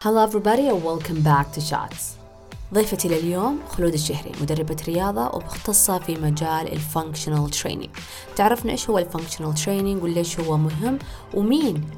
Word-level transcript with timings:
Hello 0.00 0.22
everybody 0.22 0.68
and 0.68 0.84
welcome 0.84 1.22
back 1.22 1.52
to 1.52 1.60
Shots. 1.60 2.16
ضيفتي 2.74 3.08
لليوم 3.08 3.60
خلود 3.68 3.92
الشهري 3.92 4.32
مدربة 4.40 4.76
رياضة 4.88 5.36
ومختصة 5.36 5.98
في 5.98 6.14
مجال 6.14 6.72
ال 6.72 6.79
functional 6.79 7.50
training 7.50 7.88
تعرفنا 8.36 8.72
إيش 8.72 8.90
هو 8.90 8.98
ال 8.98 9.03
functional 9.03 9.54
training 9.54 10.02
وليش 10.02 10.40
هو 10.40 10.56
مهم 10.56 10.98
ومين 11.34 11.90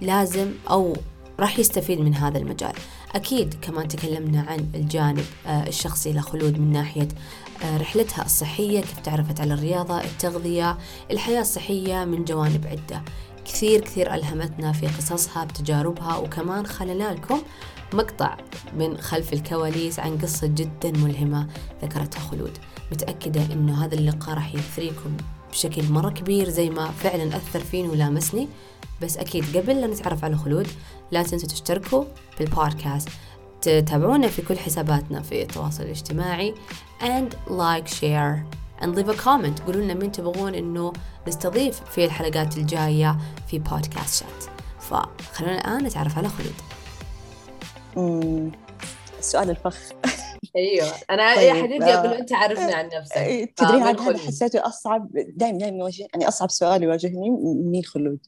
لازم 0.00 0.52
أو 0.70 0.96
راح 1.40 1.58
يستفيد 1.58 2.00
من 2.00 2.14
هذا 2.14 2.38
المجال. 2.38 2.72
أكيد 3.14 3.54
كمان 3.62 3.88
تكلمنا 3.88 4.40
عن 4.40 4.70
الجانب 4.74 5.24
آه، 5.46 5.66
الشخصي 5.68 6.12
لخلود 6.12 6.58
من 6.58 6.72
ناحية 6.72 7.08
آه، 7.64 7.78
رحلتها 7.78 8.24
الصحية 8.24 8.80
كيف 8.80 8.98
تعرفت 8.98 9.40
على 9.40 9.54
الرياضة 9.54 10.00
التغذية 10.00 10.78
الحياة 11.10 11.40
الصحية 11.40 12.04
من 12.04 12.24
جوانب 12.24 12.66
عدة. 12.66 13.02
كثير 13.44 13.80
كثير 13.80 14.14
ألهمتنا 14.14 14.72
في 14.72 14.86
قصصها 14.86 15.44
بتجاربها 15.44 16.16
وكمان 16.16 16.66
خلنا 16.66 17.14
لكم 17.14 17.42
مقطع 17.94 18.36
من 18.76 18.96
خلف 18.96 19.32
الكواليس 19.32 19.98
عن 20.00 20.18
قصة 20.18 20.46
جدا 20.46 20.90
ملهمة 20.98 21.46
ذكرتها 21.82 22.20
خلود. 22.20 22.58
متأكدة 22.92 23.42
إنه 23.52 23.84
هذا 23.84 23.94
اللقاء 23.94 24.34
راح 24.34 24.54
يثريكم 24.54 25.16
بشكل 25.50 25.92
مرة 25.92 26.10
كبير 26.10 26.48
زي 26.48 26.70
ما 26.70 26.90
فعلا 26.90 27.36
أثر 27.36 27.60
فيني 27.60 27.88
ولامسني. 27.88 28.48
بس 29.02 29.16
أكيد 29.16 29.56
قبل 29.56 29.80
لا 29.80 29.86
نتعرف 29.86 30.24
على 30.24 30.36
خلود 30.36 30.66
لا 31.10 31.22
تنسوا 31.22 31.48
تشتركوا 31.48 32.04
بالبودكاست. 32.38 33.08
تتابعونا 33.62 34.28
في 34.28 34.42
كل 34.42 34.58
حساباتنا 34.58 35.22
في 35.22 35.42
التواصل 35.42 35.82
الاجتماعي 35.82 36.54
and 37.00 37.34
like 37.48 37.88
share. 37.88 38.60
And 38.82 38.96
leave 38.96 39.08
a 39.08 39.24
comment. 39.24 39.62
قولوا 39.66 39.82
لنا 39.82 39.94
مين 39.94 40.12
تبغون 40.12 40.54
إنه 40.54 40.92
نستضيف 41.28 41.80
في 41.84 42.04
الحلقات 42.04 42.56
الجاية 42.56 43.18
في 43.48 43.58
بودكاست 43.58 44.24
شات 44.24 44.44
فخلونا 44.80 45.60
الآن 45.60 45.84
نتعرف 45.84 46.18
على 46.18 46.28
خلود. 46.28 46.54
السؤال 49.18 49.50
الفخ. 49.50 49.78
أيوه. 50.56 50.92
أنا 51.10 51.34
طيب. 51.36 51.48
يا 51.48 51.62
حبيبي 51.62 51.84
أقول 51.84 52.12
انت 52.12 52.32
عرفني 52.32 52.74
عن 52.74 52.86
نفسك؟ 52.86 53.52
تدري 53.56 53.80
عن 53.82 53.98
هذا 53.98 54.18
حسيته 54.18 54.66
أصعب 54.66 55.08
دائما 55.12 55.58
دائما 55.58 55.78
يواجه 55.78 56.06
يعني 56.12 56.28
أصعب 56.28 56.50
سؤال 56.50 56.82
يواجهني 56.82 57.30
مين 57.64 57.84
خلود. 57.84 58.26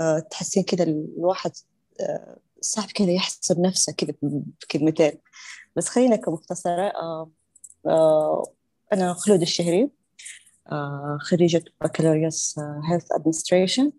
أه 0.00 0.18
تحسين 0.18 0.62
كذا 0.62 0.84
الواحد 0.84 1.52
أه 2.00 2.36
صعب 2.60 2.90
كذا 2.94 3.10
يحسب 3.10 3.60
نفسه 3.60 3.92
كذا 3.92 4.14
بكلمتين. 4.22 5.12
بس 5.76 5.88
خلينا 5.88 6.16
كمختصرة 6.16 6.86
أه 6.86 7.30
أه 7.86 8.57
أنا 8.92 9.14
خلود 9.14 9.40
الشهري 9.40 9.90
أه 10.72 11.18
خريجة 11.20 11.64
بكالوريوس 11.80 12.58
health 12.90 13.12
administration 13.12 13.92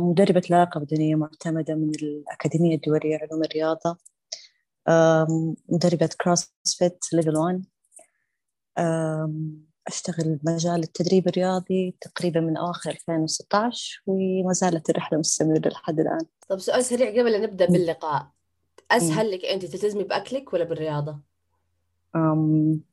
مدربة 0.00 0.42
لياقة 0.50 0.80
بدنية 0.80 1.14
معتمدة 1.14 1.74
من 1.74 1.90
الأكاديمية 1.90 2.74
الدولية 2.74 3.16
لعلوم 3.16 3.44
الرياضة. 3.44 3.98
مدربة 5.68 6.10
CrossFit 6.20 7.04
level 7.12 7.36
1 7.36 7.64
أشتغل 9.86 10.36
بمجال 10.36 10.82
التدريب 10.82 11.28
الرياضي 11.28 11.96
تقريبا 12.00 12.40
من 12.40 12.56
أواخر 12.56 12.90
2016 12.90 14.02
وما 14.06 14.52
زالت 14.52 14.90
الرحلة 14.90 15.18
مستمرة 15.18 15.68
لحد 15.68 16.00
الآن. 16.00 16.26
طب 16.48 16.58
سؤال 16.58 16.84
سريع 16.84 17.10
قبل 17.10 17.32
لا 17.32 17.38
نبدأ 17.38 17.66
باللقاء. 17.66 18.30
أسهل 18.90 19.30
لك 19.30 19.44
أنت 19.44 19.64
تلتزمي 19.64 20.04
بأكلك 20.04 20.52
ولا 20.52 20.64
بالرياضة؟ 20.64 21.20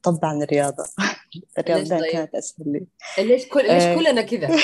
طبعا 0.04 0.44
الرياضة 0.44 0.84
الرياضة 1.60 2.00
طيب؟ 2.00 2.12
كانت 2.12 2.36
أسهل 2.36 2.72
لي 2.72 2.86
ليش 3.24 3.48
كل 3.48 3.68
ليش 3.68 3.84
آه. 3.84 3.96
كلنا 3.96 4.22
كذا؟ 4.22 4.50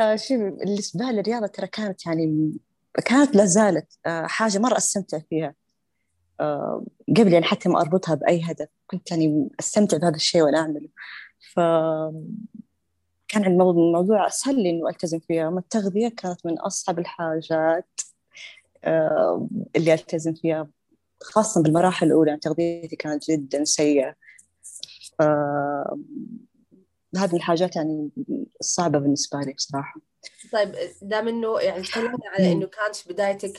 آه، 0.00 0.16
شوف 0.16 0.38
بالنسبة 0.38 1.04
لي 1.04 1.20
الرياضة 1.20 1.46
ترى 1.46 1.66
كانت 1.66 2.06
يعني 2.06 2.52
كانت 3.04 3.36
لا 3.36 3.44
زالت 3.44 3.98
آه، 4.06 4.26
حاجة 4.26 4.58
مرة 4.58 4.76
أستمتع 4.76 5.18
فيها 5.18 5.54
قبل 7.16 7.32
يعني 7.32 7.44
حتى 7.44 7.68
ما 7.68 7.80
أربطها 7.80 8.14
بأي 8.14 8.42
هدف 8.44 8.68
كنت 8.86 9.10
يعني 9.10 9.48
أستمتع 9.60 9.96
بهذا 9.96 10.16
الشيء 10.16 10.42
وأنا 10.42 10.58
أعمله 10.58 10.88
ف 11.54 11.60
كان 13.28 13.44
الموضوع 13.44 14.26
أسهل 14.26 14.62
لي 14.62 14.70
إنه 14.70 14.88
ألتزم 14.88 15.18
فيها 15.18 15.48
أما 15.48 15.60
التغذية 15.60 16.08
كانت 16.08 16.46
من 16.46 16.58
أصعب 16.58 16.98
الحاجات 16.98 18.00
اللي 19.76 19.94
ألتزم 19.94 20.34
فيها 20.34 20.68
خاصة 21.22 21.62
بالمراحل 21.62 22.06
الأولى 22.06 22.28
يعني 22.28 22.40
تغذيتي 22.40 22.96
كانت 22.96 23.30
جدا 23.30 23.64
سيئة. 23.64 24.14
هذه 27.16 27.36
الحاجات 27.36 27.76
يعني 27.76 28.10
الصعبة 28.60 28.98
بالنسبة 28.98 29.40
لي 29.40 29.52
بصراحة. 29.52 30.00
طيب 30.52 30.74
دام 31.02 31.28
إنه 31.28 31.60
يعني 31.60 31.82
تكلمنا 31.82 32.18
على 32.36 32.52
إنه 32.52 32.66
كانت 32.66 33.12
بدايتك 33.12 33.58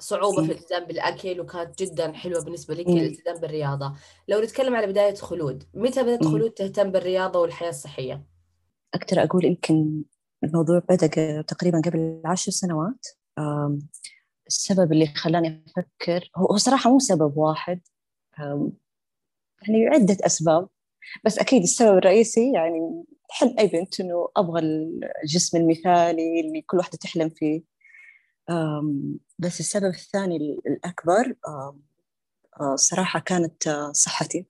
صعوبة 0.00 0.46
في 0.46 0.52
الالتزام 0.52 0.84
بالأكل 0.84 1.40
وكانت 1.40 1.82
جدا 1.82 2.12
حلوة 2.12 2.44
بالنسبة 2.44 2.74
لك 2.74 2.86
الالتزام 2.86 3.36
بالرياضة. 3.36 3.94
لو 4.28 4.40
نتكلم 4.40 4.74
على 4.74 4.86
بداية 4.86 5.14
خلود 5.14 5.64
متى 5.74 6.02
بدأت 6.02 6.24
خلود 6.24 6.50
تهتم 6.50 6.92
بالرياضة 6.92 7.40
والحياة 7.40 7.70
الصحية؟ 7.70 8.24
أقدر 8.94 9.22
أقول 9.22 9.44
يمكن 9.44 10.02
الموضوع 10.44 10.82
بدأ 10.88 11.42
تقريبا 11.42 11.82
قبل 11.84 12.22
عشر 12.24 12.52
سنوات. 12.52 13.06
السبب 14.48 14.92
اللي 14.92 15.06
خلاني 15.06 15.64
أفكر 15.66 16.30
هو 16.36 16.56
صراحة 16.56 16.90
مو 16.90 16.98
سبب 16.98 17.36
واحد 17.36 17.80
يعني 19.62 19.86
عدة 19.86 20.16
أسباب 20.20 20.68
بس 21.24 21.38
أكيد 21.38 21.62
السبب 21.62 21.98
الرئيسي 21.98 22.52
يعني 22.52 23.04
حلم 23.30 23.58
أي 23.58 23.66
بنت 23.66 24.00
إنه 24.00 24.28
أبغى 24.36 24.60
الجسم 24.60 25.58
المثالي 25.58 26.40
اللي 26.40 26.62
كل 26.62 26.76
واحدة 26.76 26.98
تحلم 26.98 27.28
فيه. 27.28 27.62
بس 29.38 29.60
السبب 29.60 29.94
الثاني 29.94 30.36
الأكبر 30.66 31.34
صراحة 32.74 33.20
كانت 33.20 33.68
صحتي. 33.92 34.46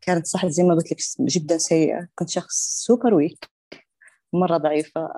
كانت 0.00 0.26
صحتي 0.26 0.50
زي 0.50 0.62
ما 0.62 0.74
قلت 0.74 0.92
لك 0.92 0.98
جدا 1.20 1.58
سيئة. 1.58 2.08
كنت 2.14 2.28
شخص 2.30 2.84
سوبر 2.86 3.14
ويك 3.14 3.50
مرة 4.32 4.56
ضعيفة. 4.56 5.08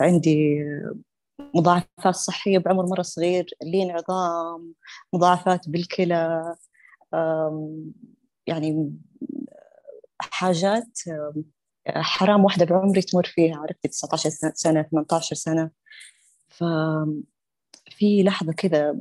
عندي 0.00 0.64
مضاعفات 1.54 2.14
صحية 2.14 2.58
بعمر 2.58 2.86
مرة 2.86 3.02
صغير 3.02 3.50
لين 3.62 3.90
عظام 3.90 4.74
مضاعفات 5.12 5.68
بالكلى 5.68 6.54
يعني 8.46 8.92
حاجات 10.20 10.98
حرام 11.88 12.44
واحدة 12.44 12.64
بعمري 12.64 13.02
تمر 13.02 13.24
فيها 13.24 13.56
عرفتي 13.56 13.88
19 13.88 14.30
سنة 14.54 14.82
18 14.82 15.36
سنة. 15.36 15.70
ففي 16.48 18.22
لحظة 18.22 18.52
كذا 18.52 18.96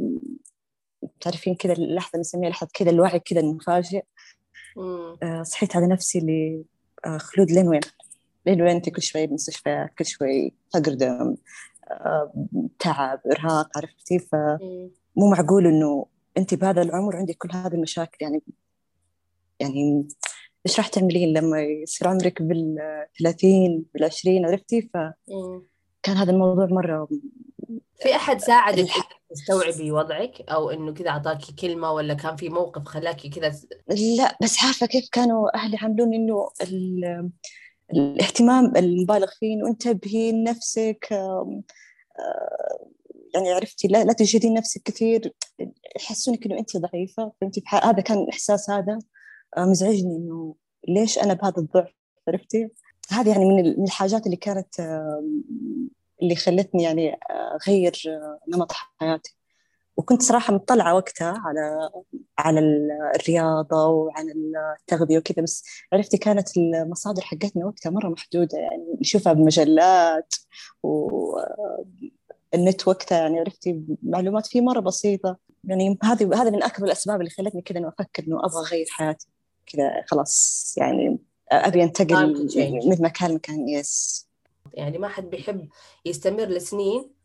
تعرفين 1.22 1.56
كذا 1.56 1.74
اللحظة 1.74 2.20
نسميها 2.20 2.50
لحظة 2.50 2.70
كذا 2.74 2.90
الوعي 2.90 3.20
كذا 3.20 3.40
المفاجئ. 3.40 4.04
آه، 4.78 5.44
صحيت 5.44 5.76
على 5.76 5.88
نفسي 5.88 6.20
اللي 6.20 6.64
آه، 7.06 7.18
خلود 7.18 7.52
لين 7.52 7.68
وين؟ 7.68 7.82
لين 8.46 8.62
وين؟ 8.62 8.76
انت 8.76 8.90
كل 8.90 9.02
شوي 9.02 9.26
بالمستشفى 9.26 9.88
كل 9.98 10.06
شوي 10.06 10.54
فقر 10.74 10.94
دم. 10.94 11.36
تعب 12.80 13.22
إرهاق 13.32 13.78
عرفتي 13.78 14.20
فمو 14.20 15.30
معقول 15.32 15.68
إنه 15.68 16.06
انت 16.38 16.54
بهذا 16.54 16.82
العمر 16.82 17.16
عندك 17.16 17.38
كل 17.38 17.50
هذه 17.54 17.74
المشاكل 17.74 18.18
يعني 18.22 18.42
يعني 19.60 20.08
إيش 20.66 20.78
راح 20.80 20.88
تعملين 20.88 21.34
لما 21.34 21.62
يصير 21.62 22.08
عمرك 22.08 22.42
بال 22.42 22.78
30 23.20 23.86
بال 23.94 24.04
20 24.04 24.46
عرفتي؟ 24.46 24.82
ف 24.82 24.98
كان 26.04 26.18
هذا 26.18 26.32
الموضوع 26.32 26.66
مرة 26.66 27.08
في 28.02 28.16
أحد 28.16 28.38
ساعدك 28.38 28.88
تستوعبي 29.30 29.92
وضعك؟ 29.92 30.42
أو 30.50 30.70
إنه 30.70 30.94
كذا 30.94 31.10
أعطاكي 31.10 31.54
كلمة 31.54 31.92
ولا 31.92 32.14
كان 32.14 32.36
في 32.36 32.50
موقف 32.50 32.86
خلاكي 32.86 33.30
كذا 33.30 33.60
لا 34.18 34.38
بس 34.44 34.64
عارفة 34.64 34.86
كيف 34.86 35.10
كانوا 35.12 35.58
أهلي 35.58 35.76
يعاملون 35.76 36.14
إنه 36.14 36.50
الاهتمام 37.94 38.78
المبالغ 38.78 39.28
فيه 39.40 39.54
انه 39.54 39.68
انتبهي 39.68 40.32
لنفسك 40.32 41.08
يعني 43.34 43.52
عرفتي 43.52 43.88
لا, 43.88 44.04
لا 44.04 44.14
تجهدين 44.14 44.54
نفسك 44.54 44.82
كثير 44.84 45.34
يحسونك 45.96 46.46
إنه 46.46 46.60
انت 46.60 46.78
ضعيفة 46.78 47.32
فهمتي 47.42 47.64
هذا 47.68 48.02
كان 48.02 48.18
الاحساس 48.18 48.70
هذا 48.70 49.00
مزعجني 49.58 50.16
إنه 50.16 50.56
ليش 50.88 51.20
أنا 51.20 51.34
بهذا 51.34 51.58
الضعف 51.58 51.94
عرفتي؟ 52.28 52.70
هذه 53.10 53.30
يعني 53.30 53.46
من 53.46 53.84
الحاجات 53.84 54.26
اللي 54.26 54.38
كانت 54.38 54.80
اللي 56.22 56.36
خلتني 56.36 56.84
يعني 56.84 57.20
أغير 57.32 58.02
نمط 58.48 58.72
حياتي. 58.72 59.39
وكنت 60.00 60.22
صراحة 60.22 60.54
مطلعة 60.54 60.96
وقتها 60.96 61.42
على 61.46 61.90
على 62.38 62.60
الرياضة 63.16 63.88
وعن 63.88 64.34
التغذية 64.80 65.18
وكذا 65.18 65.44
بس 65.44 65.64
عرفتي 65.94 66.18
كانت 66.18 66.58
المصادر 66.58 67.22
حقتنا 67.22 67.66
وقتها 67.66 67.90
مرة 67.90 68.10
محدودة 68.10 68.58
يعني 68.58 68.84
نشوفها 69.02 69.34
بمجلات 69.34 70.36
والنت 70.84 72.88
وقتها 72.88 73.18
يعني 73.18 73.40
عرفتي 73.40 73.82
معلومات 74.04 74.48
فيه 74.48 74.62
مرة 74.62 74.80
بسيطة. 74.80 75.38
يعني 75.64 75.98
هذه 76.04 76.42
هذه 76.42 76.52
من 76.52 76.64
أكبر 76.64 76.86
الأسباب 76.86 77.20
اللي 77.20 77.30
خلتني 77.30 77.62
كذا 77.62 77.80
إنه 77.80 77.88
أفكر 77.88 78.24
إنه 78.24 78.46
أبغى 78.46 78.68
أغير 78.68 78.86
حياتي. 78.90 79.28
كذا 79.66 80.04
خلاص 80.08 80.76
يعني 80.78 81.20
أبي 81.52 81.84
أنتقل 81.84 82.50
من 82.88 83.02
مكان 83.02 83.32
لمكان 83.32 83.70
يس 83.70 84.28
يعني 84.74 84.98
ما 84.98 85.08
حد 85.08 85.30
بيحب 85.30 85.70
يستمر 86.06 86.46
لسنين 86.46 87.19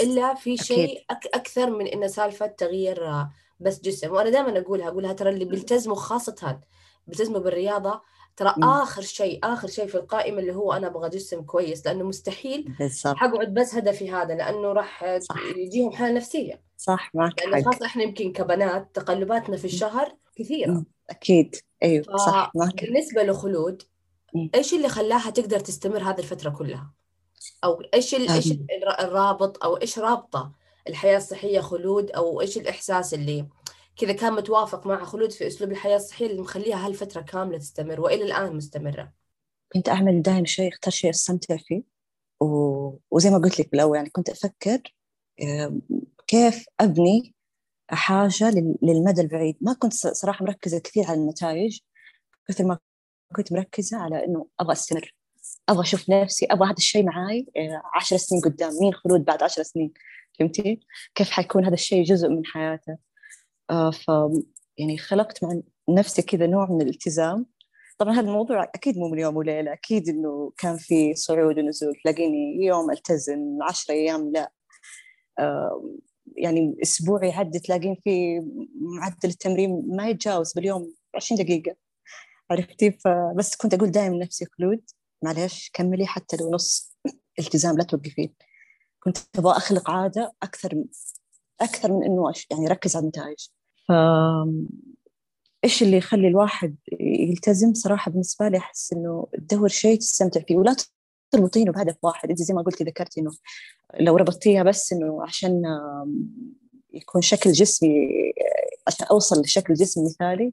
إلا 0.00 0.34
في 0.34 0.56
شيء 0.56 1.04
أكثر 1.10 1.70
من 1.70 1.86
انه 1.86 2.06
سالفة 2.06 2.46
تغيير 2.46 3.06
آه، 3.06 3.30
بس 3.60 3.80
جسم. 3.80 4.12
وأنا 4.12 4.30
دائما 4.30 4.58
أقولها 4.58 4.88
أقولها 4.88 5.12
ترى 5.12 5.30
اللي 5.30 5.44
بيلتزموا 5.44 5.96
خاصه 5.96 6.60
بيلتزموا 7.06 7.40
بالرياضة 7.40 8.00
ترى 8.36 8.54
آخر 8.62 9.02
شيء 9.02 9.40
آخر 9.42 9.68
شيء 9.68 9.86
في 9.86 9.94
القائمة 9.94 10.38
اللي 10.38 10.54
هو 10.54 10.72
أنا 10.72 10.86
أبغى 10.86 11.08
جسم 11.08 11.42
كويس 11.42 11.86
لأنه 11.86 12.04
مستحيل 12.04 12.74
حقعد 13.04 13.54
بس 13.54 13.74
هدفي 13.74 14.10
هذا 14.10 14.34
لأنه 14.34 14.72
راح 14.72 15.18
يجيهم 15.56 15.92
حالة 15.92 16.12
نفسية. 16.12 16.62
صح 16.76 17.10
معك 17.14 17.42
لأنه 17.42 17.64
خاصة 17.64 17.86
إحنا 17.86 18.02
يمكن 18.02 18.32
كبنات 18.32 18.88
تقلباتنا 18.94 19.56
في 19.56 19.64
الشهر 19.64 20.16
كثيرة. 20.36 20.84
أكيد. 21.10 21.56
أيوه 21.82 22.16
صح 22.16 22.52
معك 22.54 22.84
بالنسبة 22.84 23.22
لخلود 23.22 23.82
إيش 24.54 24.74
اللي 24.74 24.88
خلاها 24.88 25.30
تقدر 25.30 25.60
تستمر 25.60 26.02
هذه 26.02 26.18
الفترة 26.18 26.50
كلها؟ 26.50 26.97
أو 27.64 27.82
إيش 27.94 28.14
إيش 28.14 28.52
الرابط 29.00 29.64
أو 29.64 29.76
إيش 29.76 29.98
رابطة 29.98 30.52
الحياة 30.88 31.16
الصحية 31.16 31.60
خلود 31.60 32.10
أو 32.10 32.40
إيش 32.40 32.58
الإحساس 32.58 33.14
اللي 33.14 33.48
كذا 33.96 34.12
كان 34.12 34.32
متوافق 34.32 34.86
مع 34.86 35.04
خلود 35.04 35.32
في 35.32 35.46
أسلوب 35.46 35.70
الحياة 35.70 35.96
الصحية 35.96 36.26
اللي 36.26 36.40
مخليها 36.40 36.86
هالفترة 36.86 37.20
كاملة 37.20 37.58
تستمر 37.58 38.00
وإلى 38.00 38.24
الآن 38.24 38.56
مستمرة. 38.56 39.12
كنت 39.72 39.88
أعمل 39.88 40.22
دائما 40.22 40.46
شيء 40.46 40.68
أختار 40.68 40.92
شيء 40.92 41.10
أستمتع 41.10 41.56
فيه. 41.56 41.82
و... 42.40 42.46
وزي 43.10 43.30
ما 43.30 43.38
قلت 43.38 43.60
لك 43.60 43.70
بالأول 43.70 43.96
يعني 43.96 44.10
كنت 44.10 44.30
أفكر 44.30 44.82
كيف 46.26 46.66
أبني 46.80 47.34
حاجة 47.90 48.50
للمدى 48.82 49.20
البعيد. 49.20 49.56
ما 49.60 49.72
كنت 49.72 49.92
صراحة 49.94 50.44
مركزة 50.44 50.78
كثير 50.78 51.04
على 51.04 51.20
النتائج 51.20 51.78
كثر 52.48 52.64
ما 52.64 52.78
كنت 53.36 53.52
مركزة 53.52 53.96
على 53.96 54.24
إنه 54.24 54.46
أبغى 54.60 54.72
أستمر. 54.72 55.14
أبغى 55.68 55.82
أشوف 55.82 56.10
نفسي 56.10 56.46
أبغى 56.46 56.68
هذا 56.68 56.76
الشيء 56.78 57.04
معاي 57.04 57.46
آه، 57.56 57.82
عشر 57.94 58.16
سنين 58.16 58.42
قدام. 58.42 58.72
مين 58.80 58.94
خلود 58.94 59.24
بعد 59.24 59.42
عشر 59.42 59.62
سنين؟ 59.62 59.92
فهمتي؟ 60.38 60.80
كيف 61.14 61.30
حيكون 61.30 61.64
هذا 61.64 61.74
الشيء 61.74 62.04
جزء 62.04 62.28
من 62.28 62.46
حياته؟ 62.46 62.98
آه، 63.70 63.90
ف 63.90 64.06
يعني 64.78 64.98
خلقت 64.98 65.44
مع 65.44 65.60
نفسي 65.88 66.22
كذا 66.22 66.46
نوع 66.46 66.70
من 66.70 66.82
الالتزام. 66.82 67.46
طبعا 67.98 68.14
هذا 68.14 68.20
الموضوع 68.20 68.62
أكيد 68.64 68.98
مو 68.98 69.08
من 69.08 69.18
يوم 69.18 69.36
وليلة. 69.36 69.72
أكيد 69.72 70.08
إنه 70.08 70.52
كان 70.58 70.76
في 70.76 71.14
صعود 71.14 71.58
ونزول. 71.58 71.94
تلاقيني 72.04 72.64
يوم 72.66 72.90
ألتزم 72.90 73.58
عشرة 73.62 73.94
أيام 73.94 74.32
لا. 74.32 74.52
يعني 76.36 76.76
أسبوع 76.82 77.24
يعدي 77.24 77.58
تلاقين 77.58 77.96
في 78.04 78.40
معدل 78.80 79.28
التمرين 79.28 79.84
ما 79.88 80.08
يتجاوز 80.08 80.52
باليوم 80.52 80.94
20 81.14 81.42
دقيقة. 81.42 81.76
عرفتي؟ 82.50 82.90
فبس 82.90 83.56
كنت 83.56 83.74
أقول 83.74 83.90
دائما 83.90 84.16
نفسي 84.16 84.44
خلود. 84.44 84.80
معلش 85.22 85.70
كملي 85.72 86.06
حتى 86.06 86.36
لو 86.36 86.50
نص 86.50 86.96
التزام 87.38 87.76
لا 87.78 87.84
توقفين. 87.84 88.34
كنت 89.00 89.18
أبغى 89.38 89.56
أخلق 89.56 89.90
عادة 89.90 90.32
أكثر 90.42 90.74
من 90.74 90.84
أكثر 91.60 91.92
من 91.92 92.04
إنه 92.04 92.32
يعني 92.50 92.66
ركز 92.66 92.96
على 92.96 93.02
النتائج. 93.02 93.48
ف 93.88 93.92
إيش 95.64 95.82
اللي 95.82 95.96
يخلي 95.96 96.28
الواحد 96.28 96.76
يلتزم؟ 97.00 97.74
صراحة 97.74 98.10
بالنسبة 98.10 98.48
لي 98.48 98.58
أحس 98.58 98.92
إنه 98.92 99.26
تدور 99.32 99.68
شيء 99.68 99.98
تستمتع 99.98 100.40
فيه 100.40 100.56
ولا 100.56 100.76
تربطينه 101.30 101.72
بهدف 101.72 101.96
واحد. 102.02 102.28
أنت 102.30 102.38
زي 102.42 102.54
ما 102.54 102.62
قلتي 102.62 102.84
ذكرتي 102.84 103.20
إنه 103.20 103.30
لو 104.00 104.16
ربطتيها 104.16 104.62
بس 104.62 104.92
إنه 104.92 105.22
عشان 105.22 105.62
يكون 106.92 107.22
شكل 107.22 107.52
جسمي 107.52 108.08
عشان 108.86 109.06
أوصل 109.06 109.40
لشكل 109.40 109.74
جسم 109.74 110.04
مثالي 110.04 110.52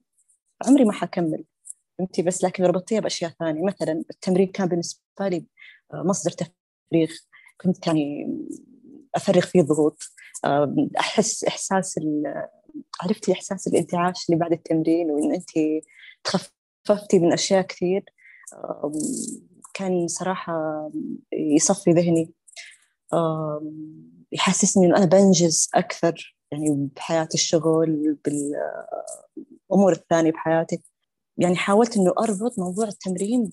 عمري 0.65 0.85
ما 0.85 0.91
حكمل. 0.91 1.43
فهمتي 1.97 2.21
بس 2.21 2.43
لكن 2.43 2.63
ربطتيها 2.63 2.99
بأشياء 2.99 3.31
ثانية. 3.39 3.63
مثلا 3.63 4.03
التمرين 4.11 4.47
كان 4.47 4.67
بالنسبة 4.67 5.01
لي 5.21 5.45
مصدر 5.93 6.31
تفريغ. 6.31 7.09
كنت 7.61 7.87
يعني 7.87 8.37
أفرغ 9.15 9.41
فيه 9.41 9.61
الضغوط 9.61 9.97
أحس 10.99 11.43
إحساس 11.43 11.99
عرفتي 13.01 13.31
إحساس 13.31 13.67
الإنتعاش 13.67 14.25
اللي 14.29 14.39
بعد 14.39 14.51
التمرين 14.51 15.11
وإن 15.11 15.33
انت 15.33 15.49
تخففتي 16.23 17.19
من 17.19 17.33
أشياء 17.33 17.61
كثير. 17.61 18.05
كان 19.73 20.07
صراحة 20.07 20.89
يصفي 21.33 21.91
ذهني. 21.91 22.33
يحسسني 24.31 24.85
إنه 24.85 24.97
أنا 24.97 25.05
بنجز 25.05 25.69
أكثر 25.73 26.35
يعني 26.51 26.89
بحياة 26.95 27.29
الشغل 27.33 28.17
بالامور 28.25 29.91
الثانية 29.91 30.31
بحياتي. 30.31 30.83
يعني 31.37 31.55
حاولت 31.55 31.97
إنه 31.97 32.13
أربط 32.19 32.59
موضوع 32.59 32.87
التمرين 32.87 33.49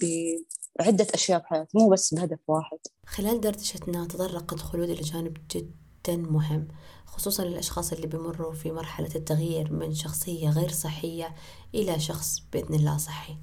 بعدة 0.78 1.06
أشياء 1.14 1.40
بحياتي 1.40 1.78
مو 1.78 1.88
بس 1.88 2.14
بهدف 2.14 2.38
واحد. 2.48 2.78
خلال 3.06 3.40
دردشتنا 3.40 4.06
تطرقت 4.06 4.58
خلود 4.58 4.88
إلى 4.88 5.00
جانب 5.00 5.36
جدا 5.50 6.16
مهم 6.16 6.68
خصوصا 7.06 7.44
للأشخاص 7.44 7.92
اللي 7.92 8.06
بيمروا 8.06 8.52
في 8.52 8.72
مرحلة 8.72 9.10
التغيير 9.14 9.72
من 9.72 9.94
شخصية 9.94 10.50
غير 10.50 10.68
صحية 10.68 11.34
إلى 11.74 12.00
شخص 12.00 12.40
بإذن 12.52 12.74
الله 12.74 12.96
صحي. 12.96 13.36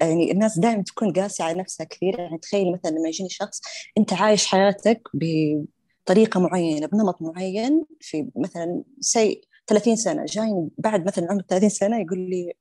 يعني 0.00 0.32
الناس 0.32 0.58
دائما 0.58 0.82
تكون 0.82 1.12
قاسية 1.12 1.44
على 1.44 1.60
نفسها 1.60 1.86
كثير 1.86 2.18
يعني 2.18 2.38
تخيلي 2.38 2.72
مثلا 2.72 2.90
لما 2.90 3.08
يجيني 3.08 3.28
شخص 3.28 3.60
أنت 3.98 4.12
عايش 4.12 4.46
حياتك 4.46 5.02
بطريقة 5.14 6.40
معينة 6.40 6.86
بنمط 6.86 7.22
معين 7.22 7.84
في 8.00 8.30
مثلا 8.36 8.82
سي 9.00 9.40
30 9.68 9.96
سنة 9.96 10.24
جاي 10.24 10.68
بعد 10.78 11.06
مثلا 11.06 11.26
عمر 11.30 11.42
30 11.42 11.68
سنة 11.68 12.00
يقول 12.00 12.18
لي 12.30 12.52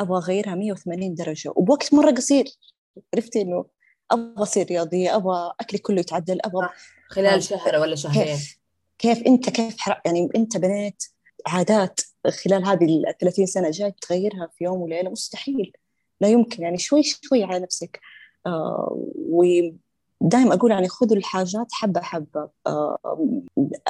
أبغى 0.00 0.18
أغيرها 0.18 0.54
180 0.54 1.14
درجة. 1.14 1.52
وبوقت 1.56 1.94
مرة 1.94 2.10
قصير. 2.10 2.44
عرفتي 3.14 3.42
إنه 3.42 3.64
أبغى 4.10 4.42
أصير 4.42 4.66
رياضية 4.66 5.16
أبغى 5.16 5.52
أكلي 5.60 5.78
كله 5.78 6.00
يتعدل 6.00 6.38
أبغى 6.44 6.68
خلال 7.08 7.42
شهر 7.42 7.76
ولا 7.80 7.94
شهرين. 7.94 8.24
كيف, 8.24 8.58
كيف 8.98 9.26
أنت 9.26 9.50
كيف 9.50 9.76
يعني 10.04 10.28
أنت 10.36 10.56
بنيت 10.56 11.02
عادات 11.46 12.00
خلال 12.44 12.64
هذه 12.66 12.84
ال 12.84 13.18
30 13.20 13.46
سنة 13.46 13.70
جاي 13.70 13.94
تغيرها 14.00 14.50
في 14.58 14.64
يوم 14.64 14.80
وليلة؟ 14.80 15.10
مستحيل. 15.10 15.72
لا 16.20 16.28
يمكن 16.28 16.62
يعني 16.62 16.78
شوي 16.78 17.02
شوي 17.02 17.44
على 17.44 17.58
نفسك. 17.58 18.00
آه 18.46 19.06
ودائما 20.20 20.54
أقول 20.54 20.70
يعني 20.70 20.88
خذوا 20.88 21.16
الحاجات 21.16 21.66
حبة 21.72 22.00
حبة. 22.00 22.48
آه 22.66 22.98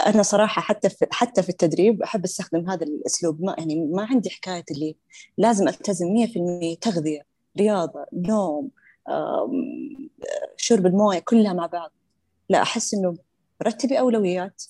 أنا 0.07 0.23
صراحة 0.23 0.63
حتى 0.63 0.89
في 0.89 1.07
حتى 1.11 1.43
في 1.43 1.49
التدريب 1.49 2.03
أحب 2.03 2.25
أستخدم 2.25 2.71
هذا 2.71 2.85
الأسلوب. 2.85 3.43
ما 3.43 3.55
يعني 3.59 3.87
ما 3.87 4.03
عندي 4.11 4.31
حكاية 4.31 4.65
اللي 4.71 4.97
لازم 5.39 5.69
ألتزم 5.69 6.07
100% 6.07 6.79
تغذية 6.81 7.23
رياضة 7.59 8.07
نوم 8.13 8.71
شرب 10.57 10.87
الموية 10.87 11.19
كلها 11.19 11.53
مع 11.53 11.67
بعض. 11.67 11.93
لا 12.49 12.63
أحس 12.63 12.95
إنه 12.95 13.15
رتبي 13.63 13.99
أولويات 13.99 14.63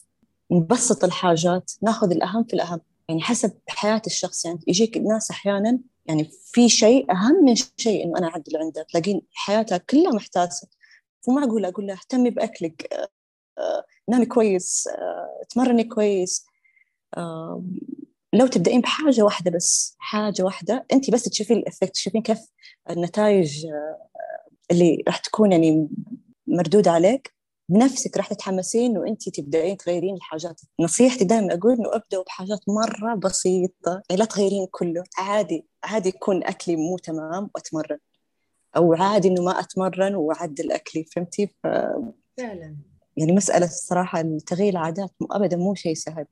نبسط 0.50 1.04
الحاجات 1.04 1.72
ناخذ 1.82 2.10
الأهم 2.10 2.44
في 2.44 2.54
الأهم. 2.54 2.80
يعني 3.08 3.22
حسب 3.22 3.52
حياة 3.68 4.02
الشخص 4.06 4.44
يعني 4.44 4.58
يجيك 4.66 4.96
الناس 4.96 5.30
أحيانا 5.30 5.78
يعني 6.06 6.30
في 6.44 6.68
شيء 6.68 7.12
أهم 7.12 7.44
من 7.44 7.54
شيء 7.76 8.04
إنه 8.04 8.18
أنا 8.18 8.28
أعدل 8.28 8.56
عنده. 8.56 8.82
تلاقين 8.82 9.22
حياتها 9.34 9.78
كلها 9.78 10.12
محتاسة. 10.12 10.68
مو 11.28 11.34
معقول 11.34 11.64
أقول 11.64 11.86
لها 11.86 11.94
اهتمي 11.96 12.30
بأكلك 12.30 12.92
آه، 13.58 13.84
نامي 14.08 14.26
كويس 14.26 14.88
آه، 14.88 15.44
تمرني 15.50 15.84
كويس 15.84 16.46
لو 18.32 18.46
تبدأين 18.46 18.80
بحاجة 18.80 19.22
واحدة 19.22 19.50
بس 19.50 19.96
حاجة 19.98 20.42
واحدة 20.42 20.86
أنت 20.92 21.10
بس 21.10 21.22
تشوفين 21.24 21.56
الإفكت 21.56 21.92
تشوفين 21.94 22.22
كيف 22.22 22.38
النتائج 22.90 23.66
آه، 23.66 24.08
اللي 24.70 25.02
راح 25.06 25.18
تكون 25.18 25.52
يعني 25.52 25.88
مردودة 26.46 26.90
عليك 26.90 27.34
بنفسك 27.68 28.16
راح 28.16 28.28
تتحمسين 28.28 28.90
انه 28.96 29.06
انت 29.06 29.28
تبدأين 29.28 29.76
تغيرين 29.76 30.14
الحاجات. 30.14 30.60
نصيحتي 30.80 31.24
دائما 31.24 31.54
أقول 31.54 31.72
إنه 31.72 31.96
ابدأوا 31.96 32.24
بحاجات 32.24 32.60
مرة 32.68 33.14
بسيطة 33.14 34.02
يعني 34.10 34.20
لا 34.20 34.24
تغيرين 34.24 34.66
كله 34.70 35.04
عادي 35.18 35.66
عادي 35.84 36.08
يكون 36.08 36.44
أكلي 36.44 36.76
مو 36.76 36.98
تمام 36.98 37.50
وأتمرن. 37.54 37.98
أو 38.76 38.94
عادي 38.94 39.28
إنه 39.28 39.42
ما 39.42 39.60
أتمرن 39.60 40.14
وأعدل 40.14 40.72
أكلي 40.72 41.04
فهمتي؟ 41.04 41.46
ف... 41.46 41.66
فعلا. 42.36 42.76
يعني 43.16 43.32
مسألة 43.32 43.66
الصراحة 43.66 44.22
تغيير 44.46 44.72
العادات 44.72 45.10
ابدا 45.30 45.56
مو 45.56 45.74
شيء 45.74 45.94
سهل. 45.94 46.26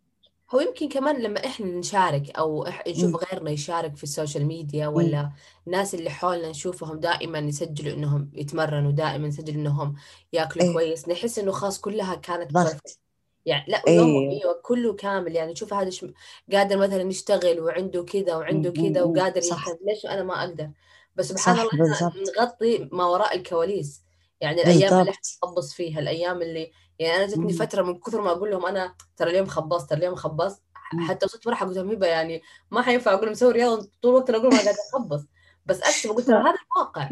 هو 0.50 0.60
يمكن 0.60 0.88
كمان 0.88 1.22
لما 1.22 1.46
إحنا 1.46 1.66
نشارك 1.66 2.30
أو 2.38 2.66
نشوف 2.88 3.24
غيرنا 3.24 3.50
يشارك 3.50 3.96
في 3.96 4.02
السوشيال 4.02 4.46
ميديا 4.46 4.86
ولا 4.86 5.30
الناس 5.66 5.94
اللي 5.94 6.10
حولنا 6.10 6.50
نشوفهم 6.50 7.00
دائما 7.00 7.38
يسجلوا 7.38 7.94
إنهم 7.94 8.30
يتمرنوا 8.34 8.92
دائما 8.92 9.28
يسجلوا 9.28 9.60
إنهم 9.60 9.94
يأكلوا 10.32 10.66
أيه. 10.66 10.72
كويس 10.72 11.08
نحس 11.08 11.38
إنه 11.38 11.52
خلاص 11.52 11.80
كلها 11.80 12.14
كانت 12.14 12.52
ضغط. 12.52 13.00
يعني 13.46 13.64
لا 13.68 13.82
أيه. 13.88 14.00
أيوه 14.30 14.60
كله 14.62 14.92
كامل 14.92 15.36
يعني 15.36 15.56
شوف 15.56 15.74
هذا 15.74 15.90
شم... 15.90 16.12
قادر 16.52 16.76
مثلا 16.76 17.02
يشتغل 17.02 17.60
وعنده 17.60 18.04
كذا 18.04 18.36
وعنده 18.36 18.70
كذا 18.70 19.02
وقادر 19.02 19.42
يهتم 19.42 19.76
ليش 19.86 20.06
أنا 20.06 20.22
ما 20.22 20.40
أقدر؟ 20.44 20.70
بس 21.16 21.28
سبحان 21.28 21.58
الله 21.58 21.92
إحنا 21.92 22.12
نغطي 22.38 22.88
ما 22.92 23.04
وراء 23.04 23.36
الكواليس. 23.36 24.02
يعني 24.40 24.62
الأيام 24.62 25.00
اللي 25.00 25.10
إحنا 25.10 25.60
فيها 25.74 26.00
الأيام 26.00 26.42
اللي 26.42 26.72
يعني 26.98 27.16
أنا 27.16 27.26
جتني 27.26 27.52
فترة 27.52 27.82
من 27.82 28.00
كثر 28.00 28.22
ما 28.22 28.30
أقول 28.30 28.50
لهم 28.50 28.66
أنا 28.66 28.94
ترى 29.16 29.30
اليوم 29.30 29.46
خبصت 29.46 29.90
ترى 29.90 29.98
اليوم 29.98 30.14
خبصت 30.14 30.62
حتى 31.08 31.26
وصلت 31.26 31.46
مرحله 31.46 31.68
قلت 31.68 31.78
لهم 31.78 31.90
هبة 31.90 32.06
يعني 32.06 32.42
ما 32.70 32.82
حينفع 32.82 33.14
أقول 33.14 33.30
مسوي 33.30 33.52
رياضة 33.52 33.90
طول 34.02 34.10
الوقت 34.10 34.30
أقول 34.30 34.54
ما 34.54 34.62
قاعد 34.62 34.74
أخبص. 34.94 35.24
بس 35.66 35.80
أكتب 35.82 36.10
قلت 36.16 36.30
هذا 36.30 36.54
الواقع. 36.76 37.10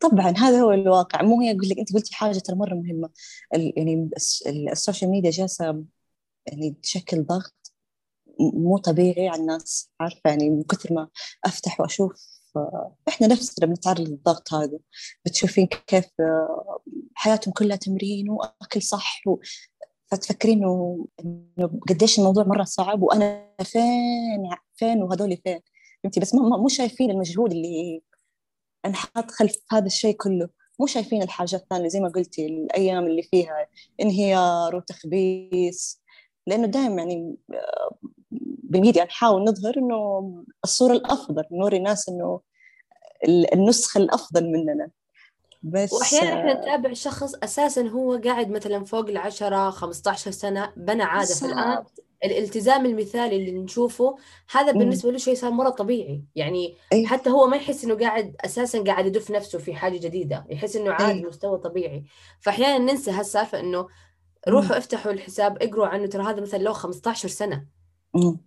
طبعا 0.00 0.30
هذا 0.30 0.60
هو 0.60 0.72
الواقع. 0.72 1.22
مو 1.22 1.40
هي 1.40 1.50
أقول 1.50 1.68
لك 1.68 1.78
أنت 1.78 1.94
قلتي 1.94 2.14
حاجة 2.14 2.38
ترى 2.38 2.56
مرة 2.56 2.74
مهمة. 2.74 3.10
يعني 3.52 4.10
السوشيال 4.46 5.10
ميديا 5.10 5.30
جالسة 5.30 5.84
يعني 6.46 6.76
تشكل 6.82 7.22
ضغط 7.22 7.72
مو 8.40 8.78
طبيعي 8.78 9.28
على 9.28 9.40
الناس. 9.40 9.90
عارفة 10.00 10.30
يعني 10.30 10.50
من 10.50 10.62
كثر 10.62 10.92
ما 10.92 11.08
أفتح 11.44 11.80
وأشوف 11.80 12.37
إحنا 13.08 13.26
نفسنا 13.26 13.66
بنتعرض 13.66 14.00
للضغط 14.00 14.54
هذا 14.54 14.78
بتشوفين 15.24 15.66
كيف 15.66 16.06
حياتهم 17.14 17.52
كلها 17.52 17.76
تمرين 17.76 18.30
وأكل 18.30 18.82
صح 18.82 19.22
و... 19.26 19.36
فتفكرين 20.06 20.58
إنه 20.58 21.06
إنه 21.24 21.80
قديش 21.88 22.18
الموضوع 22.18 22.44
مرة 22.44 22.64
صعب 22.64 23.02
وأنا 23.02 23.54
فين 23.64 24.50
فين 24.76 25.02
وهذول 25.02 25.36
فين؟ 25.36 25.60
فهمتي؟ 26.02 26.20
بس 26.20 26.34
مو 26.34 26.68
شايفين 26.68 27.10
المجهود 27.10 27.52
اللي 27.52 28.02
انحط 28.86 29.30
خلف 29.30 29.56
هذا 29.72 29.86
الشيء 29.86 30.16
كله. 30.16 30.48
مو 30.80 30.86
شايفين 30.86 31.22
الحاجات 31.22 31.62
الثانية 31.62 31.88
زي 31.88 32.00
ما 32.00 32.08
قلتي 32.08 32.46
الأيام 32.46 33.06
اللي 33.06 33.22
فيها 33.22 33.66
انهيار 34.00 34.76
وتخبيص. 34.76 36.02
لأنه 36.46 36.66
دائما 36.66 37.02
يعني 37.02 37.36
بالميديا 38.62 39.04
نحاول 39.04 39.44
نظهر 39.44 39.78
إنه 39.78 40.32
الصورة 40.64 40.92
الأفضل 40.92 41.44
نوري 41.52 41.76
الناس 41.76 42.08
إنه 42.08 42.40
النسخة 43.24 43.98
الأفضل 43.98 44.44
مننا. 44.44 44.90
بس 45.62 45.92
وأحيانا 45.92 46.40
إحنا 46.40 46.54
نتابع 46.54 46.92
شخص 46.92 47.34
أساسا 47.34 47.82
هو 47.82 48.20
قاعد 48.24 48.50
مثلا 48.50 48.84
فوق 48.84 49.08
العشرة 49.08 49.70
15 49.70 50.30
سنة 50.30 50.72
بنى 50.76 51.02
عادة 51.02 51.34
فالان 51.34 51.84
الالتزام 52.24 52.86
المثالي 52.86 53.36
اللي 53.36 53.52
نشوفه 53.52 54.16
هذا 54.50 54.72
بالنسبة 54.72 55.10
له 55.12 55.18
شيء 55.18 55.34
صار 55.34 55.50
مرة 55.50 55.70
طبيعي. 55.70 56.22
يعني 56.36 56.76
أيه؟ 56.92 57.06
حتى 57.06 57.30
هو 57.30 57.46
ما 57.46 57.56
يحس 57.56 57.84
إنه 57.84 57.94
قاعد 57.94 58.36
أساسا 58.44 58.82
قاعد 58.82 59.06
يدف 59.06 59.30
نفسه 59.30 59.58
في 59.58 59.74
حاجة 59.74 59.98
جديدة. 59.98 60.46
يحس 60.50 60.76
إنه 60.76 60.92
عادي 60.92 61.18
أيه؟ 61.18 61.26
مستوى 61.26 61.58
طبيعي. 61.58 62.04
فأحيانا 62.40 62.92
ننسى 62.92 63.10
هالسالفة 63.10 63.60
إنه 63.60 63.88
روحوا 64.48 64.68
مم. 64.68 64.76
افتحوا 64.76 65.12
الحساب 65.12 65.62
اقروا 65.62 65.86
عنه. 65.86 66.06
ترى 66.06 66.22
هذا 66.22 66.40
مثلا 66.40 66.58
له 66.58 66.72
15 66.72 67.28
سنة. 67.28 67.64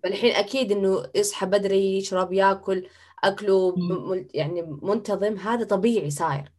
فالحين 0.03 0.35
أكيد 0.35 0.71
إنه 0.71 1.03
يصحى 1.15 1.45
بدري 1.45 1.97
يشرب 1.97 2.33
ياكل. 2.33 2.87
أكله. 3.23 3.75
يعني 4.33 4.61
منتظم 4.61 5.37
هذا 5.37 5.63
طبيعي 5.63 6.09
صاير. 6.09 6.51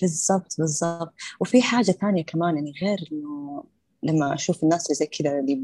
بالضبط 0.00 0.54
بالضبط. 0.58 1.14
وفي 1.40 1.62
حاجة 1.62 1.90
ثانية 1.92 2.24
كمان 2.24 2.56
يعني 2.56 2.72
غير 2.82 3.08
إنه 3.12 3.64
لما 4.02 4.34
أشوف 4.34 4.62
الناس 4.62 4.86
اللي 4.86 4.94
زي 4.94 5.06
كذا 5.06 5.38
اللي 5.38 5.62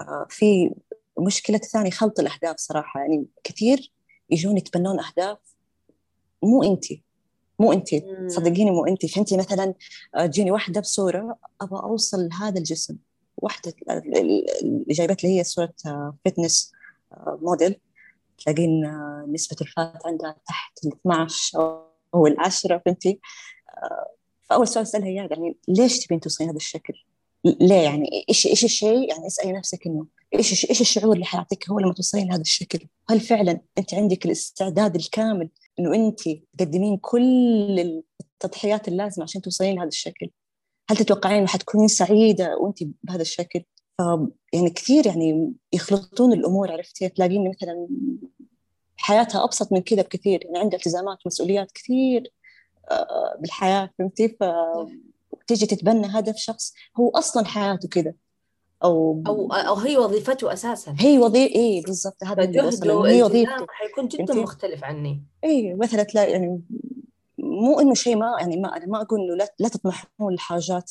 آه، 0.00 0.26
في 0.30 0.74
مشكلة 1.18 1.58
ثانية 1.58 1.90
خلط 1.90 2.20
الأهداف 2.20 2.56
صراحة. 2.58 3.00
يعني 3.00 3.26
كثير 3.44 3.92
يجون 4.30 4.56
يتبنون 4.56 5.00
أهداف 5.00 5.38
مو 6.42 6.62
أنت 6.62 6.84
مو 7.58 7.72
أنت 7.72 7.88
صدقيني 8.26 8.70
مو 8.70 8.86
أنت. 8.86 9.06
فأنت 9.06 9.34
مثلا 9.34 9.74
آه، 10.14 10.26
تجيني 10.26 10.50
واحدة 10.50 10.80
بصورة 10.80 11.38
أبغى 11.60 11.82
أوصل 11.82 12.28
لهذا 12.28 12.58
الجسم. 12.58 12.96
واحدة 13.36 13.72
اللي 13.90 14.46
جايبت 14.88 15.24
لي 15.24 15.38
هي 15.38 15.44
صورة 15.44 15.74
فتنس 16.24 16.72
آه، 17.12 17.38
موديل 17.42 17.76
تلاقين 18.38 18.84
نسبة 19.32 19.56
الفات 19.60 20.06
عندها 20.06 20.36
تحت 20.46 20.84
ال 20.84 20.92
12 20.92 21.58
أو 22.14 22.26
العشرة 22.26 22.82
فهمتي 22.86 23.20
فأول 24.42 24.68
سؤال 24.68 24.82
أسألها 24.84 25.08
إياه 25.08 25.28
يعني 25.30 25.56
ليش 25.68 25.98
تبين 25.98 26.20
توصلين 26.20 26.48
هذا 26.50 26.56
الشكل؟ 26.56 26.94
ليه 27.44 27.82
يعني 27.82 28.24
إيش 28.28 28.46
إيش 28.46 28.64
الشيء 28.64 29.08
يعني 29.08 29.26
اسألي 29.26 29.52
نفسك 29.52 29.86
إنه 29.86 30.06
إيش 30.34 30.70
إيش 30.70 30.80
الشعور 30.80 31.14
اللي 31.14 31.24
حيعطيك 31.24 31.70
هو 31.70 31.78
لما 31.78 31.92
توصلين 31.92 32.28
لهذا 32.28 32.40
الشكل؟ 32.40 32.86
هل 33.10 33.20
فعلا 33.20 33.60
أنت 33.78 33.94
عندك 33.94 34.26
الاستعداد 34.26 34.94
الكامل 34.94 35.48
إنه 35.78 35.94
أنت 35.94 36.20
تقدمين 36.58 36.96
كل 36.96 38.02
التضحيات 38.20 38.88
اللازمة 38.88 39.22
عشان 39.24 39.42
توصلين 39.42 39.76
لهذا 39.76 39.88
الشكل؟ 39.88 40.30
هل 40.90 40.96
تتوقعين 40.96 41.38
إنه 41.38 41.46
حتكونين 41.46 41.88
سعيدة 41.88 42.56
وأنت 42.56 42.78
بهذا 43.02 43.22
الشكل؟ 43.22 43.62
ف 43.98 44.02
يعني 44.52 44.70
كثير 44.70 45.06
يعني 45.06 45.52
يخلطون 45.72 46.32
الأمور 46.32 46.72
عرفتي؟ 46.72 47.08
تلاقين 47.08 47.50
مثلا 47.50 47.88
حياتها 48.96 49.44
أبسط 49.44 49.72
من 49.72 49.80
كذا 49.80 50.02
بكثير 50.02 50.44
يعني 50.44 50.58
عندها 50.58 50.78
التزامات 50.78 51.18
ومسؤوليات 51.26 51.72
كثير 51.72 52.32
آه، 52.90 53.36
بالحياة 53.40 53.90
فهمتي؟ 53.98 54.28
ف 54.28 54.44
تيجي 55.46 55.66
تتبنى 55.66 56.06
هدف 56.10 56.36
شخص 56.36 56.74
هو 56.96 57.10
أصلا 57.10 57.44
حياته 57.44 57.88
كذا 57.88 58.14
أو 58.84 59.22
أو 59.26 59.52
أو 59.52 59.74
هي 59.74 59.98
وظيفته 59.98 60.52
أساسا. 60.52 60.94
هي 60.98 61.18
وظيفه 61.18 61.54
اي 61.54 61.80
بالضبط 61.86 62.24
هذا 62.24 62.44
جهده 62.44 63.06
هي 63.06 63.22
وظيفته 63.22 63.66
حيكون 63.68 64.08
جدا 64.08 64.34
مختلف 64.34 64.84
عني. 64.84 65.22
اي 65.44 65.74
مثلا 65.74 66.02
تلاقي 66.02 66.32
يعني 66.32 66.60
مو 67.38 67.80
إنه 67.80 67.94
شيء 67.94 68.16
ما 68.16 68.36
يعني 68.40 68.56
ما 68.56 68.76
أنا 68.76 68.86
ما 68.86 69.02
أقول 69.02 69.20
إنه 69.20 69.34
لا, 69.34 69.54
لا 69.58 69.68
تطمحون 69.68 70.32
للحاجات 70.32 70.90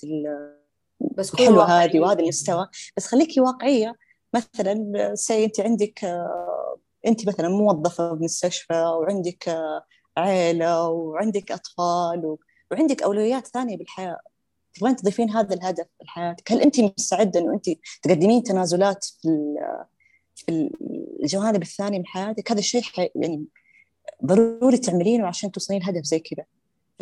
بس 1.18 1.34
الحلوه 1.34 1.84
هذه 1.84 2.00
وهذا 2.00 2.20
المستوى. 2.20 2.68
بس 2.98 3.08
خليكي 3.08 3.42
واقعية. 3.42 3.96
مثلا 4.34 5.16
سي 5.16 5.46
انت 5.46 5.60
عندك 5.60 6.04
آه، 6.04 6.78
انت 7.08 7.28
مثلا 7.28 7.50
موظفة 7.50 8.14
بمستشفى 8.14 8.74
وعندك 8.74 9.50
آه، 9.50 9.84
عيلة 10.18 10.90
وعندك 10.90 11.52
أطفال 11.52 12.38
وعندك 12.72 13.04
أولويات 13.04 13.48
ثانية 13.48 13.78
بالحياة. 13.78 14.20
تبغين 14.74 14.96
تضيفين 14.96 15.30
هذا 15.30 15.56
الهدف 15.56 15.86
لحياتك. 16.04 16.52
هل 16.52 16.62
انت 16.62 16.80
مستعدة 16.80 17.40
إنه 17.40 17.54
انت 17.54 17.66
تقدمين 18.04 18.44
تنازلات 18.44 19.06
في 19.22 19.56
في 20.36 20.70
الجوانب 21.24 21.62
الثانية 21.62 21.98
من 22.00 22.06
حياتك؟ 22.06 22.52
هذا 22.52 22.60
الشيء 22.60 22.84
يعني 23.16 23.46
ضروري 24.26 24.78
تعملينه 24.78 25.28
عشان 25.28 25.52
توصلين 25.52 25.82
لهدف 25.82 26.04
زي 26.04 26.20
كذا. 26.20 26.46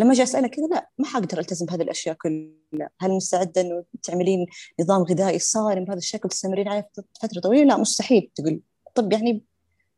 لما 0.01 0.13
أجي 0.13 0.23
اسالك 0.23 0.49
كذا 0.49 0.67
لا 0.67 0.89
ما 0.97 1.05
حقدر 1.05 1.39
ألتزم 1.39 1.65
بهذه 1.65 1.81
الأشياء 1.81 2.15
كلها. 2.15 2.89
هل 2.99 3.11
مستعدة 3.11 3.61
إنه 3.61 3.83
تعملين 4.03 4.45
نظام 4.79 5.03
غذائي 5.03 5.39
صارم 5.39 5.85
بهذا 5.85 5.97
الشكل 5.97 6.29
تستمرين 6.29 6.67
عليه 6.67 6.89
فترة 7.21 7.39
طويلة؟ 7.39 7.63
لا 7.63 7.77
مستحيل. 7.77 8.31
تقول 8.35 8.61
طب 8.95 9.13
يعني 9.13 9.43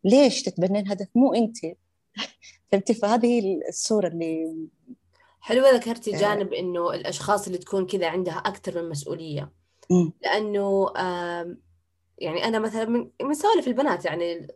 ليش 0.04 0.44
تتبنين 0.44 0.88
هدف؟ 0.88 1.08
مو 1.16 1.34
أنت. 1.34 1.58
فهمتي؟ 2.72 2.94
فهذه 2.94 3.60
الصورة 3.70 4.08
اللي 4.08 4.58
حلوة 5.40 5.72
ذكرتي 5.72 6.16
آه. 6.16 6.20
جانب 6.20 6.54
إنه 6.54 6.94
الأشخاص 6.94 7.46
اللي 7.46 7.58
تكون 7.58 7.86
كذا 7.86 8.08
عندها 8.08 8.38
أكثر 8.38 8.82
من 8.84 8.90
مسؤولية. 8.90 9.52
لأنه 10.22 10.92
يعني 12.18 12.46
أنا 12.46 12.60
مثلا 12.60 12.86
من 12.86 13.10
من 13.22 13.34
سوالف 13.34 13.68
البنات 13.68 14.06
يعني 14.06 14.48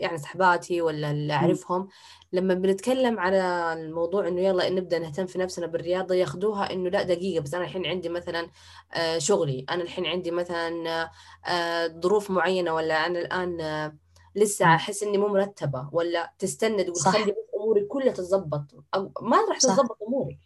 يعني 0.00 0.18
صحباتي 0.18 0.82
ولا 0.82 1.10
اللي 1.10 1.32
أعرفهم 1.32 1.88
لما 2.32 2.54
بنتكلم 2.54 3.18
على 3.18 3.72
الموضوع 3.72 4.28
إنه 4.28 4.40
يلا 4.40 4.70
نبدأ 4.70 4.98
نهتم 4.98 5.26
في 5.26 5.38
نفسنا 5.38 5.66
بالرياضة 5.66 6.14
ياخذوها 6.14 6.72
إنه 6.72 6.90
لأ 6.90 7.02
دقيقة 7.02 7.42
بس 7.42 7.54
أنا 7.54 7.64
الحين 7.64 7.86
عندي 7.86 8.08
مثلا 8.08 8.50
آه، 8.94 9.18
شغلي 9.18 9.66
أنا 9.70 9.82
الحين 9.82 10.06
عندي 10.06 10.30
مثلا 10.30 11.10
آه، 11.46 11.86
ظروف 11.86 12.30
معينة 12.30 12.74
ولا 12.74 13.06
أنا 13.06 13.18
الآن 13.18 13.92
لسه 14.34 14.64
أحس 14.64 15.02
إني 15.02 15.18
مو 15.18 15.28
مرتبة 15.28 15.88
ولا 15.92 16.32
تستنى 16.38 16.84
تقول 16.84 17.00
خلي 17.00 17.34
أموري 17.56 17.84
كلها 17.84 18.12
تتظبط 18.12 18.74
ما 19.22 19.36
راح 19.48 19.58
تتظبط 19.58 19.98
امورك 20.02 20.38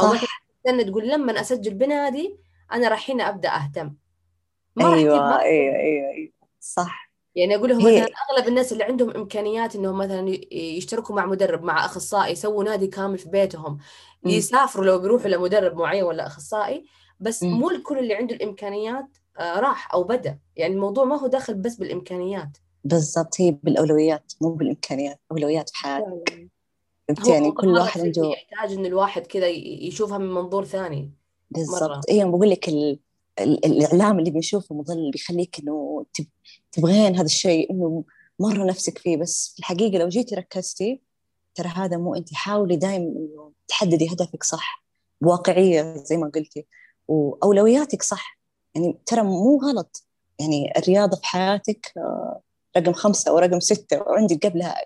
أو 0.00 0.06
مثلا 0.06 0.28
تستنى 0.64 0.84
تقول 0.84 1.08
لما 1.08 1.40
أسجل 1.40 1.74
بنادي 1.74 2.38
أنا 2.72 2.88
راح 2.88 3.10
هنا 3.10 3.28
أبدأ 3.28 3.48
أهتم. 3.56 3.94
ما 4.76 4.94
أيوه 4.94 5.40
أيوه 5.40 5.76
أيوه 5.76 6.10
أيوه. 6.10 6.32
صح. 6.60 7.03
يعني 7.36 7.56
أقول 7.56 7.70
لهم 7.70 7.78
مثلا 7.78 8.08
أغلب 8.30 8.48
الناس 8.48 8.72
اللي 8.72 8.84
عندهم 8.84 9.10
إمكانيات 9.10 9.76
إنهم 9.76 9.98
مثلا 9.98 10.38
يشتركوا 10.52 11.16
مع 11.16 11.26
مدرب 11.26 11.62
مع 11.62 11.84
أخصائي 11.84 12.32
يسووا 12.32 12.64
نادي 12.64 12.86
كامل 12.86 13.18
في 13.18 13.28
بيتهم. 13.28 13.78
م. 14.22 14.28
يسافروا 14.28 14.84
لو 14.84 14.98
بيروحوا 14.98 15.28
لمدرب 15.28 15.76
معين 15.76 16.02
ولا 16.02 16.26
أخصائي 16.26 16.84
بس 17.20 17.42
م. 17.42 17.46
مو 17.46 17.70
الكل 17.70 17.98
اللي 17.98 18.14
عنده 18.14 18.34
الإمكانيات 18.34 19.06
آه 19.38 19.60
راح 19.60 19.94
أو 19.94 20.04
بدأ. 20.04 20.38
يعني 20.56 20.74
الموضوع 20.74 21.04
ما 21.04 21.20
هو 21.20 21.26
داخل 21.26 21.54
بس 21.54 21.76
بالإمكانيات. 21.76 22.58
بالضبط 22.84 23.40
هي 23.40 23.50
بالأولويات 23.62 24.32
مو 24.40 24.50
بالإمكانيات 24.54 25.20
أولويات 25.30 25.70
في 25.70 25.76
حياتك. 25.76 26.50
فهمت 27.08 27.28
يعني 27.28 27.52
كل 27.52 27.68
واحد 27.68 28.00
عنده 28.00 28.30
يحتاج 28.30 28.72
إن 28.72 28.86
الواحد 28.86 29.26
كذا 29.26 29.48
يشوفها 29.48 30.18
من 30.18 30.34
منظور 30.34 30.64
ثاني 30.64 31.12
بالضبط. 31.50 32.10
اي 32.10 32.24
بقول 32.24 32.50
لك 32.50 32.68
ال... 32.68 32.98
ال... 33.40 33.64
الإعلام 33.66 34.18
اللي 34.18 34.30
بنشوفه 34.30 34.74
مظل 34.74 35.10
بيخليك 35.10 35.60
إنه 35.60 36.06
تب... 36.14 36.26
تبغين 36.74 37.16
هذا 37.16 37.26
الشيء 37.26 37.70
إنه 37.70 38.04
مرة 38.40 38.64
نفسك 38.64 38.98
فيه 38.98 39.16
بس 39.16 39.52
في 39.52 39.58
الحقيقة 39.58 39.98
لو 39.98 40.08
جيتي 40.08 40.34
ركزتي 40.34 41.00
ترى 41.54 41.68
هذا 41.68 41.96
مو 41.96 42.14
انت 42.14 42.34
حاولي 42.34 42.76
دائما 42.76 43.04
إنه 43.04 43.52
تحددي 43.68 44.12
هدفك 44.12 44.42
صح 44.42 44.84
بواقعيه 45.20 45.96
زي 45.96 46.16
ما 46.16 46.30
قلتي 46.34 46.66
وأولوياتك 47.08 48.02
صح. 48.02 48.38
يعني 48.74 48.98
ترى 49.06 49.22
مو 49.22 49.60
غلط. 49.62 50.04
يعني 50.40 50.78
الرياضة 50.78 51.16
في 51.16 51.26
حياتك 51.26 51.92
آه، 51.96 52.40
رقم 52.76 52.92
خمسة 52.92 53.30
أو 53.30 53.38
رقم 53.38 53.60
ستة 53.60 54.02
وعندك 54.02 54.46
قبلها 54.46 54.76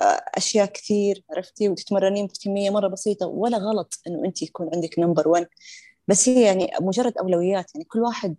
آه، 0.00 0.22
أشياء 0.34 0.66
كثير 0.66 1.24
عرفتي؟ 1.30 1.68
وتتمرنين 1.68 2.26
بكمية 2.26 2.70
مرة 2.70 2.88
بسيطة 2.88 3.26
ولا 3.26 3.58
غلط 3.58 4.00
إنه 4.06 4.24
أنت 4.24 4.42
يكون 4.42 4.70
عندك 4.74 4.98
نمبر 4.98 5.28
1 5.28 5.46
بس 6.08 6.28
هي 6.28 6.42
يعني 6.42 6.70
مجرد 6.80 7.18
أولويات. 7.18 7.74
يعني 7.74 7.84
كل 7.84 8.00
واحد 8.00 8.36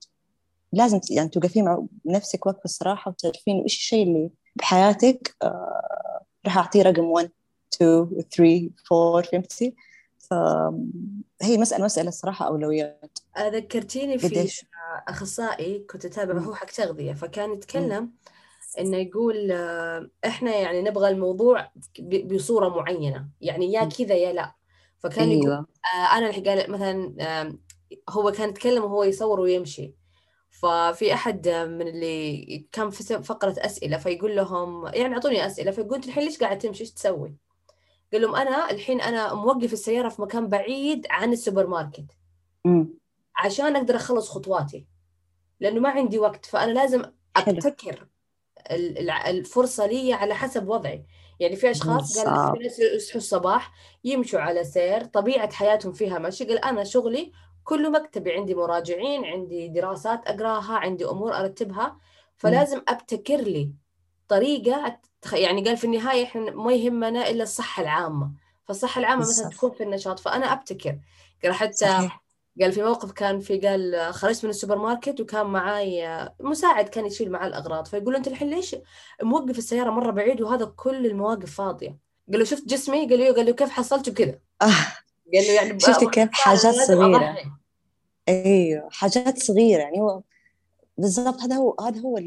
لازم 0.74 1.00
يعني 1.12 1.30
توقفين 1.30 1.66
مع 1.66 1.86
نفسك 2.06 2.46
وقفة 2.46 2.66
الصراحة 2.66 3.12
وتعرفين 3.12 3.62
إيش 3.62 3.76
الشيء 3.76 4.08
اللي 4.08 4.30
بحياتك 4.56 5.36
آه 5.44 6.22
راح 6.46 6.58
أعطيه 6.58 6.84
رقم 6.84 7.06
1 7.06 7.32
2 7.74 8.10
3 8.32 8.70
4 8.92 9.22
فهمتي؟ 9.22 9.76
فهي 10.20 11.58
مسألة 11.58 11.86
مسألة 11.86 12.08
الصراحة 12.08 12.48
أولويات. 12.48 13.20
ذكرتيني 13.40 14.18
في 14.18 14.64
أخصائي 15.08 15.80
كنت 15.80 16.06
أتابعه 16.06 16.40
هو 16.40 16.56
حق 16.56 16.66
تغذية 16.66 17.14
فكان 17.14 17.54
يتكلم 17.54 18.12
إنه 18.80 18.98
يقول 18.98 19.52
آه، 19.52 20.10
إحنا 20.26 20.56
يعني 20.56 20.82
نبغى 20.82 21.10
الموضوع 21.10 21.72
بصورة 22.26 22.70
معينة 22.70 23.28
يعني 23.42 23.74
يا 23.74 23.86
كذا 23.86 24.16
يا 24.16 24.34
لا. 24.34 24.56
فكان 25.00 25.30
أيوة. 25.30 25.44
يقول 25.44 25.54
آه، 25.96 26.18
أنا 26.18 26.30
اللي 26.30 26.50
قال 26.50 26.72
مثلا 26.72 27.58
هو 28.10 28.32
كان 28.32 28.50
يتكلم 28.50 28.84
وهو 28.84 29.04
يصور 29.04 29.40
ويمشي. 29.40 29.94
ففي 30.62 31.14
أحد 31.14 31.48
من 31.50 31.88
اللي 31.88 32.68
كان 32.72 32.90
في 32.90 33.24
فقرة 33.24 33.56
أسئلة 33.58 33.98
فيقول 33.98 34.36
لهم 34.36 34.88
يعني 34.88 35.14
أعطوني 35.14 35.46
أسئلة 35.46 35.72
فقلت 35.72 36.06
الحين 36.06 36.24
ليش 36.24 36.38
قاعد 36.38 36.58
تمشي؟ 36.58 36.82
إيش 36.84 36.92
تسوي؟ 36.92 37.36
قال 38.14 38.22
لهم 38.22 38.36
أنا 38.36 38.72
الحين 38.72 39.02
أنا 39.02 39.34
موقف 39.34 39.74
السيارة 39.74 40.10
في 40.10 40.22
مكان 40.22 40.48
بعيد 40.48 41.08
عن 41.10 41.34
السوبر 41.34 41.68
ماركت 41.68 42.06
عشان 43.36 43.76
أقدر 43.76 43.96
أخلص 43.96 44.30
خطواتي 44.30 44.88
لأنه 45.60 45.80
ما 45.80 45.90
عندي 45.90 46.20
وقت 46.20 46.46
فأنا 46.46 46.72
لازم 46.72 47.04
أبتكر 47.36 48.08
الفرصة 49.28 49.86
لي 49.86 50.14
على 50.14 50.36
حسب 50.36 50.68
وضعي. 50.68 51.06
يعني 51.40 51.56
في 51.56 51.72
أشخاص 51.72 52.20
قال 52.20 52.54
في 52.58 52.64
ناس 52.64 52.80
يصحوا 52.80 53.22
الصباح 53.22 53.74
يمشوا 54.04 54.40
على 54.40 54.64
سير 54.64 55.04
طبيعة 55.04 55.54
حياتهم 55.54 55.94
فيها 55.94 56.20
مشي 56.20 56.44
قال 56.44 56.66
أنا 56.66 56.84
شغلي 56.84 57.32
كله 57.68 57.90
مكتبي 57.90 58.32
عندي 58.32 58.56
مراجعين 58.56 59.26
عندي 59.26 59.68
دراسات 59.68 60.28
أقراها 60.28 60.74
عندي 60.74 61.06
أمور 61.06 61.38
أرتبها 61.38 61.98
فلازم 62.38 62.82
أبتكر 62.88 63.38
لي 63.38 63.72
طريقة 64.28 65.00
يعني 65.34 65.64
قال 65.64 65.78
في 65.78 65.84
النهاية 65.84 66.24
إحنا 66.24 66.52
ما 66.52 66.74
يهمنا 66.74 67.30
إلا 67.30 67.44
الصحة 67.44 67.84
العامة. 67.84 68.32
فالصحة 68.66 69.00
العامة 69.00 69.22
مثلا 69.22 69.50
تكون 69.50 69.72
في 69.72 69.84
النشاط 69.84 70.20
فأنا 70.20 70.54
أبتكر. 70.54 71.00
قال 71.44 71.54
حتى 71.54 71.76
صحيح. 71.76 72.24
قال 72.62 72.72
في 72.72 72.84
موقف 72.84 73.12
كان 73.12 73.40
في 73.40 73.58
قال 73.58 74.14
خرجت 74.14 74.44
من 74.44 74.50
السوبر 74.50 74.78
ماركت 74.78 75.22
وكان 75.22 75.46
معاي 75.46 76.30
مساعد 76.40 76.90
كان 76.90 77.06
يشيل 77.06 77.32
معاه 77.32 77.48
الأغراض. 77.48 77.86
فيقول 77.88 78.14
له 78.14 78.18
أنت 78.18 78.28
الحين 78.28 78.50
ليش 78.50 78.76
موقف 79.24 79.58
السيارة 79.58 79.90
مرة 79.90 80.12
بعيد 80.12 80.42
وهذا 80.42 80.66
كل 80.66 81.06
المواقف 81.06 81.56
فاضية؟ 81.56 81.98
قال 82.32 82.40
له 82.40 82.46
شفت 82.46 82.66
جسمي؟ 82.66 83.10
قال 83.10 83.20
له 83.20 83.34
قال 83.34 83.46
له 83.46 83.52
كيف 83.52 83.70
حصلته 83.70 84.12
كذا 84.14 84.40
آه. 84.62 85.07
قال 85.34 85.44
له 85.44 85.54
يعني 85.54 85.80
شفتي 85.80 86.10
كيف؟ 86.10 86.30
حاجات 86.32 86.76
صغيرة. 86.76 87.38
أيوه 88.28 88.90
حاجات 88.92 89.38
صغيرة. 89.38 89.82
يعني 89.82 90.02
هو 90.02 90.22
بالضبط 90.98 91.42
هذا 91.42 91.56
هو 91.56 91.76
هذا 91.82 92.00
هو 92.00 92.20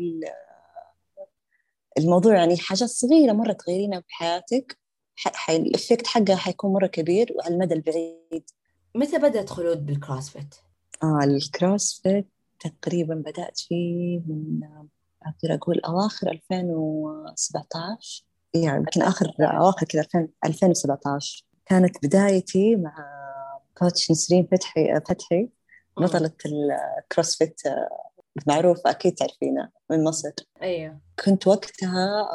الموضوع. 1.99 2.35
يعني 2.35 2.57
حاجات 2.57 2.89
صغيرة 2.89 3.33
مرة 3.33 3.53
تغيرينها 3.53 4.03
بحياتك 4.09 4.79
ال 5.51 5.59
effect 5.59 6.07
حقها 6.07 6.37
حيكون 6.37 6.73
مرة 6.73 6.87
كبير 6.87 7.33
وعلى 7.37 7.55
المدى 7.55 7.75
البعيد. 7.75 8.51
متى 8.95 9.19
بدأت 9.19 9.51
خلود 9.51 9.87
بال 9.87 9.99
CrossFit؟ 9.99 10.55
آه 11.03 11.21
ال 11.25 11.37
CrossFit 11.37 12.29
تقريبا 12.61 13.15
بدأت 13.15 13.59
فيه 13.59 14.21
من 14.27 14.61
أقدر 15.23 15.55
أقول 15.55 15.81
أواخر 15.81 16.31
2017 16.31 18.25
يعني 18.55 18.79
يمكن 18.79 19.03
آخر 19.03 19.33
أواخر 19.41 19.87
كذا 19.87 20.29
2017 20.45 21.45
كانت 21.71 22.07
بدايتي 22.07 22.77
مع 22.77 22.95
coach 23.79 24.11
نسرين 24.11 24.49
فتحي 24.53 25.01
فتحي 25.09 25.49
بطلة 26.01 26.33
ال 26.47 26.60
CrossFit 26.60 27.61
معروفة 28.47 28.91
أكيد 28.91 29.15
تعرفينها 29.15 29.73
من 29.91 30.05
مصر. 30.05 30.31
أيوه. 30.63 31.01
كنت 31.25 31.47
وقتها 31.47 32.29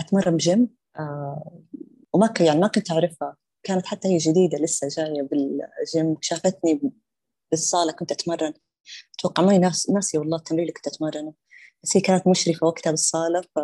أتمرن 0.00 0.36
بجيم 0.36 0.68
آه، 0.98 1.60
وما 2.12 2.34
يعني 2.40 2.60
ما 2.60 2.68
كنت 2.68 2.90
أعرفها. 2.90 3.36
كانت 3.62 3.86
حتى 3.86 4.08
هي 4.08 4.16
جديدة 4.16 4.58
لسه 4.58 4.88
جاية 4.88 5.22
بالجيم. 5.22 6.16
شافتني 6.20 6.92
بالصالة 7.50 7.92
كنت 7.92 8.12
أتمرن. 8.12 8.52
أتوقع 9.18 9.42
ماني 9.42 9.58
ناس 9.58 9.90
ناسي 9.90 10.18
والله 10.18 10.36
التمرين 10.36 10.62
اللي 10.62 10.72
كنت 10.72 10.86
أتمرنه. 10.86 11.34
بس 11.82 11.96
هي 11.96 12.00
كانت 12.00 12.26
مشرفة 12.28 12.66
وقتها 12.66 12.90
بالصالة 12.90 13.40
ف 13.40 13.58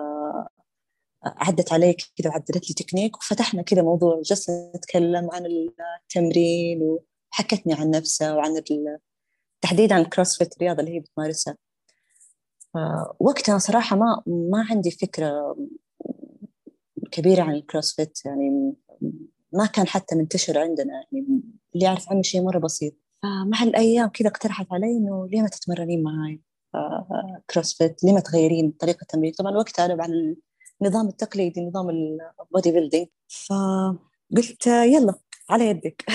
عدت 1.24 1.72
علي 1.72 1.96
كذا 2.16 2.30
وعدلت 2.30 2.68
لي 2.68 2.74
تكنيك 2.74 3.16
وفتحنا 3.16 3.62
كذا 3.62 3.82
موضوع 3.82 4.20
جلسنا 4.24 4.72
نتكلم 4.76 5.30
عن 5.32 5.46
التمرين 5.46 6.82
وحكتني 6.82 7.74
عن 7.74 7.90
نفسها 7.90 8.34
وعن 8.34 8.62
تحديدا 9.60 9.94
عن 9.94 10.00
ال 10.00 10.06
CrossFit 10.06 10.56
الرياضة 10.56 10.80
اللي 10.80 10.94
هي 10.94 11.00
بتمارسها. 11.00 11.56
وقتها 13.20 13.58
صراحة 13.58 13.96
ما 13.96 14.22
ما 14.26 14.66
عندي 14.70 14.90
فكرة 14.90 15.56
كبيرة 17.10 17.42
عن 17.42 17.54
ال 17.54 17.61
CrossFit 17.61 18.18
يعني 18.24 18.74
ما 19.52 19.66
كان 19.66 19.86
حتى 19.86 20.14
منتشر 20.16 20.58
عندنا 20.58 20.92
يعني 20.94 21.26
اللي 21.74 21.84
يعرف 21.86 22.10
عنه 22.10 22.22
شيء 22.22 22.42
مرة 22.42 22.58
بسيط. 22.58 22.94
فمع 23.22 23.62
الأيام 23.62 24.08
كذا 24.08 24.28
اقترحت 24.28 24.66
علي 24.72 24.86
إنه 24.86 25.28
ليه 25.28 25.42
ما 25.42 25.48
تتمرنين 25.48 26.02
معاي؟ 26.02 26.40
CrossFit 27.50 28.04
ليه 28.04 28.12
ما 28.12 28.20
تغيرين 28.20 28.70
طريقة 28.70 29.02
التمرين؟ 29.02 29.32
طبعا 29.32 29.56
وقتها 29.56 29.84
أنا 29.84 30.02
على 30.02 30.36
النظام 30.82 31.08
التقليدي 31.08 31.60
نظام 31.60 31.90
ال 31.90 32.72
bodybuilding 32.72 33.06
فقلت 33.48 34.66
يلا 34.66 35.14
على 35.50 35.66
يدك. 35.66 36.04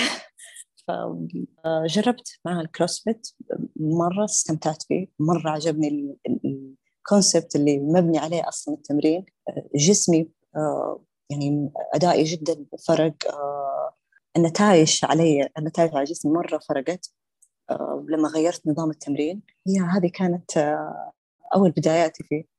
فجربت 0.88 2.40
مع 2.46 2.62
ال 2.62 2.69
CrossFit 2.69 3.28
مرة 3.76 4.26
استمتعت 4.26 4.84
فيه. 4.84 5.08
مرة 5.20 5.50
عجبني 5.50 6.18
ال 6.46 6.59
concept 6.59 7.56
اللي 7.56 7.80
مبني 7.80 8.18
عليه 8.18 8.48
أصلا 8.48 8.76
التمرين. 8.76 9.26
جسمي 9.76 10.30
يعني 11.30 11.72
أدائي 11.94 12.24
جدا 12.24 12.66
فرق. 12.88 13.16
آه، 13.28 13.94
النتائج 14.38 15.00
علي 15.04 15.50
النتائج 15.58 15.96
على 15.96 16.04
جسمي 16.04 16.32
مرة 16.32 16.58
فرقت. 16.70 17.14
آه، 17.70 18.06
لما 18.10 18.30
غيرت 18.30 18.68
نظام 18.68 18.90
التمرين. 18.90 19.42
هي 19.68 19.80
هذه 19.80 20.12
كانت 20.14 20.58
آه، 20.58 21.12
أول 21.56 21.72
بداياتي 21.72 22.24
فيه. 22.24 22.55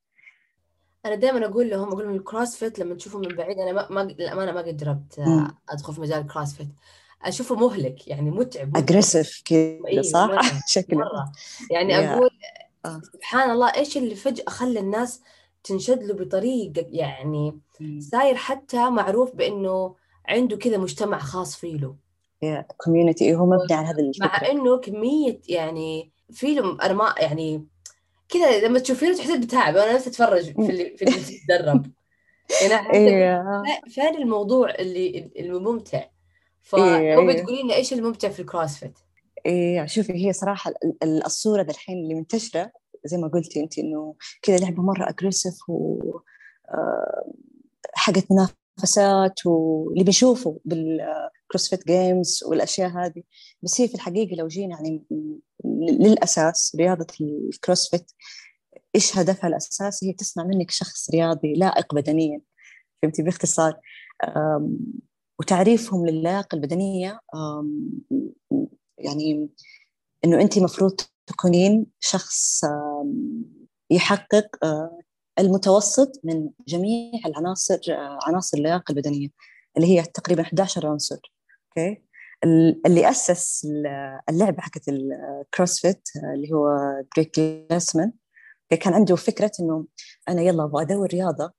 أنا 1.07 1.15
دائما 1.15 1.47
أقول 1.47 1.71
لهم 1.71 1.89
أقول 1.89 2.05
لهم 2.05 2.15
ال 2.15 2.22
CrossFit 2.22 2.79
لما 2.79 2.95
تشوفه 2.95 3.19
من 3.19 3.29
بعيد 3.29 3.59
أنا 3.59 3.73
ما, 3.73 3.89
ما 3.91 4.01
للأمانة 4.01 4.53
ما 4.53 4.61
قد 4.61 4.77
جربت 4.77 5.21
أدخل 5.69 5.95
في 5.95 6.01
مجال 6.01 6.21
ال 6.21 6.26
CrossFit 6.26 6.69
أشوفه 7.23 7.55
مهلك 7.55 8.09
يعني 8.09 8.31
متعب 8.31 8.77
aggressive 8.77 9.43
كذا 9.45 10.03
صح؟ 10.03 10.41
شكله. 10.75 10.99
مرة. 10.99 11.33
يعني 11.71 11.93
yeah. 11.93 12.11
أقول 12.11 12.31
سبحان 13.13 13.51
الله 13.51 13.75
إيش 13.75 13.97
اللي 13.97 14.15
فجأة 14.15 14.45
خلى 14.49 14.81
الناس 14.81 15.21
تنشد 15.65 16.03
له 16.03 16.15
بطريقة 16.15 16.87
يعني 16.91 17.61
صاير 17.99 18.35
حتى 18.35 18.91
معروف 18.91 19.37
بإنه 19.37 19.95
عنده 20.29 20.57
كذا 20.57 20.79
مجتمع 20.79 21.19
خاص 21.19 21.57
فيه 21.57 21.77
له. 21.77 21.97
community 22.77 23.35
هو 23.35 23.47
مبني 23.47 23.75
على 23.75 23.87
هذا 23.87 24.01
الفكرة. 24.01 24.27
مع 24.27 24.51
إنه 24.51 24.79
كمية 24.79 25.41
يعني 25.49 26.11
في 26.31 26.55
له 26.55 26.79
أنا 26.83 26.93
ما 26.93 27.15
يعني 27.19 27.67
كذا 28.29 28.61
لما 28.61 28.79
تشوفينه 28.79 29.17
تحسين 29.17 29.41
بتعب 29.41 29.77
أنا 29.77 29.95
نفسي 29.95 30.11
أتفرج 30.11 30.45
في 30.45 30.71
اللي 30.71 30.97
في 30.97 31.05
اللي 31.05 31.19
تتدرب 31.19 31.87
يعني 32.71 32.93
إيه. 32.93 33.45
فين 33.89 34.17
الموضوع 34.17 34.75
اللي 34.75 35.31
الممتع 35.39 36.05
فهو 36.63 36.95
إيه. 36.95 37.27
بتقولي 37.27 37.63
لنا 37.63 37.75
إيش 37.75 37.93
الممتع 37.93 38.29
في 38.29 38.41
الكروسفيت 38.41 38.99
إيه 39.47 39.87
شوفي 39.87 40.27
هي 40.27 40.33
صراحة 40.33 40.73
الصورة 41.03 41.63
الحين 41.63 41.99
اللي 41.99 42.15
منتشرة 42.15 42.73
زي 43.05 43.17
ما 43.17 43.29
قلتي 43.29 43.61
انت 43.61 43.79
إنه 43.79 44.15
كذا 44.43 44.57
لعبة 44.57 44.83
مرة 44.83 45.09
aggressive 45.09 45.69
و 45.69 46.01
آه، 46.69 47.33
حقت 47.95 48.25
منافسات 48.31 49.47
واللي 49.47 50.05
بنشوفه 50.05 50.59
بال 51.47 51.55
CrossFit 51.55 51.87
Games 51.87 52.45
والأشياء 52.47 52.91
هذه. 52.91 53.23
بس 53.63 53.81
هي 53.81 53.89
في 53.89 53.95
الحقيقة 53.95 54.37
لو 54.37 54.49
جينا 54.49 54.75
يعني 54.77 55.05
للأساس 55.65 56.77
رياضة 56.79 57.07
ال 57.21 57.31
CrossFit 57.31 58.13
إيش 58.95 59.19
هدفها 59.19 59.49
الاساسي 59.49 60.09
هي 60.09 60.13
تصنع 60.13 60.45
منك 60.45 60.71
شخص 60.71 61.11
رياضي 61.11 61.55
لائق 61.55 61.95
بدنيا 61.95 62.41
فهمتي؟ 63.03 63.23
باختصار 63.23 63.81
وتعريفهم 65.41 66.07
للياقه 66.07 66.57
البدنية 66.57 67.21
يعني 68.99 69.49
إنه 70.25 70.41
انت 70.41 70.59
مفروض 70.59 71.01
تكونين 71.27 71.87
شخص 72.01 72.61
يحقق 73.91 74.47
المتوسط 75.39 76.21
من 76.25 76.51
جميع 76.69 77.21
العناصر 77.27 77.79
عناصر 78.27 78.59
اللياقه 78.59 78.93
البدنية 78.93 79.29
اللي 79.77 79.89
هي 79.89 80.03
تقريبا 80.03 80.43
11 80.43 80.87
عنصر. 80.87 81.36
أوكي. 81.79 82.03
اللي 82.87 83.11
أسس 83.11 83.67
اللعبة 84.29 84.63
حقت 84.63 84.83
الكروسفيت 84.89 86.09
اللي 86.35 86.53
هو 86.53 86.69
جريك 87.17 87.39
لاسمان 87.71 88.13
كان 88.71 88.95
عنده 88.95 89.17
فكرة 89.17 89.51
إنه 89.61 89.87
أنا 90.29 90.43
يلا 90.43 90.65
أبغى 90.65 90.83
أدور 90.83 91.07
رياضة 91.07 91.53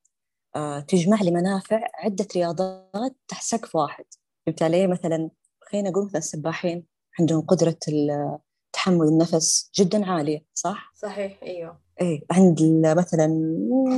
آه، 0.55 0.79
تجمع 0.79 1.21
لي 1.21 1.31
منافع 1.31 1.87
عدة 1.93 2.27
رياضات 2.35 3.15
تحت 3.27 3.43
سقف 3.43 3.75
واحد. 3.75 4.05
فهمت 4.45 4.63
علي؟ 4.63 4.87
مثلا 4.87 5.29
خلينا 5.61 5.89
نقول 5.89 6.05
مثلا 6.05 6.17
السباحين 6.17 6.85
عندهم 7.19 7.41
قدرة 7.41 7.77
تحمل 8.73 9.07
النفس 9.07 9.71
جدا 9.79 10.05
عالية 10.05 10.45
صح؟ 10.53 10.93
صحيح 10.95 11.39
أيوه. 11.43 11.79
إيه 12.01 12.21
عند 12.31 12.61
مثلا 12.97 13.27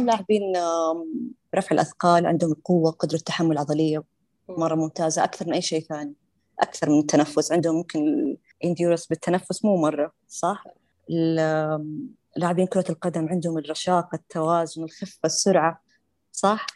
لاعبين 0.05 0.41
رفع 1.55 1.71
الأثقال 1.71 2.25
عندهم 2.25 2.51
القوه 2.51 2.91
قدرة 2.91 3.17
التحمل 3.17 3.51
العضليه 3.51 4.03
مرة 4.49 4.75
ممتازة 4.75 5.23
أكثر 5.23 5.47
من 5.47 5.53
أي 5.53 5.62
شيء 5.62 5.81
ثاني. 5.81 6.13
أكثر 6.59 6.89
من 6.89 6.99
التنفس. 6.99 7.51
عندهم 7.51 7.75
ممكن 7.75 7.99
الانديورس 8.63 9.07
بالتنفس 9.07 9.65
مو 9.65 9.77
مرة 9.77 10.12
صح؟ 10.27 10.63
لاعبين 12.35 12.67
كرة 12.67 12.85
القدم 12.89 13.27
عندهم 13.29 13.57
الرشاقة 13.57 14.15
التوازن 14.15 14.83
الخفة 14.83 15.25
السرعة 15.25 15.81
صح؟ 16.31 16.67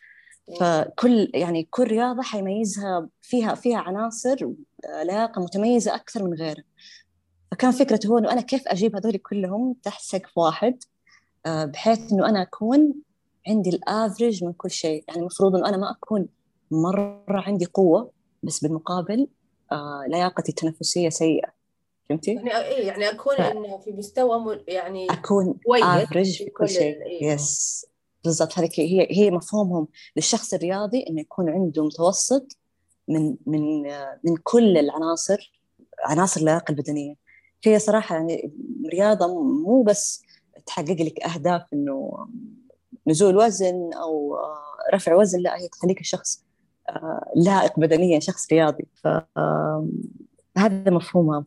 فكل 0.60 1.32
يعني 1.34 1.64
كل 1.64 1.84
رياضة 1.84 2.22
حيميزها 2.22 3.10
فيها 3.22 3.56
فيها 3.56 3.78
عناصر 3.78 4.50
لياقة 5.04 5.42
متميزة 5.42 5.96
أكثر 5.96 6.24
من 6.24 6.34
غيرها. 6.34 6.64
فكان 7.52 7.72
فكرته 7.72 8.08
هو 8.08 8.18
إنه 8.18 8.32
أنا 8.32 8.42
كيف 8.42 8.68
أجيب 8.68 8.96
هذول 8.96 9.18
كلهم 9.18 9.76
تحت 9.84 10.02
سقف 10.02 10.38
واحد 10.38 10.84
آه، 11.46 11.66
بحيث 11.66 12.12
إنه 12.12 12.30
أنا 12.30 12.42
أكون 12.42 12.94
عندي 13.48 13.70
الافرج 13.70 14.44
من 14.44 14.54
كل 14.54 14.72
شيء. 14.72 15.04
يعني 15.08 15.20
المفروض 15.20 15.56
إنه 15.56 15.70
أنا 15.70 15.78
ما 15.78 15.92
أكون 15.92 16.28
مرة 16.72 17.24
عندي 17.30 17.66
قوة 17.66 18.12
بس 18.44 18.60
بالمقابل 18.60 19.28
آه 19.72 20.04
لياقتي 20.08 20.50
التنفسية 20.50 21.10
سيئة. 21.10 21.54
فهمتي؟ 22.10 22.34
يعني 22.34 22.58
إيه 22.58 22.88
يعني 22.88 23.10
أكون 23.10 23.36
ف... 23.36 23.42
إنه 23.42 23.78
في 23.78 23.92
مستوى 23.92 24.64
يعني 24.68 25.08
أكون 25.12 25.60
افرج 25.84 26.38
في 26.38 26.50
كل 26.50 26.70
شيء. 26.70 27.02
إيه. 27.06 27.34
يس 27.34 27.86
بالضبط. 28.24 28.60
هذيك 28.60 28.80
هي 28.80 29.08
هي 29.12 29.32
مفهومهم 29.32 29.88
للشخص 30.16 30.54
الرياضي 30.54 31.06
إنه 31.10 31.22
يكون 31.22 31.50
عنده 31.50 31.86
متوسط 31.86 32.58
من 33.08 33.36
من 33.46 33.84
من 34.24 34.38
كل 34.44 34.78
العناصر 34.78 35.52
عناصر 36.06 36.40
اللياقة 36.40 36.72
البدنية. 36.72 37.16
هي 37.64 37.80
صراحة 37.80 38.16
يعني 38.16 38.52
رياضة 38.94 39.28
مو 39.44 39.84
بس 39.84 40.24
تحقق 40.66 41.02
لك 41.02 41.24
أهداف 41.24 41.62
إنه 41.74 42.28
نزول 43.08 43.38
وزن 43.38 43.94
أو 43.94 44.36
آه، 44.36 44.96
رفع 44.96 45.16
وزن 45.16 45.40
لا 45.40 45.58
هي 45.58 45.68
تخليك 45.68 46.04
شخص 46.04 46.38
آه، 46.38 46.53
لائق 47.36 47.80
بدنيا 47.80 48.20
شخص 48.20 48.52
رياضي. 48.52 48.86
فهذا 49.04 50.90
مفهومها 50.90 51.46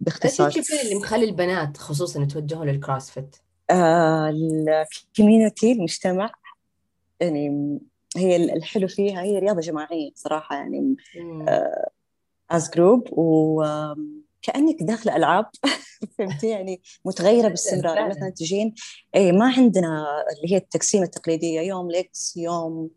باختصار. 0.00 0.46
إيش 0.46 0.72
اللي 0.84 0.94
مخلي 0.94 1.24
البنات 1.24 1.76
خصوصا 1.76 2.22
يتوجهوا 2.22 2.64
لل 2.64 2.77
CrossFit؟ 2.77 3.36
آه 3.70 4.28
ال 4.28 4.42
community 4.42 5.72
المجتمع 5.72 6.32
يعني 7.20 7.78
هي 8.16 8.36
الحلو 8.36 8.88
فيها 8.88 9.22
هي 9.22 9.38
رياضة 9.38 9.60
جماعية 9.60 10.10
صراحة 10.14 10.56
يعني 10.56 10.96
as 12.50 12.70
group 12.70 13.08
وكانك 13.12 14.82
داخله 14.82 15.16
ألعاب. 15.16 15.46
فهمتي؟ 16.18 16.48
يعني 16.48 16.82
متغيرة 17.04 17.48
باستمرار. 17.54 18.08
مثلا 18.08 18.30
تجين 18.30 18.74
اي 19.14 19.32
ما 19.32 19.52
عندنا 19.56 20.06
اللي 20.36 20.52
هي 20.52 20.56
التقسيمة 20.56 21.04
التقليدية 21.04 21.60
يوم 21.60 21.90
legs 21.90 22.36
يوم 22.36 22.90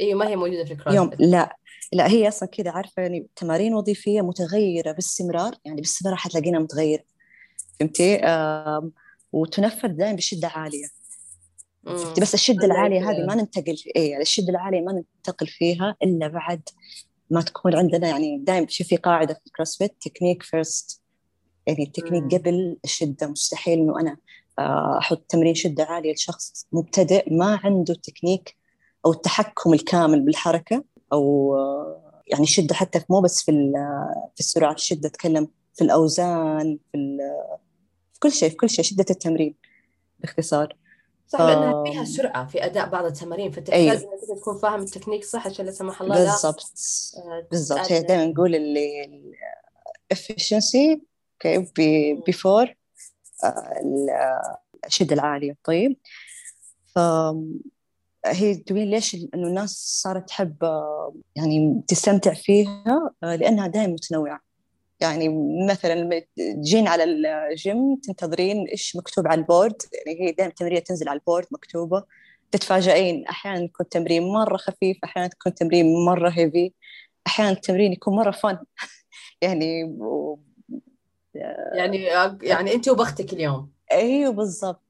أيوه 0.00 0.18
ما 0.18 0.28
هي 0.28 0.36
موجودة 0.36 0.64
في 0.64 0.72
ال 0.72 0.76
cross 0.76 0.94
يوم 0.94 1.10
لا 1.18 1.56
لا 1.92 2.08
هي 2.08 2.28
أصلا 2.28 2.48
كذا 2.48 2.70
عارفة 2.70 3.02
يعني 3.02 3.26
تمارين 3.36 3.74
وظيفية 3.74 4.20
متغيرة 4.20 4.92
باستمرار 4.92 5.54
يعني 5.64 5.80
باستمرار 5.80 6.16
حتلاقينا 6.16 6.58
متغيره 6.58 7.02
فهمتي؟ 7.80 8.20
وتنفذ 9.32 9.88
دائما 9.88 10.16
بشدة 10.16 10.48
عالية. 10.48 10.86
فهمتي؟ 11.86 12.20
بس 12.20 12.34
الشدة 12.34 12.64
العالية 12.64 13.10
هذه 13.10 13.26
ما 13.26 13.34
ننتقل 13.34 13.76
اي 13.96 14.08
يعني 14.08 14.22
الشدة 14.22 14.48
العالية 14.48 14.80
ما 14.80 14.92
ننتقل 14.92 15.46
فيها 15.46 15.96
إلا 16.02 16.28
بعد 16.28 16.68
ما 17.30 17.42
تكون 17.42 17.74
عندنا 17.76 18.08
يعني 18.08 18.38
دائما 18.38 18.66
في 18.66 18.96
قاعدة 18.96 19.34
في 19.34 19.46
ال 19.46 19.52
CrossFit 19.52 19.96
technique 20.00 20.42
first 20.42 21.02
يعني 21.66 21.82
التكنيك 21.82 22.34
قبل 22.34 22.76
الشدة 22.84 23.26
مستحيل 23.26 23.78
إنه 23.78 24.00
أنا 24.00 24.16
آه، 24.58 24.98
أحط 24.98 25.24
تمرين 25.28 25.54
شدة 25.54 25.84
عالية 25.84 26.12
لشخص 26.12 26.66
مبتدئ 26.72 27.34
ما 27.34 27.60
عنده 27.64 27.94
التكنيك 27.94 28.56
أو 29.06 29.12
التحكم 29.12 29.74
الكامل 29.74 30.20
بالحركة 30.20 30.84
أو 31.12 31.56
يعني 32.26 32.46
شدة 32.46 32.74
حتى 32.74 33.04
مو 33.10 33.20
بس 33.20 33.42
في 33.42 33.72
في 34.34 34.40
السرعة 34.40 34.72
الشده 34.72 35.08
اتكلم 35.08 35.48
في 35.74 35.84
الأوزان 35.84 36.78
في, 36.92 37.18
في 38.12 38.20
كل 38.20 38.32
شيء 38.32 38.50
في 38.50 38.56
كل 38.56 38.70
شيء 38.70 38.84
شدة 38.84 39.06
التمرين 39.10 39.54
باختصار. 40.18 40.76
صح 41.28 41.38
ف... 41.38 41.42
لانها 41.42 41.84
فيها 41.84 42.04
سرعة 42.04 42.46
في 42.46 42.64
أداء 42.64 42.88
بعض 42.88 43.04
التمارين 43.04 43.50
فتحتاج 43.50 43.74
أيوه. 43.74 44.10
تكون 44.40 44.58
فاهم 44.58 44.82
التكنيك 44.82 45.24
صح 45.24 45.46
عشان 45.46 45.66
لا 45.66 45.70
سمح 45.70 46.02
الله 46.02 46.24
بالضبط. 46.24 46.72
آه، 47.16 47.46
بالضبط. 47.50 47.92
هي 47.92 48.02
دائما 48.02 48.26
نقول 48.26 48.54
اللي 48.54 49.34
efficiency 50.14 50.98
okay 51.46 52.14
before 52.26 52.74
الشدة 54.86 55.14
العالية. 55.14 55.56
طيب. 55.64 55.96
ف 56.94 56.98
هي 58.26 58.54
تقولين 58.54 58.90
ليش 58.90 59.14
إنه 59.34 59.48
الناس 59.48 60.00
صارت 60.02 60.28
تحب 60.28 60.56
يعني 61.36 61.82
تستمتع 61.88 62.34
فيها؟ 62.34 63.10
لأنها 63.22 63.66
دائما 63.66 63.92
متنوعة. 63.92 64.40
يعني 65.00 65.28
مثلا 65.70 66.22
تجين 66.36 66.88
على 66.88 67.04
الجيم 67.04 67.96
تنتظرين 67.96 68.66
إيش 68.66 68.96
مكتوب 68.96 69.26
على 69.26 69.40
ال 69.40 69.46
board. 69.46 69.82
يعني 70.06 70.20
هي 70.20 70.32
دائما 70.32 70.52
تمرين 70.52 70.84
تنزل 70.84 71.08
على 71.08 71.18
ال 71.18 71.23
board 71.23 71.46
مكتوبة. 71.50 72.04
تتفاجئين 72.52 73.26
أحيانا 73.26 73.60
يكون 73.60 73.88
تمرين 73.88 74.22
مرة 74.32 74.56
خفيف 74.56 74.96
أحيانا 75.04 75.28
تكون 75.28 75.54
تمرين 75.54 76.04
مرة 76.04 76.28
heavy 76.28 76.72
أحيانا 77.26 77.50
التمرين 77.50 77.92
يكون 77.92 78.16
مرة 78.16 78.30
fun 78.30 78.58
يعني 79.42 79.84
و... 79.84 80.38
يعني 81.74 82.02
يعني 82.42 82.74
أنت 82.74 82.88
وبختك 82.88 83.32
اليوم. 83.32 83.70
أيوه 83.92 84.32
بالضبط. 84.32 84.85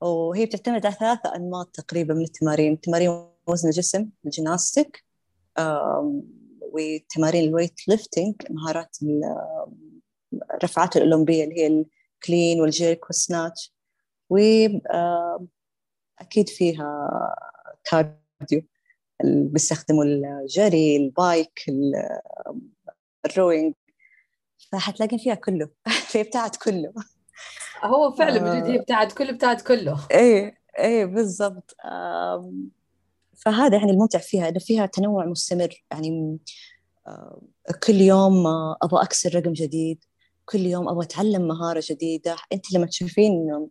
وهي 0.00 0.46
بتعتمد 0.46 0.86
على 0.86 0.94
ثلاثة 0.94 1.34
أنماط 1.36 1.70
تقريبا 1.70 2.14
من 2.14 2.22
التمارين. 2.22 2.80
تمارين 2.80 3.26
وزن 3.46 3.68
الجسم 3.68 4.08
ال 4.24 4.31
gymnastics 4.31 5.04
وتمارين 6.72 7.48
ال 7.48 7.88
weightlifting 7.88 8.34
مهارات 8.50 8.96
الرفعات 10.54 10.96
الأولمبية 10.96 11.44
اللي 11.44 11.56
هي 11.60 11.66
ال 11.66 11.82
clean 11.82 12.60
وال 12.60 12.75
jerk 12.75 13.04
وال 13.04 13.21
snatch 13.21 13.74
وأكيد 14.30 14.88
فيها 16.48 17.10
كارديو 17.84 18.62
بيستخدموا 19.24 20.04
الجري 20.04 20.96
ال 20.96 21.10
bike 21.10 21.64
ال 23.26 23.33
rowing 23.33 23.74
فحتلاقين 24.72 25.18
فيها 25.18 25.34
كله. 25.34 25.68
في 26.10 26.22
بتاعت 26.22 26.56
كله. 26.56 26.92
هو 27.84 28.12
فعلا 28.12 28.38
بجد 28.38 28.70
هي 28.70 28.78
بتاعت 28.78 29.12
كله 29.12 29.32
بتاعت 29.32 29.62
كله. 29.62 30.06
إيه 30.10 30.58
إيه 30.78 31.04
بالضبط. 31.04 31.76
فهذا 33.36 33.76
يعني 33.76 33.90
الممتع 33.90 34.18
فيها 34.18 34.48
إنه 34.48 34.58
فيها 34.58 34.86
تنوع 34.86 35.26
مستمر. 35.26 35.84
يعني 35.90 36.38
كل 37.86 37.94
يوم 37.94 38.46
أبغى 38.82 39.02
أكسر 39.02 39.34
رقم 39.34 39.52
جديد. 39.52 40.04
كل 40.44 40.60
يوم 40.60 40.88
أبغى 40.88 41.04
أتعلم 41.04 41.48
مهارة 41.48 41.82
جديدة. 41.90 42.36
أنت 42.52 42.72
لما 42.72 42.86
تشوفين 42.86 43.66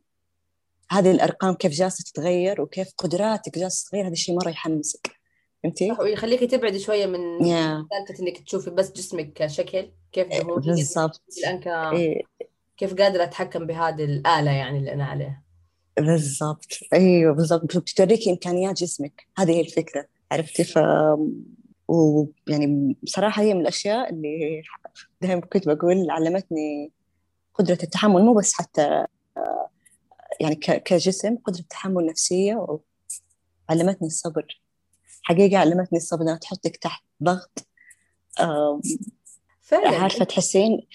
هذه 0.91 1.11
الأرقام 1.11 1.53
كيف 1.53 1.71
جالسة 1.71 2.03
تتغير 2.03 2.61
وكيف 2.61 2.93
قدراتك 2.97 3.59
جالسة 3.59 3.87
تتغير 3.87 4.05
هذا 4.05 4.13
الشيء 4.13 4.35
مرة 4.35 4.49
يحمسك. 4.49 5.11
فهمتي؟ 5.63 5.89
صح 5.89 5.99
ويخليكي 5.99 6.47
تبعدي 6.47 6.79
شوية 6.79 7.05
من 7.05 7.39
سالفة 7.39 8.23
إنك 8.23 8.37
تشوفي 8.37 8.69
بس 8.69 8.91
جسمك 8.91 9.33
كشكل 9.33 9.91
كيف 10.11 10.27
دهون 10.27 10.61
بالضبط. 10.61 11.21
الان 11.37 11.59
ك... 11.59 11.67
كيف 12.77 12.93
قادرة 12.93 13.23
أتحكم 13.23 13.65
بهذه 13.65 14.03
الآلة 14.03 14.51
يعني 14.51 14.77
اللي 14.77 14.93
أنا 14.93 15.05
عليها؟ 15.05 15.41
بالضبط. 15.99 16.79
أيوه 16.93 17.33
بالضبط. 17.33 17.77
بتوريكي 17.77 18.29
إمكانيات 18.31 18.75
جسمك. 18.75 19.27
هذه 19.37 19.51
هي 19.51 19.61
الفكرة. 19.61 20.07
عرفتي؟ 20.31 20.63
ف 20.63 20.79
ويعني 21.87 22.97
بصراحة 23.03 23.41
هي 23.41 23.53
من 23.53 23.61
الأشياء 23.61 24.09
اللي 24.09 24.61
دائما 25.21 25.41
كنت 25.41 25.67
بقول 25.67 26.09
علمتني 26.09 26.91
قدرة 27.53 27.77
التحمل 27.83 28.21
مو 28.21 28.33
بس 28.33 28.53
حتى 28.53 29.05
يعني 30.41 30.55
كجسم 30.55 31.37
قدرة 31.37 31.59
التحمل 31.59 32.05
نفسيه 32.05 32.79
وعلمتني 33.69 34.07
الصبر. 34.07 34.61
حقيقة 35.23 35.57
علمتني 35.57 35.97
الصبر 35.97 36.21
إنها 36.21 36.35
تحطك 36.37 36.77
تحت 36.77 37.03
ضغط 37.23 37.67
فعلا. 39.65 39.97
عارفة 39.97 40.25
تحسين 40.25 40.87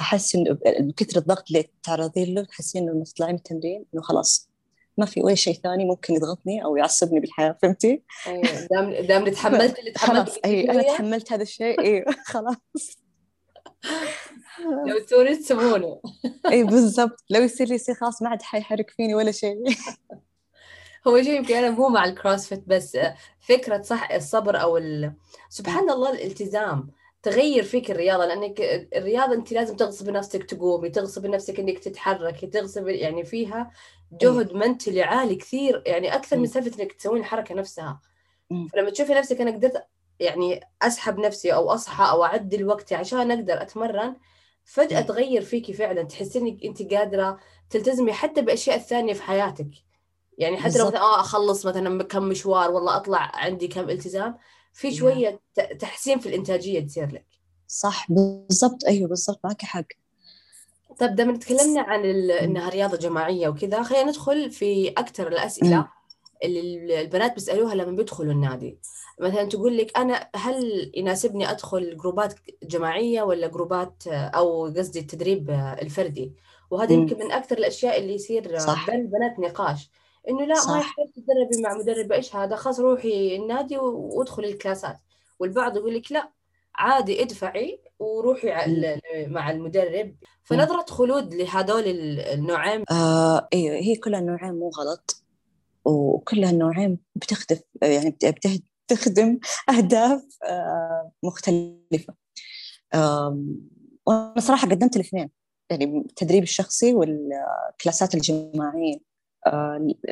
أحس 0.00 0.34
إنه 0.34 0.58
كثر 0.96 1.18
الضغط 1.18 1.44
اللي 1.50 1.64
تعرضين 1.82 2.34
له 2.34 2.44
تحسين 2.44 2.88
إنه 2.88 3.04
تطلعين 3.04 3.32
من 3.32 3.38
التمرين 3.38 3.84
إنه 3.94 4.02
خلاص 4.02 4.50
ما 4.98 5.06
في 5.06 5.20
ولا 5.20 5.34
شيء 5.34 5.54
ثاني 5.54 5.84
ممكن 5.84 6.14
يضغطني 6.14 6.64
أو 6.64 6.76
يعصبني 6.76 7.20
بالحياة 7.20 7.56
فهمتي؟ 7.62 8.02
أيوه. 8.26 8.68
دام 8.70 9.06
دام 9.06 9.28
تحملت 9.28 9.78
اللي 9.78 9.90
تحملت 9.90 10.28
خلاص 10.28 10.38
أي 10.44 10.70
أنا 10.70 10.82
تحملت 10.82 11.32
هذا 11.32 11.42
الشيء 11.42 11.80
أيوه 11.80 12.14
خلاص. 12.32 12.58
لو 14.86 14.98
تسووني 15.06 15.36
تسوونه 15.36 16.00
إي 16.50 16.64
بالضبط. 16.64 17.24
لو 17.30 17.42
يصير 17.42 17.68
لي 17.68 17.74
يصير 17.74 17.94
خلاص 17.94 18.22
ما 18.22 18.28
عاد 18.28 18.42
حيحرك 18.42 18.90
فيني 18.90 19.14
ولا 19.14 19.32
شيء. 19.32 19.56
هو 21.06 21.22
شيء 21.22 21.32
يمكن 21.32 21.54
أنا 21.54 21.70
مو 21.70 21.88
مع 21.88 22.04
الكروسفيت 22.04 22.62
بس 22.66 22.98
فكرة 23.40 23.82
صح 23.82 24.10
الصبر 24.10 24.60
أو 24.60 24.76
ال... 24.76 25.12
سبحان 25.48 25.90
الله 25.90 26.12
الالتزام. 26.12 26.90
تغير 27.24 27.62
فيك 27.64 27.90
الرياضة 27.90 28.26
لأنك 28.26 28.60
الرياضة 28.96 29.34
أنت 29.34 29.52
لازم 29.52 29.76
تغصب 29.76 30.10
نفسك 30.10 30.44
تقومي 30.44 30.90
تغصب 30.90 31.26
نفسك 31.26 31.60
أنك 31.60 31.78
تتحركي 31.78 32.46
تغصب 32.46 32.88
يعني 32.88 33.24
فيها 33.24 33.70
جهد 34.12 34.52
منتلي 34.52 35.02
عالي 35.02 35.36
كثير 35.36 35.82
يعني 35.86 36.14
أكثر 36.14 36.36
من 36.38 36.46
سالفة 36.46 36.82
أنك 36.82 36.92
تسوين 36.92 37.20
الحركة 37.20 37.54
نفسها. 37.54 38.00
فلما 38.66 38.90
تشوفي 38.90 39.14
نفسك 39.14 39.40
أنا 39.40 39.50
قدرت 39.50 39.86
يعني 40.20 40.60
أسحب 40.82 41.18
نفسي 41.18 41.54
أو 41.54 41.70
أصحى 41.70 42.04
أو 42.10 42.24
أعدل 42.24 42.66
وقتي 42.68 42.94
عشان 42.94 43.30
أقدر 43.30 43.62
أتمرن 43.62 44.16
فجأة 44.64 45.00
تغير 45.00 45.42
فيكي 45.42 45.72
فعلا 45.72 46.02
تحسي 46.02 46.38
إنك 46.38 46.64
أنت 46.64 46.94
قادرة 46.94 47.38
تلتزمي 47.70 48.12
حتى 48.12 48.42
بأشياء 48.42 48.76
الثانية 48.76 49.12
في 49.14 49.22
حياتك. 49.22 49.70
يعني 50.38 50.56
حتى 50.56 50.78
لو 50.78 50.86
مثلا 50.88 51.00
آه 51.00 51.20
أخلص 51.20 51.66
مثلا 51.66 52.02
كم 52.02 52.22
مشوار 52.22 52.70
والله 52.70 52.96
أطلع 52.96 53.30
عندي 53.34 53.68
كم 53.68 53.90
التزام. 53.90 54.38
في 54.74 54.94
شوية 54.94 55.40
تحسين 55.78 56.18
في 56.18 56.28
الإنتاجية 56.28 56.80
تصير 56.80 57.12
لك. 57.12 57.26
صح 57.68 58.06
بالضبط. 58.12 58.84
أيوه 58.86 59.08
بالضبط. 59.08 59.40
معك 59.44 59.62
حق. 59.62 59.86
طيب 60.98 61.14
دام 61.14 61.36
تكلمنا 61.36 61.80
عن 61.80 62.04
إنها 62.30 62.68
رياضة 62.68 62.96
جماعية 62.96 63.48
وكذا 63.48 63.82
خلينا 63.82 64.10
ندخل 64.10 64.50
في 64.50 64.88
أكثر 64.88 65.28
الأسئلة 65.28 65.88
اللي 66.44 67.00
البنات 67.00 67.34
بيسألوها 67.34 67.74
لما 67.74 67.96
بيدخلوا 67.96 68.32
النادي. 68.32 68.78
مثلا 69.20 69.44
تقول 69.44 69.76
لك 69.76 69.98
أنا 69.98 70.28
هل 70.34 70.90
يناسبني 70.94 71.50
أدخل 71.50 71.96
جروبات 71.96 72.34
جماعية 72.62 73.22
ولا 73.22 73.46
جروبات 73.46 74.06
أو 74.06 74.66
قصدي 74.66 74.98
التدريب 74.98 75.50
الفردي؟ 75.50 76.32
وهذا 76.70 76.92
يمكن 76.92 77.18
من 77.18 77.32
أكثر 77.32 77.58
الأشياء 77.58 78.00
اللي 78.00 78.14
يصير 78.14 78.58
صح. 78.58 78.90
بين 78.90 79.00
البنات 79.00 79.38
نقاش. 79.38 79.90
إنه 80.28 80.44
لا 80.44 80.54
صح. 80.54 80.70
ما 80.70 80.78
يحتاج 80.78 81.06
تدربي 81.14 81.62
مع 81.62 81.74
مدرب. 81.74 82.12
إيش 82.12 82.36
هذا؟ 82.36 82.56
خلاص 82.56 82.80
روحي 82.80 83.36
النادي 83.36 83.78
وادخلي 83.78 84.48
الكلاسات. 84.48 84.96
والبعض 85.38 85.76
يقول 85.76 85.94
لك 85.94 86.12
لا 86.12 86.30
عادي 86.74 87.22
ادفعي 87.22 87.80
وروحي 87.98 88.48
مع 89.26 89.50
المدرب. 89.50 90.14
فنظرة 90.42 90.84
خلود 90.88 91.34
لهذول 91.34 91.84
النوعين. 92.18 92.84
آه 92.90 93.48
أيوه 93.54 93.76
هي 93.76 93.96
كلها 93.96 94.20
النوعين 94.20 94.54
مو 94.54 94.68
غلط. 94.68 95.22
وكلها 95.84 96.50
النوعين 96.50 96.98
بتخدم 97.14 97.56
يعني 97.82 98.18
بتخدم 98.86 99.38
أهداف 99.68 100.38
آه 100.44 101.12
مختلفة. 101.22 102.14
وأنا 104.06 104.40
صراحة 104.40 104.68
قدمت 104.68 104.96
الاثنين. 104.96 105.30
يعني 105.70 105.84
التدريب 105.84 106.42
الشخصي 106.42 106.94
والكلاسات 106.94 108.14
الجماعية. 108.14 108.96
آه 108.96 109.13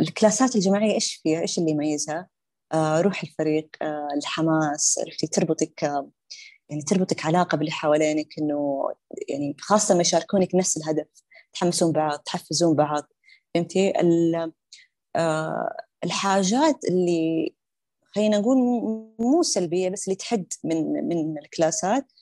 الكلاسات 0.01 0.57
الجماعية 0.57 0.95
إيش 0.95 1.21
فيها؟ 1.23 1.41
إيش 1.41 1.59
اللي 1.59 1.71
يميزها؟ 1.71 2.29
آه 2.73 3.01
روح 3.01 3.23
الفريق 3.23 3.69
آه 3.83 4.09
الحماس 4.17 4.99
عرفتي 5.07 5.27
تربطك 5.27 5.83
يعني 6.71 6.83
تربطك 6.83 7.27
علاقة 7.27 7.57
باللي 7.57 7.73
حوالينك 7.73 8.29
إنه 8.39 8.89
يعني 9.29 9.57
خاصة 9.61 9.95
ما 9.95 10.01
يشاركونك 10.01 10.55
نفس 10.55 10.77
الهدف 10.77 11.07
تحمسون 11.53 11.93
بعض 11.93 12.19
تحفزون 12.19 12.77
بعض 12.77 13.03
فهمتي 13.55 13.93
آه 15.17 15.77
الحاجات 16.05 16.85
اللي 16.89 17.55
خلينا 18.15 18.39
نقول 18.39 18.57
مو 19.19 19.43
سلبية 19.43 19.89
بس 19.89 20.09
اللي 20.09 20.17
تحد 20.17 20.47
من 20.65 21.09
من 21.09 21.39
الكلاسات 21.39 22.13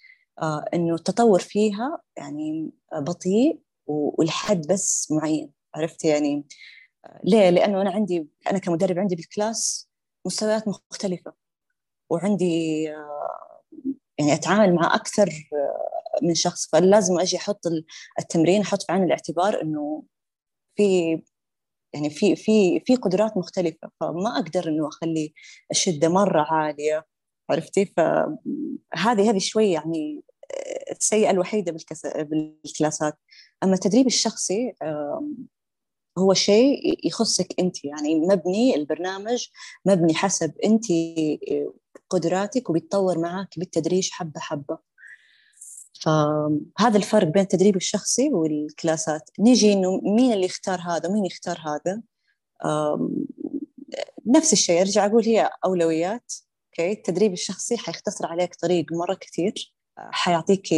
آه 0.43 0.65
إنه 0.75 0.95
التطور 0.95 1.41
فيها 1.41 2.01
يعني 2.17 2.71
بطيء 2.93 3.61
والحد 3.87 4.67
بس 4.67 5.09
معين 5.11 5.53
عرفت 5.75 6.05
يعني 6.05 6.45
ليه؟ 7.25 7.51
لأنه 7.51 7.83
أنا 7.83 7.91
عندي 7.91 8.29
أنا 8.51 8.59
كمدرب 8.59 8.99
عندي 8.99 9.17
بالكلاس 9.17 9.91
مستويات 10.27 10.69
مختلفة 10.69 11.33
وعندي 12.11 12.91
آه 12.95 13.61
يعني 14.21 14.35
أتعامل 14.35 14.75
مع 14.75 14.95
أكثر 14.95 15.29
آه، 15.53 16.25
من 16.27 16.35
شخص 16.35 16.69
فلازم 16.73 17.21
أجي 17.21 17.37
أحط 17.37 17.61
التمرين 18.19 18.61
أحط 18.61 18.83
في 18.83 18.93
عين 18.93 19.05
الاعتبار 19.05 19.63
إنه 19.63 20.03
في 20.77 21.23
يعني 21.95 22.11
في 22.11 22.37
في 22.37 22.81
في 22.81 22.97
قدرات 22.97 23.37
مختلفة 23.37 23.91
فما 24.01 24.39
أقدر 24.39 24.69
إنه 24.69 24.89
أخلي 24.89 25.35
الشدة 25.71 26.09
مرة 26.09 26.43
عالية 26.51 27.07
عرفتي 27.51 27.87
فهذه 27.87 29.31
هذه 29.31 29.39
شوي 29.39 29.71
يعني 29.73 30.23
آه، 30.55 30.93
السيئة 30.93 31.31
الوحيدة 31.31 31.77
بالكلاسات 32.15 33.19
أما 33.63 33.75
التدريب 33.75 34.07
الشخصي 34.07 34.75
هو 36.19 36.35
شيء 36.35 37.07
يخصك 37.07 37.55
أنت. 37.59 37.85
يعني 37.85 38.15
مبني 38.15 38.75
البرنامج 38.75 39.47
مبني 39.87 40.15
حسب 40.15 40.53
أنت 40.65 40.85
قدراتك 42.11 42.71
وبيتطور 42.71 43.19
معك 43.19 43.59
بالتدريج 43.59 44.11
حبة 44.11 44.41
حبة. 44.41 44.79
فهذا 46.01 46.97
الفرق 46.97 47.27
بين 47.27 47.43
التدريب 47.43 47.77
الشخصي 47.77 48.29
والكلاسات. 48.29 49.31
نيجي 49.39 49.73
إنه 49.73 50.01
مين 50.03 50.33
اللي 50.33 50.47
يختار 50.47 50.81
هذا 50.81 51.09
ومين 51.09 51.25
يختار 51.25 51.59
هذا؟ 51.59 52.03
نفس 54.27 54.53
الشيء. 54.53 54.81
أرجع 54.81 55.07
أقول 55.07 55.25
هي 55.25 55.51
أولويات 55.65 56.33
أوكي؟ 56.67 56.93
التدريب 56.93 57.33
الشخصي 57.33 57.77
حيختصر 57.77 58.27
عليك 58.27 58.55
طريق 58.55 58.93
مرة 58.93 59.15
كثير 59.15 59.75
حيعطيك 59.99 60.69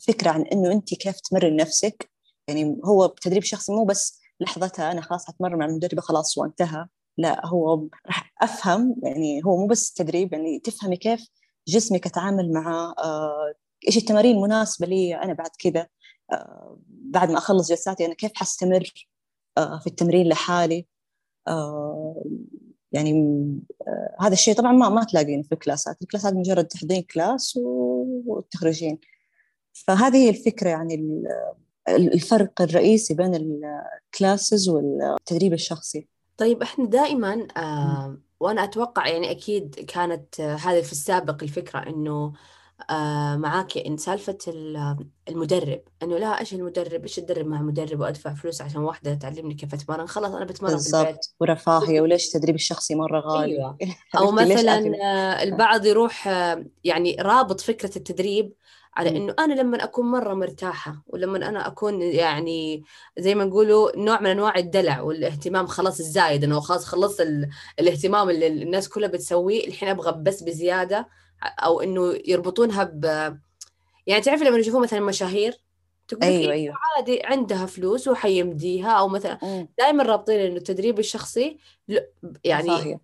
فكرة 0.00 0.30
عن 0.30 0.42
إنه 0.42 0.72
أنت 0.72 0.94
كيف 0.94 1.20
تمرن 1.20 1.56
نفسك 1.56 2.10
يعني 2.48 2.80
هو 2.84 3.04
التدريب 3.04 3.42
الشخصي 3.42 3.72
مو 3.72 3.84
بس 3.84 4.20
لحظتها 4.40 4.92
أنا 4.92 5.00
خلاص 5.00 5.26
حتمرن 5.26 5.58
مع 5.58 5.66
المدربة 5.66 6.02
خلاص 6.02 6.38
وانتهى. 6.38 6.86
لا 7.18 7.46
هو 7.46 7.88
راح 8.06 8.32
أفهم 8.42 8.96
يعني 9.02 9.44
هو 9.44 9.56
مو 9.56 9.66
بس 9.66 9.92
تدريب 9.92 10.32
يعني 10.32 10.58
تفهمي 10.58 10.96
كيف 10.96 11.28
جسمك 11.68 12.06
اتعامل 12.06 12.52
مع 12.52 12.94
آه، 12.98 13.54
إيش 13.88 13.96
التمارين 13.96 14.36
المناسبة 14.36 14.86
لي. 14.86 15.14
أنا 15.16 15.32
بعد 15.32 15.50
كذا 15.58 15.86
آه، 16.32 16.78
بعد 16.88 17.30
ما 17.30 17.38
أخلص 17.38 17.68
جلساتي 17.68 18.06
أنا 18.06 18.14
كيف 18.14 18.32
حستمر 18.34 18.92
آه، 19.58 19.78
في 19.78 19.86
التمرين 19.86 20.28
لحالي؟ 20.28 20.86
يعني 22.92 23.12
هذا 24.20 24.32
الشيء 24.32 24.54
طبعا 24.54 24.72
ما 24.72 24.88
ما 24.88 25.04
تلاقينه 25.04 25.42
في 25.42 25.52
الكلاسات. 25.52 26.02
الكلاسات 26.02 26.34
مجرد 26.34 26.64
تحضين 26.64 27.02
كلاس 27.02 27.58
وتخرجين. 28.26 28.98
فهذه 29.72 30.16
هي 30.16 30.28
الفكرة 30.30 30.70
يعني 30.70 31.22
الفرق 31.96 32.62
الرئيسي 32.62 33.14
بين 33.14 33.34
الكلاسز 33.34 34.68
والتدريب 34.68 35.52
الشخصي. 35.52 36.06
طيب 36.36 36.62
إحنا 36.62 36.86
دائما 36.86 37.46
آه 37.56 38.18
وأنا 38.40 38.64
أتوقع 38.64 39.08
يعني 39.08 39.30
أكيد 39.30 39.74
كانت 39.74 40.40
آه 40.40 40.54
هذه 40.54 40.82
في 40.82 40.92
السابق 40.92 41.42
الفكرة 41.42 41.78
إنه 41.78 42.32
آه 42.90 43.36
معاك 43.36 43.78
إن 43.78 43.96
سالفة 43.96 44.38
المدرب. 45.28 45.80
إنه 46.02 46.18
لا 46.18 46.40
إيش 46.40 46.54
المدرب؟ 46.54 47.02
إيش 47.02 47.18
أدرب 47.18 47.46
مع 47.46 47.62
مدرب 47.62 48.00
وأدفع 48.00 48.34
فلوس 48.34 48.62
عشان 48.62 48.80
واحدة 48.80 49.14
تعلمني 49.14 49.54
كيف 49.54 49.74
أتمرن؟ 49.74 50.06
خلاص 50.06 50.34
أنا 50.34 50.44
بتمرن 50.44 50.72
بالضبط. 50.72 51.34
ورفاهية. 51.40 52.00
وليش 52.00 52.26
التدريب 52.26 52.54
الشخصي 52.54 52.94
مرة 52.94 53.20
غالي؟ 53.20 53.52
أيوة. 53.52 53.78
أو 54.18 54.32
مثلا 54.32 54.92
آه 55.02 55.42
البعض 55.42 55.86
يروح 55.86 56.28
آه 56.28 56.64
يعني 56.84 57.16
رابط 57.20 57.60
فكرة 57.60 57.98
التدريب 57.98 58.52
على 58.96 59.16
إنه 59.16 59.34
أنا 59.38 59.54
لما 59.54 59.84
أكون 59.84 60.06
مرة 60.06 60.34
مرتاحة 60.34 61.02
ولما 61.06 61.48
أنا 61.48 61.66
أكون 61.66 62.02
يعني 62.02 62.84
زي 63.18 63.34
ما 63.34 63.44
نقولوا 63.44 63.96
نوع 63.96 64.20
من 64.20 64.26
أنواع 64.26 64.56
الدلع 64.56 65.00
والاهتمام 65.00 65.66
خلاص 65.66 66.00
الزايد 66.00 66.44
إنه 66.44 66.60
خلاص 66.60 66.84
خلصت 66.84 67.26
الاهتمام 67.80 68.30
اللي 68.30 68.46
الناس 68.46 68.88
كلها 68.88 69.08
بتسويه 69.08 69.66
الحين 69.66 69.88
أبغى 69.88 70.22
بس 70.22 70.42
بزيادة 70.42 71.08
أو 71.42 71.80
إنه 71.80 72.18
يربطونها 72.26 72.84
ب 72.84 73.04
يعني 74.06 74.22
تعرف 74.22 74.42
لما 74.42 74.58
يشوفون 74.58 74.82
مثلا 74.82 75.00
مشاهير 75.00 75.54
تقول 76.08 76.22
أيوه 76.22 76.52
أيوه. 76.52 76.74
عادي 76.96 77.22
عندها 77.24 77.66
فلوس 77.66 78.08
وحيمديها 78.08 78.90
أو 78.90 79.08
مثلا 79.08 79.68
دائما 79.78 80.02
رابطين 80.02 80.40
إنه 80.40 80.56
التدريب 80.56 80.98
الشخصي 80.98 81.58
يعني 82.44 82.68
صحيح. 82.68 82.98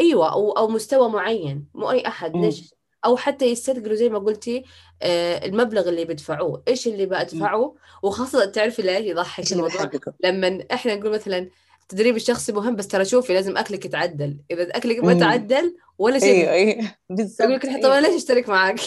أيوه 0.00 0.32
أو 0.32 0.52
أو 0.52 0.68
مستوى 0.68 1.08
معين 1.08 1.68
مو 1.74 1.90
أي 1.90 2.06
أحد 2.06 2.36
ليش 2.36 2.74
أو 3.06 3.16
حتى 3.16 3.44
يستثقلوا 3.44 3.94
زي 3.94 4.08
ما 4.08 4.18
قلتي 4.18 4.64
آه، 5.02 5.46
المبلغ 5.46 5.88
اللي 5.88 6.04
بيدفعوه. 6.04 6.62
إيش 6.68 6.86
اللي 6.86 7.06
بدفعه 7.06 7.74
وخاصة 8.02 8.44
تعرفي 8.44 8.82
ليش 8.82 9.06
يضحك 9.06 9.52
الموضوع 9.52 9.90
لما 10.24 10.64
إحنا 10.72 10.94
نقول 10.94 11.12
مثلا 11.12 11.50
التدريب 11.82 12.16
الشخصي 12.16 12.52
مهم 12.52 12.76
بس 12.76 12.88
ترى 12.88 13.04
شوفي 13.04 13.34
لازم 13.34 13.56
أكلك 13.56 13.84
يتعدل. 13.84 14.36
إذا 14.50 14.62
أكلك 14.76 15.04
ما 15.04 15.14
تعدل 15.14 15.76
ولا 15.98 16.18
شيء 16.18 16.50
أيوه 16.50 16.52
أيوه. 16.52 16.94
بالضبط 17.10 17.40
يقول 17.40 17.54
لك 17.54 17.82
طب 17.82 17.90
أنا 17.90 18.06
ليش 18.06 18.16
أشترك 18.16 18.48
معك 18.48 18.80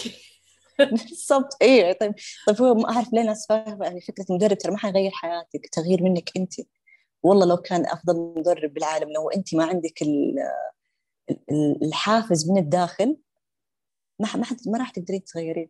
بالضبط 0.92 1.56
أيوه. 1.62 1.92
طيب 1.92 2.14
طيب 2.46 2.62
هو 2.62 2.74
ما 2.74 2.90
أعرف 2.90 3.12
ليه 3.12 3.20
الناس 3.20 3.46
فاهمة 3.48 3.84
يعني 3.84 4.00
فكرة 4.00 4.24
المدرب 4.30 4.58
ترى 4.58 4.72
ما 4.72 4.78
حيغير 4.78 5.10
حياتك 5.10 5.68
تغيير 5.72 6.02
منك 6.02 6.30
أنت. 6.36 6.54
والله 7.22 7.46
لو 7.46 7.56
كان 7.56 7.86
أفضل 7.86 8.34
مدرب 8.36 8.74
بالعالم 8.74 9.12
لو 9.12 9.30
أنت 9.30 9.54
ما 9.54 9.64
عندك 9.64 10.02
الحافز 11.82 12.50
من 12.50 12.58
الداخل 12.58 13.16
ما 14.20 14.36
ما 14.36 14.46
ما 14.66 14.78
راح 14.78 14.90
تقدرين 14.90 15.24
تغيرين. 15.24 15.68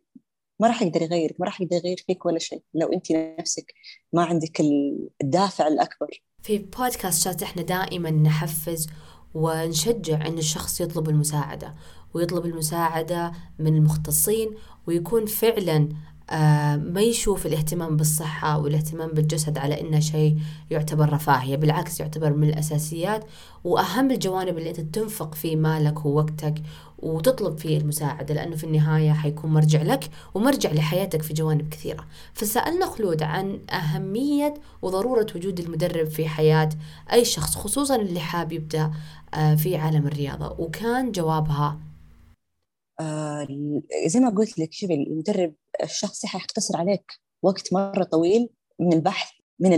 ما 0.59 0.67
راح 0.67 0.81
يقدر 0.81 1.01
يغيرك 1.01 1.35
ما 1.39 1.45
راح 1.45 1.61
يقدر 1.61 1.75
يغير 1.75 2.03
فيك 2.07 2.25
ولا 2.25 2.39
شيء 2.39 2.63
لو 2.73 2.87
أنت 2.93 3.11
نفسك 3.11 3.73
ما 4.13 4.23
عندك 4.23 4.61
الدافع 5.23 5.67
الأكبر. 5.67 6.23
في 6.43 6.57
بودكاست 6.57 7.23
شات 7.23 7.43
إحنا 7.43 7.61
دائما 7.61 8.11
نحفز 8.11 8.87
ونشجع 9.33 10.27
إن 10.27 10.37
الشخص 10.37 10.81
يطلب 10.81 11.09
المساعدة 11.09 11.75
ويطلب 12.13 12.45
المساعدة 12.45 13.31
من 13.59 13.75
المختصين 13.75 14.55
ويكون 14.87 15.25
فعلا 15.25 15.89
ما 16.77 17.01
يشوف 17.01 17.45
الاهتمام 17.45 17.97
بالصحة 17.97 18.57
والاهتمام 18.59 19.09
بالجسد 19.09 19.57
على 19.57 19.81
إنه 19.81 19.99
شيء 19.99 20.37
يعتبر 20.71 21.13
رفاهية 21.13 21.55
بالعكس 21.55 21.99
يعتبر 21.99 22.33
من 22.33 22.49
الأساسيات. 22.49 23.25
وأهم 23.63 24.11
الجوانب 24.11 24.57
اللي 24.57 24.69
أنت 24.69 24.79
تنفق 24.79 25.35
فيه 25.35 25.55
مالك 25.55 26.05
ووقتك 26.05 26.53
وتطلب 26.99 27.57
فيه 27.57 27.77
المساعدة 27.77 28.33
لأنه 28.33 28.55
في 28.55 28.63
النهاية 28.63 29.11
حيكون 29.11 29.53
مرجع 29.53 29.81
لك 29.81 30.09
ومرجع 30.33 30.71
لحياتك 30.71 31.21
في 31.21 31.33
جوانب 31.33 31.69
كثيرة. 31.69 32.05
فسألنا 32.33 32.85
خلود 32.85 33.23
عن 33.23 33.59
أهمية 33.69 34.53
وضرورة 34.81 35.27
وجود 35.35 35.59
المدرب 35.59 36.07
في 36.07 36.27
حياة 36.27 36.69
أي 37.13 37.25
شخص 37.25 37.55
خصوصا 37.55 37.95
اللي 37.95 38.19
حاب 38.19 38.51
يبدأ 38.51 38.91
آه، 39.33 39.55
في 39.55 39.77
عالم 39.77 40.07
الرياضة. 40.07 40.55
وكان 40.59 41.11
جوابها 41.11 41.77
آه 43.01 43.47
زي 44.05 44.19
ما 44.19 44.29
قلت 44.29 44.59
لك 44.59 44.73
شوفي 44.73 44.93
المدرب 44.93 45.55
الشخصي 45.83 46.27
حيختصر 46.27 46.77
عليك 46.77 47.11
وقت 47.43 47.73
مرة 47.73 48.03
طويل 48.03 48.49
من 48.79 48.93
البحث 48.93 49.31
من 49.59 49.73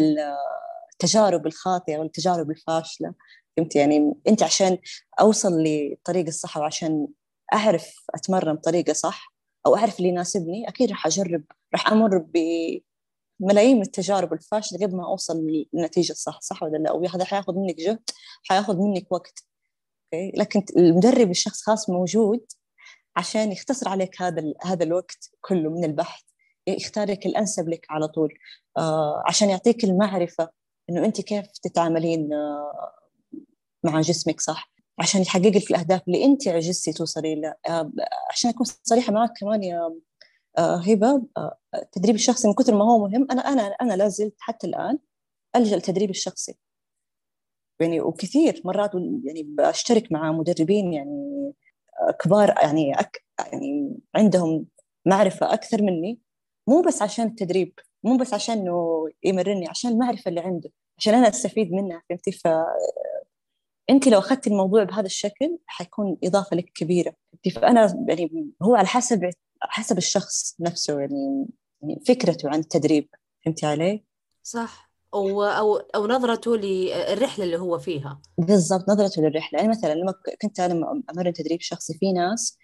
التجارب 0.94 1.48
الخاطئة 1.48 1.98
والتجارب 1.98 2.52
الفاشلة. 2.52 3.14
فهمت؟ 3.58 3.76
يعني 3.76 4.14
أنت 4.28 4.44
عشان 4.44 4.78
أوصل 5.22 5.54
للطريق 5.54 6.26
الصح 6.28 6.58
وعشان 6.58 7.08
أعرف 7.54 8.06
أتمرن 8.16 8.54
بطريقة 8.56 8.94
صح 8.94 9.34
أو 9.66 9.76
أعرف 9.76 9.98
اللي 9.98 10.10
يناسبني 10.10 10.68
أكيد 10.70 10.90
راح 10.90 11.06
أجرب 11.06 11.44
راح 11.74 11.92
أمر 11.92 12.18
بملايين 12.18 13.76
من 13.76 13.82
التجارب 13.82 14.34
الفاشلة 14.34 14.80
قبل 14.88 14.98
ما 14.98 15.06
أوصل 15.08 15.48
للنتيجة 15.74 16.12
الصح 16.12 16.42
صح 16.42 16.64
ولا 16.64 16.78
لا؟ 16.78 16.92
وهذا 16.92 17.26
حياخذ 17.26 17.54
منك 17.56 17.76
جهد 17.76 18.00
حياخذ 18.44 18.78
منك 18.78 19.12
وقت. 19.12 19.46
أوكي؟ 20.14 20.32
لكن 20.38 20.66
المدرب 20.78 21.30
الشخص 21.32 21.62
خاص 21.62 21.90
موجود 21.90 22.46
عشان 23.16 23.52
يختصر 23.52 23.90
عليك 23.90 24.22
هذا 24.22 24.54
هذا 24.64 24.84
الوقت 24.84 25.32
كله 25.42 25.70
من 25.70 25.84
البحث 25.84 26.24
يختار 26.68 27.12
لك 27.12 27.26
الأنسب 27.26 27.70
لك 27.70 27.86
على 27.90 28.08
طول. 28.08 28.34
آه 28.78 29.24
عشان 29.28 29.50
يعطيك 29.50 29.84
المعرفة 29.84 30.50
إنه 30.90 31.06
أنت 31.06 31.22
كيف 31.22 31.48
تتعاملين 31.48 32.34
آه 32.34 32.94
مع 33.84 34.02
جسمك 34.02 34.42
صح؟ 34.42 34.72
عشان 35.00 35.22
يحقق 35.22 35.42
لك 35.48 35.72
الأهداف 35.72 36.02
اللي 36.08 36.26
أنت 36.26 36.48
عجزتي 36.48 36.94
توصلي 36.94 37.36
لها 37.36 37.56
آه 37.70 37.92
عشان 38.32 38.50
أكون 38.50 38.66
صريحة 38.84 39.14
معك 39.14 39.32
كمان 39.40 39.64
يا 39.64 40.00
هبة 40.60 41.24
التدريب 41.76 42.16
الشخصي 42.16 42.48
من 42.48 42.54
كثر 42.54 42.76
ما 42.76 42.84
هو 42.86 43.08
مهم. 43.08 43.28
أنا 43.32 43.42
أنا 43.42 43.62
أنا 43.82 43.94
لا 43.94 44.08
زلت 44.08 44.36
حتى 44.40 44.68
الآن 44.68 45.00
ألجأ 45.56 45.76
التدريب 45.76 46.10
الشخصي. 46.10 46.58
يعني 47.80 48.02
وكثير 48.02 48.62
مرات 48.66 48.92
يعني 49.24 49.44
بشترك 49.44 50.12
مع 50.12 50.32
مدربين 50.32 50.94
يعني 50.94 51.54
كبار 52.24 52.56
يعني 52.64 53.00
أك 53.00 53.24
يعني 53.40 54.00
عندهم 54.16 54.66
معرفة 55.06 55.54
أكثر 55.54 55.82
مني 55.82 56.20
مو 56.68 56.82
بس 56.82 57.02
عشان 57.02 57.26
التدريب 57.28 57.80
مو 58.04 58.18
بس 58.18 58.34
عشان 58.34 58.58
إنه 58.58 59.08
يمرني 59.24 59.68
عشان 59.68 59.92
المعرفة 59.92 60.30
اللي 60.30 60.40
عنده 60.42 60.72
عشان 60.98 61.14
أنا 61.14 61.30
أستفيد 61.30 61.72
منها 61.72 62.04
فهمتي؟ 62.10 62.32
ف 62.32 62.48
أنت 63.90 64.08
لو 64.08 64.20
أخذتي 64.20 64.50
الموضوع 64.50 64.84
بهذا 64.84 65.06
الشكل 65.06 65.58
حيكون 65.66 66.18
إضافة 66.24 66.56
لك 66.56 66.72
كبيرة 66.76 67.14
فأنا 67.56 68.06
يعني 68.08 68.52
هو 68.62 68.76
على 68.76 68.88
حسب 68.88 69.30
حسب 69.62 69.98
الشخص 69.98 70.56
نفسه 70.60 71.00
يعني, 71.00 71.46
يعني 71.82 72.02
فكرته 72.08 72.50
عن 72.50 72.60
التدريب 72.60 73.10
فهمتي 73.46 73.66
علي؟ 73.66 74.04
صح. 74.44 74.93
أو 75.14 75.44
أو 75.44 75.76
أو 75.78 76.08
نظرته 76.08 76.58
للرحلة 76.58 77.46
اللي 77.46 77.58
هو 77.58 77.80
فيها. 77.80 78.22
بالضبط 78.38 78.90
نظرته 78.90 79.22
للرحلة. 79.22 79.60
يعني 79.60 79.72
مثلا 79.72 79.94
لما 79.94 80.14
كنت 80.42 80.60
أنا 80.60 81.02
أمرن 81.10 81.34
تدريب 81.34 81.62
شخصي 81.62 81.94
في 81.94 82.12
ناس 82.12 82.58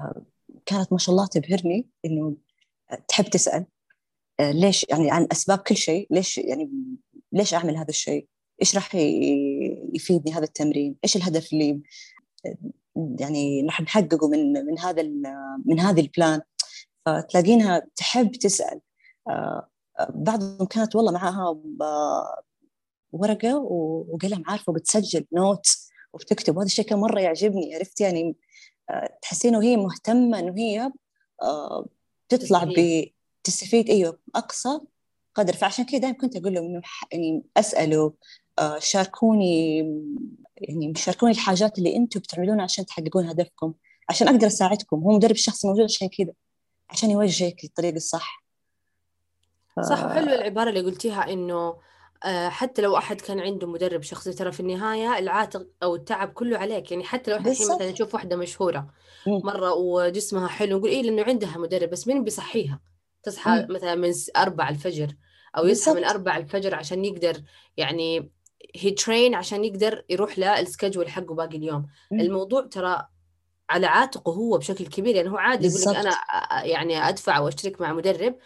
آه، 0.00 0.24
كانت 0.66 0.92
ما 0.92 0.98
شاء 0.98 1.12
الله 1.12 1.26
تبهرني 1.26 1.88
إنه 2.04 2.36
تحب 3.08 3.24
تسأل 3.24 3.66
آه، 4.40 4.52
ليش 4.52 4.86
يعني 4.90 5.10
عن 5.10 5.26
أسباب 5.32 5.58
كل 5.58 5.76
شيء 5.76 6.06
ليش 6.10 6.38
يعني 6.38 6.70
ليش 7.32 7.54
أعمل 7.54 7.76
هذا 7.76 7.88
الشيء؟ 7.88 8.26
إيش 8.60 8.74
راح 8.74 8.94
يفيدني 9.94 10.32
هذا 10.32 10.44
التمرين؟ 10.44 10.96
إيش 11.04 11.16
الهدف 11.16 11.52
اللي 11.52 11.80
يعني 13.20 13.62
راح 13.66 13.80
نحققه 13.80 14.28
من 14.28 14.52
من 14.52 14.78
هذا 14.78 15.02
من 15.64 15.80
هذه 15.80 16.00
ال 16.00 16.08
plan 16.08 16.40
فتلاقينها 17.06 17.82
تحب 17.96 18.30
تسأل 18.32 18.80
آه، 19.28 19.69
بعضهم 20.08 20.66
كانت 20.66 20.96
والله 20.96 21.12
معاها 21.12 21.56
ورقة 23.12 23.56
وقلم 23.56 24.42
عارفة 24.46 24.70
وبتسجل 24.70 25.26
note 25.32 25.66
وبتكتب 26.12 26.56
وهذا 26.56 26.66
الشيء 26.66 26.84
كان 26.84 26.98
مرة 26.98 27.20
يعجبني 27.20 27.74
عرفت 27.74 28.00
يعني 28.00 28.36
آه، 28.90 29.18
تحسين 29.22 29.56
وهي 29.56 29.76
مهتمة 29.76 30.38
إنه 30.38 30.54
هي 30.58 30.92
آه، 31.42 31.86
تطلع 32.28 32.64
بتستفيد 33.44 33.90
أيوه 33.90 34.18
أقصى 34.34 34.80
قدر. 35.34 35.52
فعشان 35.52 35.84
كذا 35.84 35.98
دائما 35.98 36.16
كنت 36.16 36.36
أقول 36.36 36.54
لهم 36.54 36.64
إنه 36.64 36.82
يعني 37.12 37.42
أسأله 37.56 38.14
آه، 38.58 38.78
شاركوني 38.78 39.78
يعني 40.56 40.92
شاركوني 40.96 41.32
الحاجات 41.32 41.78
اللي 41.78 41.96
أنتم 41.96 42.20
بتعملونها 42.20 42.64
عشان 42.64 42.86
تحققون 42.86 43.26
هدفكم 43.26 43.74
عشان 44.08 44.28
أقدر 44.28 44.46
أساعدكم. 44.46 44.96
هو 45.00 45.10
مدرب 45.16 45.36
شخصي 45.36 45.66
موجود 45.68 45.84
عشان 45.84 46.08
كذا 46.08 46.32
عشان 46.90 47.10
يوجهك 47.10 47.64
للطريق 47.64 47.94
الصح. 47.94 48.39
صح 49.82 50.04
وحلوة 50.04 50.34
العبارة 50.34 50.68
اللي 50.68 50.80
قلتيها 50.80 51.32
إنه 51.32 51.76
آه، 52.24 52.48
حتى 52.48 52.82
لو 52.82 52.96
أحد 52.96 53.20
كان 53.20 53.40
عنده 53.40 53.66
مدرب 53.66 54.02
شخصي 54.02 54.32
ترى 54.32 54.52
في 54.52 54.60
النهاية 54.60 55.18
العاتق 55.18 55.66
أو 55.82 55.94
التعب 55.94 56.28
كله 56.28 56.58
عليك. 56.58 56.90
يعني 56.92 57.04
حتى 57.04 57.30
لو 57.30 57.36
الحين 57.36 57.52
مثلا 57.74 57.90
نشوف 57.90 58.14
واحدة 58.14 58.36
مشهورة 58.36 58.86
مرة 59.26 59.72
وجسمها 59.72 60.48
حلو 60.48 60.78
نقول 60.78 60.90
إيه 60.90 61.02
لأنه 61.02 61.22
عندها 61.22 61.58
مدرب 61.58 61.90
بس 61.90 62.08
مين 62.08 62.24
بيصحيها؟ 62.24 62.80
تصحى. 63.22 63.66
مثلا 63.70 63.94
من 63.94 64.12
أربع 64.36 64.68
الفجر 64.68 65.14
أو 65.56 65.66
يصحى 65.66 65.94
من 65.94 66.04
أربع 66.04 66.36
الفجر 66.36 66.74
عشان 66.74 67.04
يقدر 67.04 67.42
يعني 67.76 68.30
هي 68.76 68.90
ترين 68.90 69.34
عشان 69.34 69.64
يقدر 69.64 70.04
يروح 70.10 70.38
للسكجول 70.38 71.08
حقه 71.08 71.34
باقي 71.34 71.56
اليوم. 71.56 71.86
الموضوع 72.12 72.66
ترى 72.66 73.06
على 73.70 73.86
عاتقه 73.86 74.32
هو 74.32 74.58
بشكل 74.58 74.86
كبير. 74.86 75.16
يعني 75.16 75.30
هو 75.30 75.36
عادي 75.36 75.66
يقول 75.66 75.80
لك 75.80 75.96
أنا 75.96 76.16
يعني 76.64 77.08
أدفع 77.08 77.38
وأشترك 77.38 77.80
مع 77.80 77.92
مدرب 77.92 78.36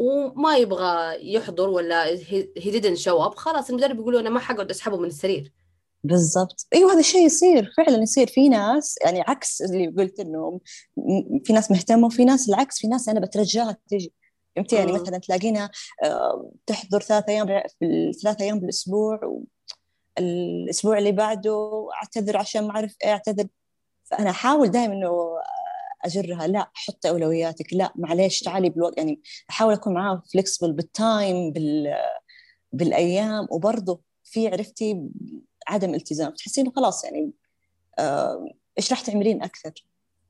وما 0.00 0.56
يبغى 0.56 1.16
يحضر 1.34 1.68
ولا 1.68 2.06
هي 2.06 2.80
didn't 2.80 2.98
show 2.98 3.30
up 3.30 3.34
خلاص 3.34 3.70
المدرب 3.70 3.98
يقول 3.98 4.16
أنا 4.16 4.30
ما 4.30 4.40
حقعد 4.40 4.70
أسحبه 4.70 4.96
من 4.96 5.04
السرير. 5.04 5.52
بالضبط. 6.04 6.66
أيوه 6.74 6.92
هذا 6.92 7.00
الشيء 7.00 7.26
يصير. 7.26 7.72
فعلا 7.76 8.02
يصير. 8.02 8.26
في 8.26 8.48
ناس 8.48 8.98
يعني 9.04 9.20
عكس 9.20 9.62
اللي 9.62 9.86
قلت 9.86 10.20
إنه 10.20 10.60
في 11.44 11.52
ناس 11.52 11.70
مهتمة 11.70 12.06
وفي 12.06 12.24
ناس 12.24 12.48
العكس. 12.48 12.78
في 12.78 12.88
ناس 12.88 13.08
أنا 13.08 13.20
بترجاها 13.20 13.76
تجي. 13.88 14.12
فهمتي؟ 14.56 14.76
يعني 14.76 14.92
مثلا 14.92 15.18
تلاقينا 15.18 15.70
آه، 16.04 16.52
تحضر 16.66 17.00
ثلاث 17.00 17.28
أيام 17.28 17.46
في 17.46 18.08
الثلاث 18.14 18.40
أيام 18.40 18.60
بالأسبوع 18.60 19.40
الأسبوع 20.18 20.98
اللي 20.98 21.12
بعده 21.12 21.88
أعتذر 21.94 22.36
عشان 22.36 22.66
ما 22.66 22.70
أعرف 22.70 22.96
إيه 23.04 23.10
أعتذر. 23.10 23.46
فأنا 24.04 24.30
أحاول 24.30 24.68
دائما 24.68 24.94
إنه 24.94 25.08
أجرها 26.04 26.46
لا 26.46 26.70
حط 26.74 27.06
أولوياتك 27.06 27.72
لا 27.72 27.92
معليش 27.96 28.40
تعالي 28.40 28.70
بالوقت 28.70 28.96
يعني 28.96 29.20
أحاول 29.50 29.72
أكون 29.72 29.94
معاها 29.94 30.22
flexible 30.32 30.72
بال 30.72 30.99
time 30.99 31.52
بال 31.52 31.94
بالأيام 32.72 33.46
وبرضه 33.50 34.00
في 34.24 34.48
عرفتي 34.48 35.08
عدم 35.68 35.94
التزام 35.94 36.30
تحسين 36.30 36.72
خلاص 36.76 37.04
يعني 37.04 37.32
آه 37.98 38.48
إيش 38.78 38.90
راح 38.90 39.00
تعملين 39.00 39.42
أكثر؟ 39.42 39.72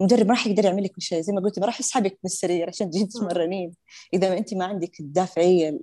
المدرب 0.01 0.27
ما 0.27 0.33
راح 0.33 0.47
يقدر 0.47 0.65
يعمل 0.65 0.85
لك 0.85 0.91
كل 0.91 1.03
شيء 1.03 1.21
زي 1.21 1.33
ما 1.33 1.41
قلت 1.41 1.59
ما 1.59 1.67
راح 1.67 1.81
يسحبك 1.81 2.13
من 2.13 2.19
السرير 2.25 2.69
عشان 2.69 2.91
تجين 2.91 3.09
تتمرنين. 3.09 3.75
إذا 4.15 4.29
ما 4.29 4.39
أنت 4.39 4.55
ما 4.55 4.65
عندك 4.65 5.01
الدافعية 5.01 5.81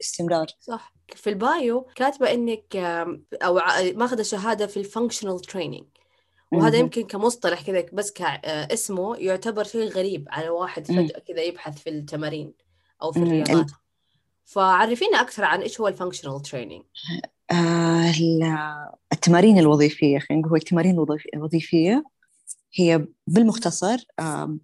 الاستمرار 0.00 0.46
صح. 0.60 0.94
في 1.16 1.30
ال 1.30 1.42
bio 1.42 1.80
كاتبة 1.80 2.32
إنك 2.32 2.76
أو 3.42 3.54
ماخذة 3.94 4.22
شهادة 4.22 4.66
في 4.66 4.76
ال 4.76 4.82
functional 4.82 5.40
training 5.40 5.86
وهذا 6.52 6.76
يمكن 6.78 7.02
كمصطلح 7.02 7.62
كذا 7.62 7.86
بس 7.92 8.10
كاسمه 8.10 9.16
يعتبر 9.16 9.64
شيء 9.64 9.88
غريب 9.88 10.28
على 10.30 10.48
واحد 10.48 10.86
فجأة 10.86 11.18
كذا 11.18 11.42
يبحث 11.42 11.78
في 11.78 11.90
التمارين 11.90 12.52
أو 13.02 13.12
في 13.12 13.18
الرياضات. 13.18 13.70
فعرفينا 14.44 15.20
أكثر 15.20 15.44
عن 15.44 15.60
إيش 15.60 15.80
هو 15.80 15.88
ال 15.88 15.93
functional 15.93 16.42
training 16.42 16.82
آه 17.50 18.92
التمارين 19.12 19.58
الوظيفية 19.58 20.18
خلينا 20.18 20.46
نقول 20.46 20.58
التمارين 20.58 21.04
الوظيفية 21.34 22.04
هي 22.74 23.06
بالمختصر 23.26 23.96
آه 24.18 24.58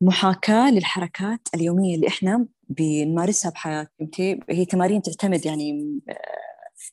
محاكاة 0.00 0.70
للحركات 0.70 1.48
اليومية 1.54 1.94
اللي 1.94 2.08
إحنا 2.08 2.46
بنمارسها 2.68 3.50
بحياتنا. 3.50 4.08
هي 4.50 4.64
تمارين 4.64 5.02
تعتمد 5.02 5.46
يعني 5.46 6.00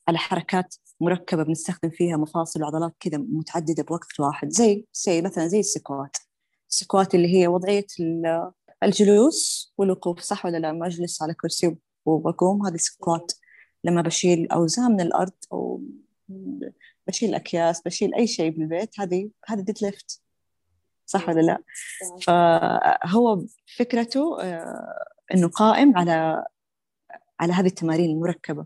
على 0.07 0.17
حركات 0.17 0.75
مركبة 1.01 1.43
بنستخدم 1.43 1.89
فيها 1.89 2.17
مفاصل 2.17 2.63
وعضلات 2.63 2.93
كذا 2.99 3.17
متعددة 3.17 3.83
بوقت 3.83 4.19
واحد. 4.19 4.49
زي 4.49 4.85
زي 4.93 5.21
مثلا 5.21 5.47
زي 5.47 5.59
ال 5.59 5.68
squat. 5.68 6.17
ال 6.69 6.77
squat 6.77 7.15
اللي 7.15 7.35
هي 7.37 7.47
وضعية 7.47 7.85
الجلوس 8.83 9.73
والوقوف 9.77 10.19
صح 10.19 10.45
ولا 10.45 10.57
لا؟ 10.57 10.71
ما 10.71 10.87
أجلس 10.87 11.21
على 11.21 11.33
كرسي 11.33 11.75
وبقوم. 12.05 12.65
هذه 12.65 12.77
squat 12.77 13.31
لما 13.83 14.01
بشيل 14.01 14.51
أوزان 14.51 14.91
من 14.91 15.01
الأرض 15.01 15.33
أو 15.51 15.83
بشيل 17.07 17.35
أكياس 17.35 17.81
بشيل 17.81 18.15
أي 18.15 18.27
شيء 18.27 18.49
بالبيت 18.51 18.99
هذه 18.99 19.29
هذه 19.47 19.61
deadlift. 19.61 20.21
صح 21.05 21.29
ولا 21.29 21.41
لا؟ 21.41 21.63
فهو 22.21 23.45
فكرته 23.77 24.41
آه، 24.41 25.05
إنه 25.33 25.47
قائم 25.47 25.97
على 25.97 26.45
على 27.39 27.53
هذه 27.53 27.67
التمارين 27.67 28.09
المركبة. 28.09 28.65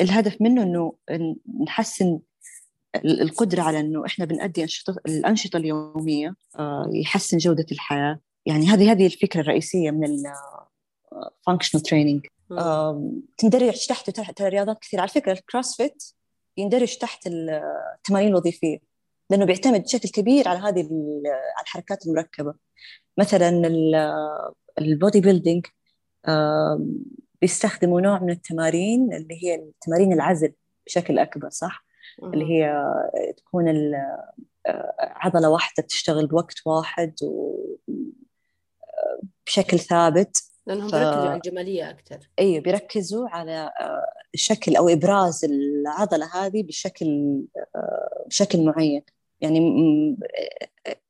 الهدف 0.00 0.36
منه 0.40 0.62
إنه 0.62 1.36
نحسن 1.66 2.18
القدرة 3.04 3.62
على 3.62 3.80
أنه 3.80 4.06
إحنا 4.06 4.24
بنأدي 4.24 4.62
أنشطة 4.62 4.96
الأنشطة 5.06 5.56
اليومية 5.56 6.34
آه، 6.58 6.90
يحسن 6.92 7.38
جودة 7.38 7.66
الحياة. 7.72 8.20
يعني 8.46 8.66
هذه 8.66 8.92
هذه 8.92 9.06
الفكرة 9.06 9.40
الرئيسية 9.40 9.90
من 9.90 10.04
ال 10.04 10.32
functional 11.50 11.80
training. 11.80 12.28
تندرج 13.38 13.86
تحته 13.86 14.12
تحت 14.12 14.42
رياضات 14.42 14.78
كثير 14.78 15.00
على 15.00 15.08
فكرة 15.08 15.32
الكروسفيت 15.32 16.04
يندرج 16.56 16.96
تحت 16.96 17.26
التمارين 17.26 18.28
الوظيفية 18.28 18.78
لأنه 19.30 19.44
بيعتمد 19.44 19.82
بشكل 19.82 20.08
كبير 20.08 20.48
على 20.48 20.58
هذه 20.58 20.88
على 21.56 21.62
الحركات 21.62 22.06
المركبة. 22.06 22.54
مثلا 23.18 23.50
البودي 24.78 25.20
بيلدينج 25.20 25.66
بيستخدموا 27.46 28.00
نوع 28.00 28.18
من 28.18 28.30
التمارين 28.30 29.12
اللي 29.12 29.44
هي 29.44 29.54
التمارين 29.54 30.12
العزل 30.12 30.52
بشكل 30.86 31.18
أكبر 31.18 31.50
صح؟ 31.50 31.84
اللي 32.22 32.44
هي 32.44 32.84
تكون 33.36 33.92
عضلة 35.00 35.50
واحدة 35.50 35.82
تشتغل 35.82 36.26
بوقت 36.26 36.66
واحد 36.66 37.14
وبشكل 39.46 39.78
ثابت. 39.78 40.36
لأنهم 40.66 40.88
ف... 40.88 40.94
بيركزوا 40.94 41.28
على 41.28 41.36
الجمالية 41.36 41.90
أكثر 41.90 42.18
أيوه 42.38 42.62
بيركزوا 42.62 43.28
على 43.28 43.70
شكل 44.34 44.76
أو 44.76 44.88
إبراز 44.88 45.44
العضلة 45.44 46.30
هذه 46.34 46.62
بشكل 46.62 47.40
بشكل 48.26 48.64
معين. 48.64 49.02
يعني 49.40 49.60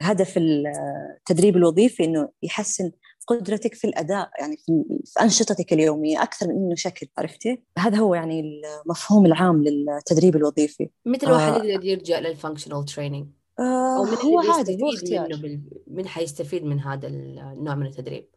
هدف 0.03 0.35
التدريب 0.37 1.57
الوظيفي 1.57 2.05
إنه 2.05 2.29
يحسن 2.43 2.93
قدرتك 3.27 3.75
في 3.75 3.87
الأداء 3.87 4.31
يعني 4.41 4.57
في, 4.57 4.85
في 5.05 5.21
أنشطتك 5.21 5.73
اليومية 5.73 6.23
أكثر 6.23 6.49
من 6.49 6.55
إنه 6.55 6.75
شكل 6.75 7.07
عرفتي؟ 7.19 7.63
هذا 7.79 7.99
هو 7.99 8.15
يعني 8.15 8.63
المفهوم 8.85 9.27
العام 9.27 9.63
للتدريب 9.63 10.37
الوظيفي 10.37 10.89
متى 11.07 11.27
الواحد 11.27 11.53
آه 11.53 11.65
يقدر 11.65 11.85
يرجع 11.85 12.19
لل 12.19 12.30
functional 12.30 12.85
training؟ 12.85 13.27
آه 13.59 14.05
من 14.05 14.15
هو 14.15 14.41
عادي 14.41 14.83
هو 14.83 14.89
اختيار 14.89 15.27
بال... 15.27 15.61
من 15.87 16.09
حيستفيد 16.09 16.65
من 16.65 16.81
هذا 16.81 17.07
النوع 17.07 17.75
من 17.75 17.87
التدريب؟ 17.87 18.29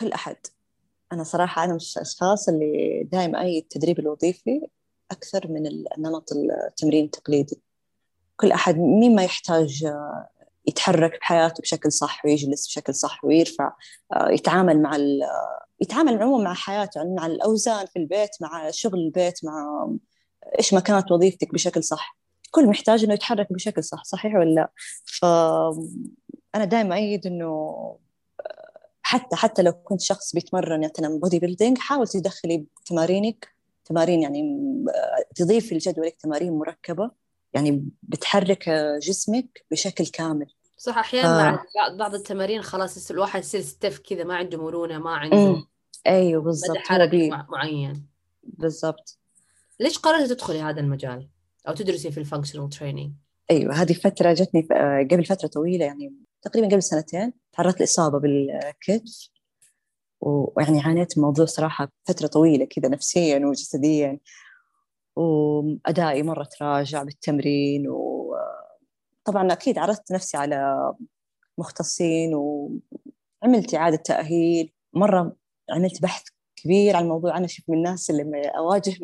كل 0.00 0.12
أحد 0.12 0.36
أنا 1.12 1.24
صراحة 1.24 1.64
أنا 1.64 1.72
من 1.72 1.78
الاشخاص 1.96 2.48
اللي 2.48 3.02
دائما 3.12 3.40
أي 3.40 3.58
التدريب 3.58 3.98
الوظيفي 3.98 4.60
أكثر 5.10 5.48
من 5.48 5.66
النمط 5.66 6.32
التمرين 6.32 7.04
التقليدي 7.04 7.62
كل 8.36 8.52
أحد 8.52 8.78
مين 8.78 9.14
ما 9.14 9.24
يحتاج 9.24 9.84
يتحرك 10.68 11.18
بحياته 11.20 11.60
بشكل 11.62 11.92
صح 11.92 12.24
ويجلس 12.24 12.66
بشكل 12.66 12.94
صح 12.94 13.24
ويرفع 13.24 13.72
آه، 14.12 14.28
يتعامل 14.30 14.82
مع 14.82 14.96
يتعامل 15.80 16.22
عموما 16.22 16.44
مع 16.44 16.54
حياته 16.54 16.98
يعني 16.98 17.14
مع 17.14 17.26
الأوزان 17.26 17.86
في 17.86 17.98
البيت 17.98 18.30
مع 18.40 18.70
شغل 18.70 18.98
البيت 18.98 19.44
مع 19.44 19.88
إيش 20.58 20.74
ما 20.74 20.80
كانت 20.80 21.12
وظيفتك 21.12 21.54
بشكل 21.54 21.84
صح. 21.84 22.18
كل 22.50 22.66
محتاج 22.66 23.04
إنه 23.04 23.14
يتحرك 23.14 23.52
بشكل 23.52 23.84
صح 23.84 24.04
صحيح 24.04 24.34
ولا 24.34 24.54
لا؟ 24.54 24.70
فأنا 25.04 26.64
دائما 26.64 26.96
أأيد 26.96 27.26
إنه 27.26 27.96
حتى 29.02 29.36
حتى 29.36 29.62
لو 29.62 29.72
كنت 29.72 30.00
شخص 30.00 30.34
بيتمرن 30.34 30.84
مثلا 30.84 31.18
bodybuilding 31.18 31.78
حاول 31.78 32.08
تدخلي 32.08 32.66
تمارينك 32.86 33.48
تمارين 33.84 34.22
يعني 34.22 34.64
تضيفي 35.34 35.74
لجدولك 35.74 36.16
تمارين 36.16 36.52
مركبة 36.52 37.10
يعني 37.54 37.84
بتحرك 38.02 38.70
جسمك 39.02 39.64
بشكل 39.70 40.06
كامل. 40.06 40.46
صح 40.78 40.98
أحيانا 40.98 41.48
آه. 41.48 41.52
مع 41.52 41.96
بعض 41.96 42.14
التمارين 42.14 42.62
خلاص 42.62 43.10
الواحد 43.10 43.40
يصير 43.40 43.60
stiff 43.60 43.98
كذا 43.98 44.24
ما 44.24 44.36
عنده 44.36 44.58
مرونة 44.58 44.98
ما 44.98 45.10
عنده 45.10 45.66
أيوه 46.06 46.42
بالضبط 46.42 46.76
حركة 46.76 47.46
معين. 47.48 48.06
بالضبط. 48.42 49.18
ليش 49.80 49.98
قررتي 49.98 50.34
تدخلي 50.34 50.60
هذا 50.60 50.80
المجال؟ 50.80 51.28
أو 51.68 51.74
تدرسي 51.74 52.10
في 52.10 52.18
ال 52.18 52.22
functional 52.22 52.68
training 52.68 53.12
أيوه 53.50 53.74
هذه 53.74 53.92
فترة 53.92 54.32
جتني 54.32 54.68
قبل 55.10 55.24
فترة 55.24 55.48
طويلة 55.48 55.84
يعني 55.84 56.14
تقريبا 56.42 56.68
قبل 56.68 56.82
سنتين 56.82 57.32
تعرضت 57.52 57.80
لإصابة 57.80 58.18
بالكتف. 58.18 59.28
ويعني 60.20 60.80
عانيت 60.80 61.18
من 61.18 61.24
الموضوع 61.24 61.44
صراحة 61.44 61.88
فترة 62.04 62.26
طويلة 62.26 62.64
كذا 62.64 62.88
نفسيا 62.88 63.46
وجسديا. 63.46 64.18
وأدائي 65.16 66.22
مرة 66.22 66.44
تراجع 66.58 67.02
بالتمرين 67.02 67.88
و 67.88 68.07
طبعا 69.28 69.52
أكيد 69.52 69.78
عرضت 69.78 70.12
نفسي 70.12 70.36
على 70.36 70.76
مختصين 71.58 72.34
وعملت 72.34 73.74
إعادة 73.74 73.96
تأهيل. 73.96 74.72
مرة 74.94 75.36
عملت 75.70 76.02
بحث 76.02 76.22
كبير 76.56 76.96
عن 76.96 77.02
الموضوع. 77.02 77.36
أنا 77.36 77.44
أشوف 77.44 77.70
من 77.70 77.76
الناس 77.78 78.10
اللي 78.10 78.22
لما 78.22 78.46
أواجه 78.48 78.94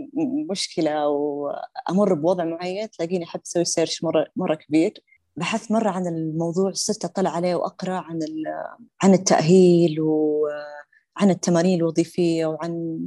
مشكلة 0.50 1.08
وأمر 1.08 2.14
بوضع 2.14 2.44
معين 2.44 2.90
تلاقيني 2.90 3.24
أحب 3.24 3.40
أسوي 3.46 3.64
search 3.64 4.04
مرة 4.04 4.26
مرة 4.36 4.54
كبير. 4.54 5.04
بحثت 5.36 5.72
مرة 5.72 5.90
عن 5.90 6.06
الموضوع 6.06 6.70
صرت 6.72 7.04
أطلع 7.04 7.30
عليه 7.30 7.54
وأقرأ 7.54 7.94
عن 7.94 8.18
عن 9.02 9.14
التأهيل 9.14 10.00
وعن 10.00 11.30
التمارين 11.30 11.78
الوظيفية 11.78 12.46
وعن 12.46 13.00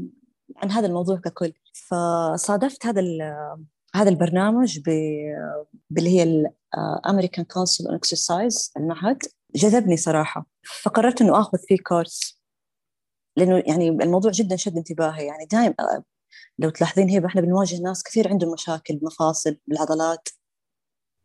عن 0.58 0.72
هذا 0.72 0.88
الموضوع 0.88 1.18
ككل. 1.18 1.54
فصادفت 1.74 2.86
هذا 2.86 3.02
هذا 3.96 4.10
البرنامج 4.10 4.80
باللي 5.90 6.10
هي 6.10 6.52
ال 7.04 7.08
American 7.08 7.46
Council 7.46 7.86
on 7.86 7.96
Exercise 7.96 8.72
المعهد 8.78 9.24
جذبني 9.56 9.98
صراحة. 9.98 10.46
فقررت 10.82 11.22
إنه 11.22 11.40
آخذ 11.40 11.58
فيه 11.68 11.78
كورس 11.88 12.42
لأنه 13.38 13.64
يعني 13.68 13.90
الموضوع 13.90 14.32
جدا 14.32 14.56
شد 14.56 14.78
انتباهي. 14.78 15.26
يعني 15.26 15.46
دائما 15.46 16.04
لو 16.60 16.70
تلاحظين 16.70 17.10
هبه 17.10 17.28
إحنا 17.28 17.42
بنواجه 17.42 17.82
ناس 17.82 18.04
كثير 18.04 18.28
عندهم 18.30 18.54
مشاكل 18.54 19.00
مفاصل 19.02 19.58
بالعضلات. 19.68 20.30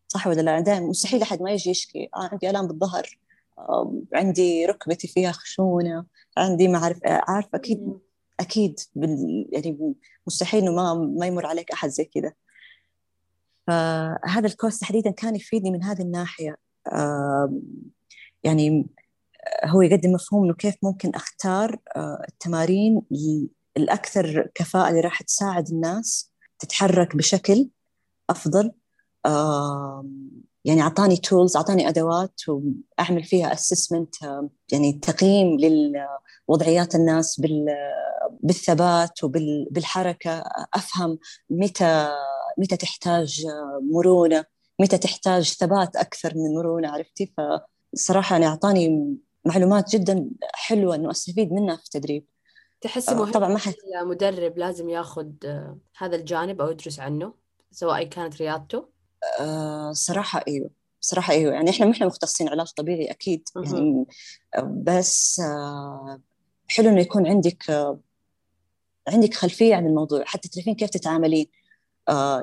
صح 0.09 0.27
ولا 0.27 0.41
لا؟ 0.41 0.61
دائما 0.61 0.87
مستحيل 0.87 1.23
أحد 1.23 1.43
ما 1.43 1.51
يجي 1.51 1.71
يشكي. 1.71 2.09
آه 2.17 2.29
عندي 2.33 2.51
آلام 2.51 2.67
بالظهر. 2.67 3.19
آه 3.59 4.03
عندي 4.15 4.67
ركبتي 4.67 5.09
فيها 5.09 5.33
خشونة. 5.33 6.07
عندي 6.37 6.69
ما 6.69 6.79
أعرف 6.79 7.05
آه 7.05 7.23
عارف 7.29 7.49
أكيد 7.55 7.99
أكيد 8.41 8.81
بال 8.95 9.49
يعني 9.53 9.95
مستحيل 10.27 10.63
إنه 10.63 10.73
ما 10.73 10.95
ما 10.95 11.27
يمر 11.27 11.47
عليك 11.47 11.73
أحد 11.73 11.89
زي 11.89 12.05
كذا. 12.05 12.33
فهذا 13.67 14.47
ال 14.47 14.51
course 14.51 14.79
تحديدا 14.79 15.11
كان 15.11 15.37
يفيدني 15.37 15.71
من 15.71 15.85
هذه 15.85 16.03
الناحية. 16.03 16.57
يعني 18.45 18.87
هو 19.65 19.83
يقدم 19.83 20.13
مفهوم 20.13 20.45
إنه 20.45 20.55
كيف 20.55 20.75
ممكن 20.83 21.11
أختار 21.15 21.79
آه، 21.97 22.25
التمارين 22.29 23.03
الأكثر 23.77 24.51
كفاءة 24.55 24.89
اللي 24.89 25.01
راح 25.01 25.23
تساعد 25.23 25.69
الناس 25.69 26.31
تتحرك 26.59 27.17
بشكل 27.17 27.69
أفضل. 28.31 28.73
يعني 30.65 30.83
أعطاني 30.83 31.17
tools 31.17 31.57
أعطاني 31.57 31.89
أدوات 31.89 32.41
وأعمل 32.49 33.25
فيها 33.25 33.53
assessment 33.53 34.15
يعني 34.73 34.93
تقييم 34.93 35.57
لوضعيات 36.49 36.95
الناس 36.95 37.41
بالثبات 38.41 39.25
وبالحركه 39.25 40.45
أفهم 40.75 41.19
متى 41.51 42.09
متى 42.59 42.77
تحتاج 42.77 43.47
مرونة 43.93 44.45
متى 44.79 44.99
تحتاج 44.99 45.53
ثبات 45.53 45.97
أكثر 45.97 46.33
من 46.37 46.55
مرونة 46.55 46.89
عرفتي؟ 46.89 47.35
فصراحة 47.95 48.33
يعني 48.35 48.47
أعطاني 48.47 49.17
معلومات 49.45 49.97
جدا 49.97 50.31
حلوة 50.55 50.95
إنه 50.95 51.11
أستفيد 51.11 51.53
منها 51.53 51.77
في 51.77 51.85
التدريب. 51.85 52.27
تحسي 52.81 53.15
مهم 53.15 53.31
طبعا 53.31 53.49
ما 53.49 53.59
حد 53.59 53.75
المدرب 54.03 54.59
لازم 54.59 54.89
ياخذ 54.89 55.27
هذا 55.97 56.17
الجانب 56.17 56.61
أو 56.61 56.71
يدرس 56.71 57.01
عنه 57.01 57.35
سواء 57.71 58.05
كانت 58.05 58.43
رياضته 58.43 58.89
أه 59.41 59.93
صراحة 59.93 60.45
إيوه 60.49 60.71
صراحة 61.03 61.33
أيوة. 61.33 61.53
يعني 61.53 61.71
إحنا 61.71 61.91
إحنا 61.91 62.07
مختصين 62.07 62.49
علاج 62.49 62.67
طبيعي 62.67 63.11
أكيد. 63.11 63.49
يعني 63.57 64.07
بس 64.65 65.41
آه، 65.41 66.21
حلو 66.69 66.89
إنه 66.89 67.01
يكون 67.01 67.27
عندك 67.27 67.71
آه، 67.71 68.01
عندك 69.09 69.35
خلفية 69.35 69.75
عن 69.75 69.87
الموضوع 69.87 70.25
حتى 70.25 70.49
تعرفين 70.49 70.75
كيف 70.75 70.91
تتعاملين. 70.91 71.47
آه، 71.47 71.62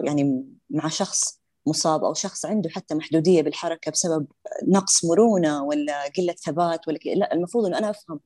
يعني 0.04 0.46
مع 0.70 0.88
شخص 0.88 1.40
مصاب 1.68 2.04
أو 2.04 2.14
شخص 2.14 2.46
عنده 2.46 2.70
حتى 2.70 2.96
محدودية 2.96 3.42
بالحركة 3.42 3.92
بسبب 3.92 4.28
نقص 4.68 5.06
مرونة 5.06 5.64
ولا 5.64 6.04
قلة 6.18 6.34
ثبات 6.34 6.88
ولا 6.88 6.98
لا 7.06 7.34
المفروض 7.34 7.66
إنه 7.66 7.78
أنا 7.78 7.90
أفهم 7.90 8.20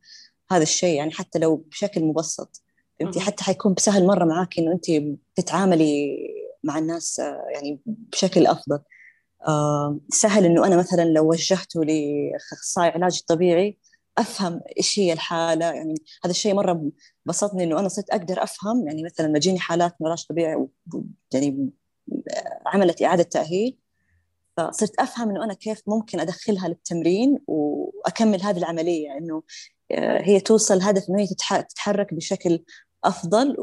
هذا 0.51 0.63
الشيء 0.63 0.97
يعني 0.97 1.11
حتى 1.11 1.39
لو 1.39 1.55
بشكل 1.55 2.03
مبسط. 2.03 2.61
فهمتي 2.99 3.19
حتى 3.19 3.43
حيكون 3.43 3.75
سهل 3.79 4.07
مرة 4.07 4.25
معاك 4.25 4.59
إنه 4.59 4.71
أنت 4.71 4.85
تتعاملي 5.35 6.17
مع 6.63 6.77
الناس 6.77 7.19
يعني 7.53 7.79
بشكل 7.85 8.47
أفضل. 8.47 8.79
آه، 9.47 9.99
سهل 10.09 10.45
إنه 10.45 10.67
أنا 10.67 10.77
مثلا 10.77 11.03
لو 11.03 11.29
وجهته 11.29 11.83
لاخصائي 11.83 12.89
علاج 12.89 13.21
طبيعي 13.27 13.77
أفهم 14.17 14.61
إيش 14.77 14.99
هي 14.99 15.13
الحالة 15.13 15.65
يعني 15.65 15.95
هذا 16.23 16.31
الشيء 16.31 16.53
مرة 16.53 16.91
بسطني 17.25 17.63
إنه 17.63 17.79
أنا 17.79 17.87
صرت 17.87 18.09
أقدر 18.09 18.43
أفهم 18.43 18.87
يعني 18.87 19.03
مثلا 19.03 19.27
لما 19.27 19.39
تجيني 19.39 19.59
حالات 19.59 19.95
علاج 20.01 20.25
طبيعي 20.29 20.67
يعني 21.33 21.69
عملت 22.65 23.01
إعادة 23.01 23.23
تأهيل 23.23 23.77
فصرت 24.57 24.99
أفهم 24.99 25.29
إنه 25.29 25.43
أنا 25.43 25.53
كيف 25.53 25.81
ممكن 25.87 26.19
أدخلها 26.19 26.67
للتمرين 26.67 27.39
وأكمل 27.47 28.41
هذه 28.41 28.57
العملية 28.57 29.17
إنه 29.17 29.43
آه، 29.91 30.21
هي 30.21 30.39
توصل 30.39 30.81
هدف 30.81 31.09
إنه 31.09 31.19
هي 31.19 31.27
تتحرك 31.69 32.13
بشكل 32.13 32.63
أفضل 33.03 33.55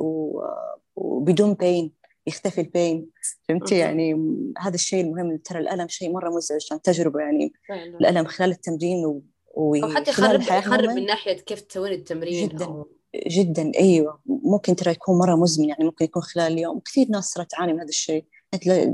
وبدون 0.97 1.55
بين 1.55 1.93
يختفي 2.27 2.61
البين 2.61 3.07
فهمتي؟ 3.49 3.79
يعني 3.79 4.15
هذا 4.59 4.75
الشيء 4.75 5.05
المهم 5.05 5.37
ترى 5.37 5.59
الألم 5.59 5.89
شيء 5.89 6.13
مرة 6.13 6.31
مزعج 6.31 6.67
عن 6.73 6.83
تجربة 6.83 7.21
يعني 7.21 7.53
الألم 8.01 8.25
خلال 8.25 8.51
التمرين. 8.51 9.23
أو 9.61 9.89
حتى 9.95 10.11
يخرب 10.11 10.41
يخرب 10.41 10.91
من 10.91 11.07
ناحية 11.07 11.33
كيف 11.33 11.61
تسوين 11.61 11.93
التمرين 11.93 12.49
جدا 12.49 12.65
أو... 12.65 12.89
جدا. 13.27 13.73
أيوه. 13.79 14.21
ممكن 14.27 14.77
ترى 14.77 14.91
يكون 14.91 15.19
مرة 15.19 15.37
مزمن 15.37 15.69
يعني 15.69 15.85
ممكن 15.85 16.05
يكون 16.05 16.23
خلال 16.23 16.53
اليوم. 16.53 16.81
كثير 16.81 17.07
ناس 17.09 17.33
ترى 17.33 17.45
تعاني 17.45 17.73
من 17.73 17.81
هذا 17.81 17.89
الشيء. 17.89 18.25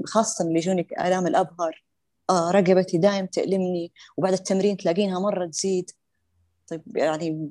خاصة 0.05 0.45
اللي 0.45 0.59
يجونك 0.59 0.93
الام 0.93 1.27
الأبهر. 1.27 1.85
آه 2.31 2.51
رقبتي 2.51 2.99
دائم 2.99 3.27
تألمني 3.27 3.93
وبعد 4.17 4.33
التمرين 4.33 4.77
تلاقينها 4.77 5.21
مرة 5.21 5.47
تزيد. 5.47 5.91
طيب 6.69 6.83
يعني 6.97 7.51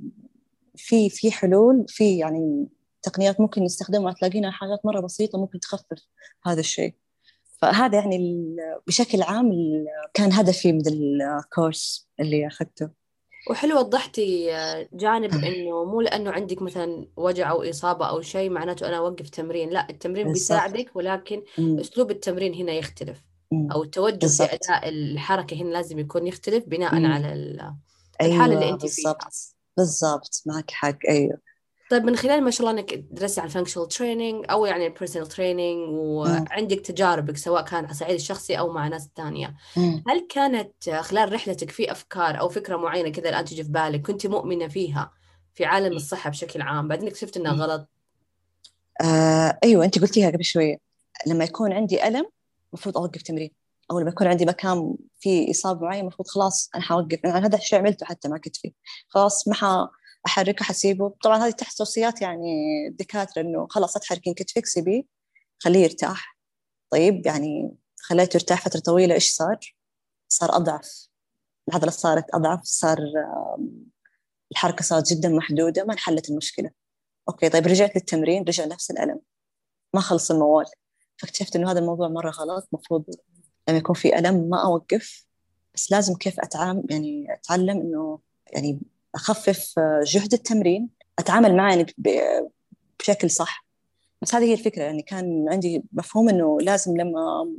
في 0.76 1.09
في 1.09 1.32
حلول 1.32 1.86
في 1.88 2.18
يعني 2.18 2.68
تقنيات 3.01 3.41
ممكن 3.41 3.63
نستخدمها. 3.63 4.13
تلاقينا 4.13 4.51
حاجات 4.51 4.86
مرة 4.86 4.99
بسيطة 5.01 5.39
ممكن 5.39 5.59
تخفف 5.59 6.07
هذا 6.45 6.59
الشيء. 6.59 6.93
فهذا 7.61 7.97
يعني 7.97 8.45
بشكل 8.88 9.22
عام 9.22 9.51
كان 10.13 10.34
هدفي 10.34 10.72
من 10.72 10.82
ال 10.88 11.05
course 11.05 12.09
اللي 12.20 12.47
أخذته. 12.47 13.05
وحلو 13.49 13.79
وضحتي 13.79 14.47
جانب 14.93 15.33
إنه 15.33 15.83
مو 15.85 16.01
لأنه 16.01 16.31
عندك 16.31 16.61
مثلا 16.61 17.07
وجع 17.17 17.49
أو 17.51 17.63
إصابة 17.63 18.05
أو 18.09 18.21
شيء 18.21 18.49
معناته 18.49 18.87
أنا 18.87 18.97
أوقف 18.97 19.29
تمرين 19.29 19.69
لا 19.69 19.89
التمرين 19.89 20.31
بيساعدك 20.33 20.95
ولكن 20.95 21.43
أسلوب 21.59 22.11
التمرين 22.11 22.53
هنا 22.53 22.71
يختلف. 22.73 23.21
أو 23.71 23.83
التوجه 23.83 24.15
بالزبط. 24.15 24.49
في 24.49 24.55
اداء 24.55 24.89
الحركة 24.89 25.55
هنا 25.61 25.69
لازم 25.69 25.99
يكون 25.99 26.27
يختلف 26.27 26.63
بناء 26.67 26.95
مم. 26.95 27.05
على 27.05 27.33
الحالة 27.33 27.71
أيوة 28.21 28.45
اللي 28.45 28.69
أنت 28.69 28.81
بالزبط. 28.81 29.21
فيها 29.23 29.29
بالضبط. 29.77 30.43
معك 30.45 30.71
حق. 30.71 30.97
أيوه. 31.09 31.37
طيب 31.91 32.03
من 32.03 32.15
خلال 32.15 32.43
ما 32.43 32.51
شاء 32.51 32.67
الله 32.67 32.79
إنك 32.79 32.93
درستي 32.93 33.41
عن 33.41 33.47
ال 33.47 33.51
functional 33.51 33.88
training 33.88 34.45
أو 34.49 34.65
يعني 34.65 34.88
ال 34.88 34.92
personal 34.92 35.28
training 35.28 35.89
وعندك 35.89 36.79
تجاربك 36.79 37.38
سواء 37.38 37.61
كان 37.61 37.83
على 37.83 37.91
الصعيد 37.91 38.15
الشخصي 38.15 38.59
أو 38.59 38.73
مع 38.73 38.88
ناس 38.88 39.09
ثانية 39.15 39.55
هل 40.07 40.27
كانت 40.29 40.89
خلال 40.89 41.33
رحلتك 41.33 41.71
في 41.71 41.91
أفكار 41.91 42.39
أو 42.39 42.49
فكرة 42.49 42.77
معينة 42.77 43.09
كذا 43.09 43.29
الآن 43.29 43.45
تجي 43.45 43.63
في 43.63 43.69
بالك 43.71 44.01
كنت 44.01 44.27
مؤمنة 44.27 44.67
فيها 44.67 45.11
في 45.53 45.65
عالم 45.65 45.95
الصحة 45.95 46.29
بشكل 46.29 46.61
عام 46.61 46.88
بعدين 46.88 47.07
اكتشفت 47.07 47.38
إنها 47.38 47.53
غلط؟ 47.53 47.89
آه 49.01 49.59
أيوه 49.63 49.86
أنت 49.86 49.99
قلتيها 49.99 50.29
قبل 50.29 50.43
شوية 50.43 50.77
لما 51.27 51.43
يكون 51.43 51.73
عندي 51.73 52.07
ألم 52.07 52.25
المفروض 52.73 52.97
أوقف 52.97 53.21
تمرين. 53.21 53.51
أو 53.91 53.99
لما 53.99 54.09
يكون 54.09 54.27
عندي 54.27 54.45
مكان 54.45 54.95
فيه 55.19 55.51
إصابة 55.51 55.81
معينة 55.81 56.01
المفروض 56.01 56.27
خلاص 56.27 56.69
أنا 56.75 56.83
حوقف. 56.83 57.19
يعني 57.23 57.45
هذا 57.45 57.57
الشيء 57.57 57.79
عملته 57.79 58.05
حتى 58.05 58.27
مع 58.27 58.38
كتفي 58.38 58.73
خلاص 59.07 59.47
ما 59.47 59.89
أحركه 60.26 60.65
حسيبه. 60.65 61.13
طبعا 61.23 61.38
هذه 61.38 61.51
تحت 61.51 61.78
توصيات 61.78 62.21
يعني 62.21 62.47
الدكاتره 62.88 63.41
إنه 63.41 63.67
خلاص 63.69 63.95
اتحركين 63.97 64.34
كتفك 64.34 64.65
سيبيه 64.65 65.03
خليه 65.59 65.80
يرتاح. 65.84 66.38
طيب 66.89 67.26
يعني 67.26 67.76
خليته 67.99 68.38
يرتاح 68.38 68.65
فترة 68.65 68.80
طويلة 68.80 69.15
إيش 69.15 69.32
صار؟ 69.32 69.76
صار 70.28 70.55
أضعف. 70.55 71.07
العضلة 71.69 71.91
صارت 71.91 72.26
أضعف 72.34 72.63
صار 72.63 72.99
الحركة 74.51 74.84
صارت 74.84 75.13
جدا 75.13 75.30
محدودة 75.30 75.84
ما 75.84 75.93
انحلت 75.93 76.30
المشكلة. 76.30 76.69
أوكي 77.30 77.49
طيب 77.49 77.67
رجعت 77.67 77.95
للتمرين 77.95 78.43
رجع 78.43 78.65
نفس 78.65 78.91
الألم. 78.91 79.19
ما 79.93 80.01
خلص 80.01 80.32
الموال. 80.32 80.65
فاكتشفت 81.17 81.55
إنه 81.55 81.71
هذا 81.71 81.80
الموضوع 81.80 82.07
مرة 82.07 82.30
غلط. 82.32 82.67
المفروض 82.73 83.05
لما 83.69 83.78
يكون 83.78 83.95
في 83.95 84.19
ألم 84.19 84.49
ما 84.49 84.65
أوقف 84.65 85.26
بس 85.76 85.91
لازم 85.91 86.15
كيف 86.15 86.39
اتعامل 86.39 86.84
يعني 86.89 87.34
أتعلم 87.34 87.82
إنه 87.82 88.19
يعني 88.53 88.80
أخفف 89.16 89.74
جهد 90.03 90.34
التمرين 90.34 90.89
أتعامل 91.20 91.55
معه 91.55 91.70
يعني 91.70 91.86
بشكل 92.99 93.30
صح. 93.30 93.66
بس 94.22 94.36
هذه 94.36 94.43
هي 94.43 94.53
الفكرة 94.53 94.84
يعني 94.84 95.01
كان 95.01 95.45
عندي 95.49 95.84
مفهوم 95.93 96.30
إنه 96.30 96.57
لازم 96.61 96.97
لما 96.97 97.53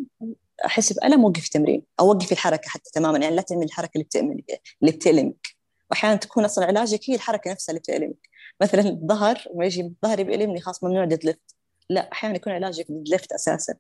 أحس 0.67 0.93
بألم 0.93 1.25
أوقف 1.25 1.49
تمرين 1.49 1.83
أو 2.01 2.13
أوقف 2.13 2.33
الحركة 2.33 2.69
حتى 2.69 2.91
تماما 2.93 3.19
يعني 3.19 3.37
لا 3.37 3.43
تعمل 3.43 3.65
الحركة 3.65 3.91
اللي 3.95 4.05
بتأمل 4.05 4.43
اللي 4.83 4.93
بتألمك. 4.93 5.47
واحيانا 5.91 6.17
تكون 6.17 6.45
أصلا 6.45 6.65
علاجك 6.65 7.01
هي 7.11 7.15
الحركة 7.15 7.51
نفسها 7.51 7.73
اللي 7.73 7.81
بتألمك. 7.81 8.29
مثلا 8.63 8.81
الظهر 8.81 9.45
ما 9.55 9.65
يجي 9.65 9.93
ظهري 10.05 10.25
بيألمني 10.25 10.61
خلاص 10.61 10.85
ممنوع 10.85 11.05
deadlift 11.05 11.55
لا 11.91 12.13
أحيانا 12.13 12.37
يكون 12.37 12.53
علاجك 12.53 12.87
deadlift 12.89 13.33
أساسا. 13.33 13.75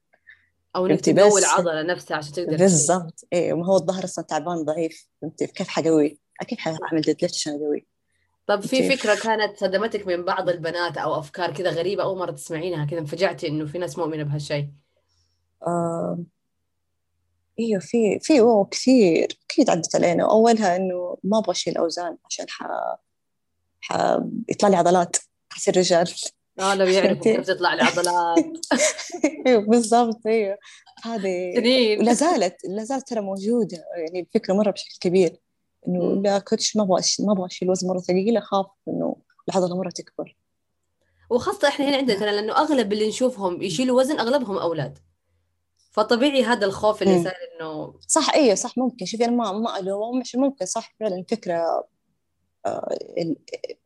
أو 0.77 0.87
إنك 0.87 1.01
تقوي 1.01 1.41
العضلة 1.41 1.83
نفسها 1.83 2.16
عشان 2.16 2.33
تقدر 2.33 2.57
بالضبط. 2.57 3.24
إيه 3.33 3.53
ما 3.53 3.66
هو 3.66 3.77
الظهر 3.77 4.05
أصلا 4.05 4.24
تعبان 4.24 4.64
ضعيف. 4.64 5.09
فهمتي؟ 5.22 5.47
كيف 5.47 5.68
حقوي؟ 5.68 6.18
أكيد 6.41 6.59
حاعمل 6.59 7.01
deadlift 7.01 7.34
عشان 7.34 7.53
اقويه 7.55 7.97
طب 8.47 8.61
في 8.61 8.97
فكرة 8.97 9.14
كانت 9.14 9.57
صدمتك 9.57 10.07
من 10.07 10.24
بعض 10.24 10.49
البنات 10.49 10.99
أو 10.99 11.18
أفكار 11.18 11.53
كذا 11.53 11.70
غريبة 11.70 12.03
أول 12.03 12.18
مرة 12.18 12.30
تسمعينها 12.30 12.84
كذا 12.84 12.99
انفجعتي 12.99 13.49
إنه 13.49 13.66
في 13.66 13.78
ناس 13.78 13.99
مؤمنة 13.99 14.22
بهالشيء؟ 14.22 14.68
آه... 15.66 16.18
إيوه 17.61 17.80
في 17.80 18.18
في 18.20 18.41
أوه 18.41 18.64
كثير 18.64 19.39
أكيد 19.51 19.70
عدت 19.70 19.97
علينا. 19.97 20.30
اولها 20.30 20.76
إنه 20.76 21.16
ما 21.24 21.39
أبغى 21.39 21.51
أشيل 21.51 21.76
أوزان 21.76 22.16
عشان 22.24 22.47
ح... 22.49 22.68
ح... 23.80 24.18
يطلع 24.49 24.68
لي 24.68 24.76
عضلات 24.76 25.16
حصير 25.53 25.76
رجال. 25.76 26.12
آه 26.61 26.74
لو 26.74 26.87
يعرفوا 26.87 27.22
كيف 27.22 27.47
تطلع 27.47 27.74
العضلات 27.74 28.45
إيوه 29.47 29.62
بالضبط 29.62 30.26
إيوه. 30.26 30.59
هذه 31.03 31.55
لا 32.01 32.12
زالت 32.12 32.57
لا 32.64 32.84
زالت 32.84 33.09
ترى 33.09 33.20
موجودة 33.20 33.84
يعني 33.97 34.20
الفكرة 34.20 34.55
مرة 34.55 34.70
بشكل 34.70 34.99
كبير. 35.01 35.37
إنه 35.89 36.22
لا 36.22 36.39
كوتش 36.39 36.76
ما 36.76 36.82
أبغى 36.82 37.01
ما 37.20 37.32
أبغى 37.32 37.47
اشيل 37.47 37.70
وزن 37.70 37.89
مرة 37.89 37.99
ثقيل 37.99 38.37
أخاف 38.37 38.66
إنه 38.89 39.16
العضله 39.49 39.76
مرة 39.76 39.91
تكبر. 39.91 40.37
وخاصة 41.30 41.68
إحنا 41.68 41.89
هنا 41.89 41.97
عندنا 41.97 42.24
لأنه 42.24 42.53
أغلب 42.53 42.93
اللي 42.93 43.09
نشوفهم 43.09 43.62
يشيلوا 43.62 44.01
وزن 44.01 44.18
أغلبهم 44.18 44.59
أولاد. 44.59 44.99
فطبيعي 45.91 46.43
هذا 46.45 46.66
الخوف 46.66 47.03
اللي 47.03 47.24
صار 47.24 47.34
إنه 47.61 47.95
صح 48.09 48.34
أيوه 48.34 48.55
صح 48.55 48.78
ممكن. 48.78 49.07
شوفي 49.07 49.24
أنا 49.24 49.32
ما 49.32 49.53
ما 49.53 49.78
الوم 49.78 50.18
مش 50.18 50.37
ممكن 50.37 50.66
صح 50.66 50.95
فعلا 51.01 51.16
الفكرة 51.16 51.87
آه، 52.66 52.99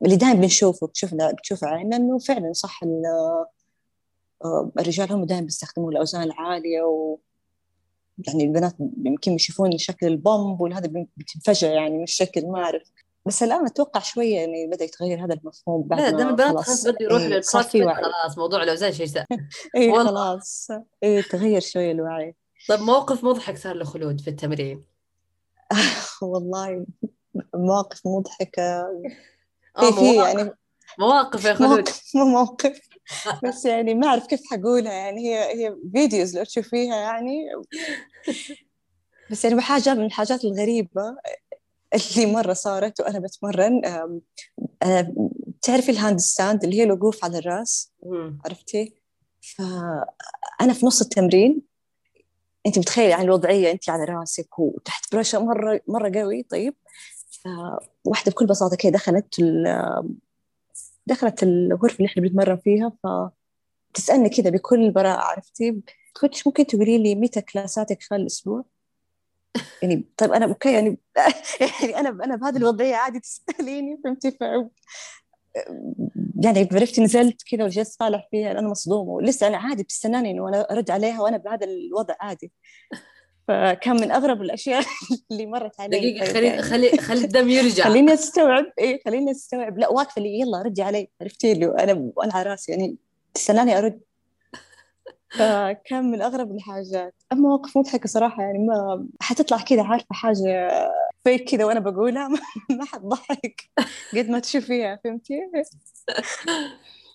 اللي 0.05 0.17
دائما 0.17 0.41
بنشوفه 0.41 0.87
بتشوفنا 0.87 1.33
بتشوف 1.33 1.65
عيننا 1.65 1.97
إنه 1.97 2.19
فعلا 2.19 2.53
صح 2.53 2.81
آه، 4.45 4.73
الرجال 4.79 5.13
هم 5.13 5.25
دائما 5.25 5.45
بيستخدموا 5.45 5.91
الأوزان 5.91 6.23
العالية 6.23 6.83
و 6.83 7.19
يعني 8.29 8.45
البنات 8.45 8.77
يمكن 9.05 9.33
يشوفون 9.33 9.79
شكل 9.79 10.07
البومب 10.07 10.61
وهذا 10.61 11.07
بتنفجع 11.17 11.69
يعني 11.69 11.97
من 11.97 12.03
الشكل 12.03 12.47
ما 12.47 12.59
أعرف. 12.65 12.83
بس 13.27 13.43
الآن 13.43 13.67
أتوقع 13.67 14.01
شوية 14.01 14.37
يعني 14.37 14.67
بدأ 14.67 14.85
يتغير 14.85 15.25
هذا 15.25 15.35
المفهوم 15.35 15.83
بعد 15.83 16.01
لا 16.01 16.11
دام 16.11 16.29
البنات 16.29 16.57
خلاص. 16.57 16.87
بده 16.87 16.97
يروح 17.01 17.23
إيه 17.23 17.41
خلاص 17.95 18.39
موضوع 18.39 18.63
الاوزان 18.63 18.93
شيء 18.93 19.07
سهل 19.07 19.27
اي 19.77 19.93
خلاص. 19.93 20.69
اي 21.03 21.23
تغير 21.23 21.61
شوية 21.61 21.93
الوعي. 21.93 22.35
طيب 22.69 22.81
موقف 22.81 23.25
مضحك 23.25 23.59
صار 23.59 23.77
لخلود 23.77 24.21
في 24.21 24.29
التمرين؟ 24.31 24.85
والله 26.23 26.87
مواقف 27.55 28.01
مضحكة. 28.07 28.63
آه، 28.63 29.03
في 29.81 29.93
في 29.93 30.17
يعني 30.17 30.51
مواقف 30.99 31.45
يا 31.45 31.55
خلود. 31.55 31.89
موقف. 32.35 32.90
بس 33.45 33.65
يعني 33.65 33.95
ما 33.95 34.07
أعرف 34.07 34.27
كيف 34.27 34.41
حقولها 34.51 34.93
يعني 34.93 35.29
هي 35.29 35.67
هي 35.67 35.77
videos 35.93 36.37
لو 36.37 36.45
تشوفيها 36.45 36.97
يعني. 36.97 37.49
بس 39.31 39.45
يعني 39.45 39.61
حاجة 39.61 39.95
من 39.95 40.05
الحاجات 40.05 40.45
الغريبة 40.45 41.17
اللي 41.95 42.33
مرة 42.33 42.53
صارت 42.53 43.01
وأنا 43.01 43.19
بتمرن 43.19 43.83
تعرفي 45.63 45.91
ال 45.91 46.19
handstand 46.19 46.65
اللي 46.65 46.79
هي 46.79 46.83
الوقوف 46.83 47.25
على 47.25 47.39
الرأس؟ 47.39 47.93
عرفتي؟ 48.45 48.95
فأنا 49.41 50.73
في 50.73 50.87
نص 50.87 51.01
التمرين 51.01 51.63
أنت 52.67 52.79
متخيلة 52.79 53.09
يعني 53.09 53.25
الوضعية 53.25 53.71
أنت 53.71 53.91
على 53.91 54.05
رأسك 54.05 54.59
وتحت 54.59 55.15
برشا 55.15 55.37
مرة 55.39 55.81
مرة 55.89 56.13
قوي 56.15 56.43
طيب. 56.43 56.75
فواحدة 58.05 58.33
بكل 58.33 58.47
بساطة 58.47 58.77
كده 58.77 58.93
دخلت 58.93 59.35
دخلت 61.11 61.43
الغرفة 61.43 61.97
اللي 61.97 62.07
إحنا 62.07 62.23
بنتمرن 62.23 62.57
فيها 62.57 62.93
فتسألني 63.93 64.29
كده 64.29 64.51
بكل 64.51 64.91
براءة 64.91 65.21
عرفتي؟ 65.21 65.83
كنت 66.21 66.47
ممكن 66.47 66.67
تقولي 66.67 66.99
لي 66.99 67.15
متى 67.15 67.41
كلاساتك 67.41 68.03
خلال 68.03 68.21
الأسبوع؟ 68.21 68.65
يعني 69.83 70.05
طيب 70.17 70.33
أنا 70.33 70.47
أوكي 70.47 70.73
يعني 70.73 70.99
يعني 71.81 72.01
أنا 72.01 72.09
أنا 72.25 72.37
بهذه 72.37 72.57
الوضعية 72.57 72.97
عادي 72.97 73.21
تسأليني 73.21 74.01
فهمتي؟ 74.05 74.39
يعني 76.45 76.69
عرفت 76.73 77.01
نزلت 77.01 77.43
كذا 77.51 77.65
وجلست 77.65 77.99
صالح 77.99 78.29
فيها 78.31 78.51
أنا 78.51 78.69
مصدومة 78.69 79.11
ولسه 79.11 79.47
أنا 79.47 79.57
عادي 79.57 79.83
بتستناني 79.83 80.31
إنه 80.31 80.49
أنا 80.49 80.61
أرد 80.71 80.91
عليها 80.91 81.23
وأنا 81.23 81.37
بهذا 81.37 81.67
الوضع 81.67 82.15
عادي. 82.21 82.53
فكان 83.51 84.01
من 84.01 84.11
أغرب 84.11 84.43
الأشياء 84.43 84.85
اللي 85.31 85.47
مرت 85.47 85.81
علي 85.81 85.99
دقيقة 85.99 86.33
خلي 86.33 86.47
يعني. 86.47 86.63
خلي 86.63 86.97
خلي 86.99 87.25
الدم 87.25 87.49
يرجع. 87.49 87.85
خليني 87.85 88.13
أستوعب 88.13 88.67
إيه 88.79 89.01
خليني 89.05 89.31
أستوعب. 89.31 89.79
لا 89.79 89.89
واقفة 89.89 90.23
لي 90.23 90.41
يلا 90.41 90.63
ردي 90.63 90.83
علي. 90.83 91.09
عرفتي؟ 91.21 91.55
لي 91.55 91.67
وأنا 91.67 92.13
وأنا 92.17 92.35
على 92.35 92.51
راسي 92.51 92.73
يعني 92.73 92.97
تستناني 93.35 93.79
أرد. 93.79 94.01
فكان 95.39 96.11
من 96.11 96.23
أغرب 96.23 96.55
الحاجات. 96.55 97.15
أما 97.33 97.41
مواقف 97.41 97.79
مضحكة 97.79 98.09
صراحة 98.09 98.43
يعني 98.43 98.59
ما 98.59 99.07
حتطلع 99.21 99.59
كذا 99.59 99.83
عارفة 99.83 100.07
حاجة 100.11 100.71
فيك 101.25 101.51
كذا 101.51 101.65
وأنا 101.65 101.81
بقولها 101.81 102.29
ما 102.79 102.85
حتضحك. 102.85 103.71
قد 104.17 104.29
ما 104.29 104.39
تشوفيها 104.39 105.01
فهمتي؟ 105.05 105.35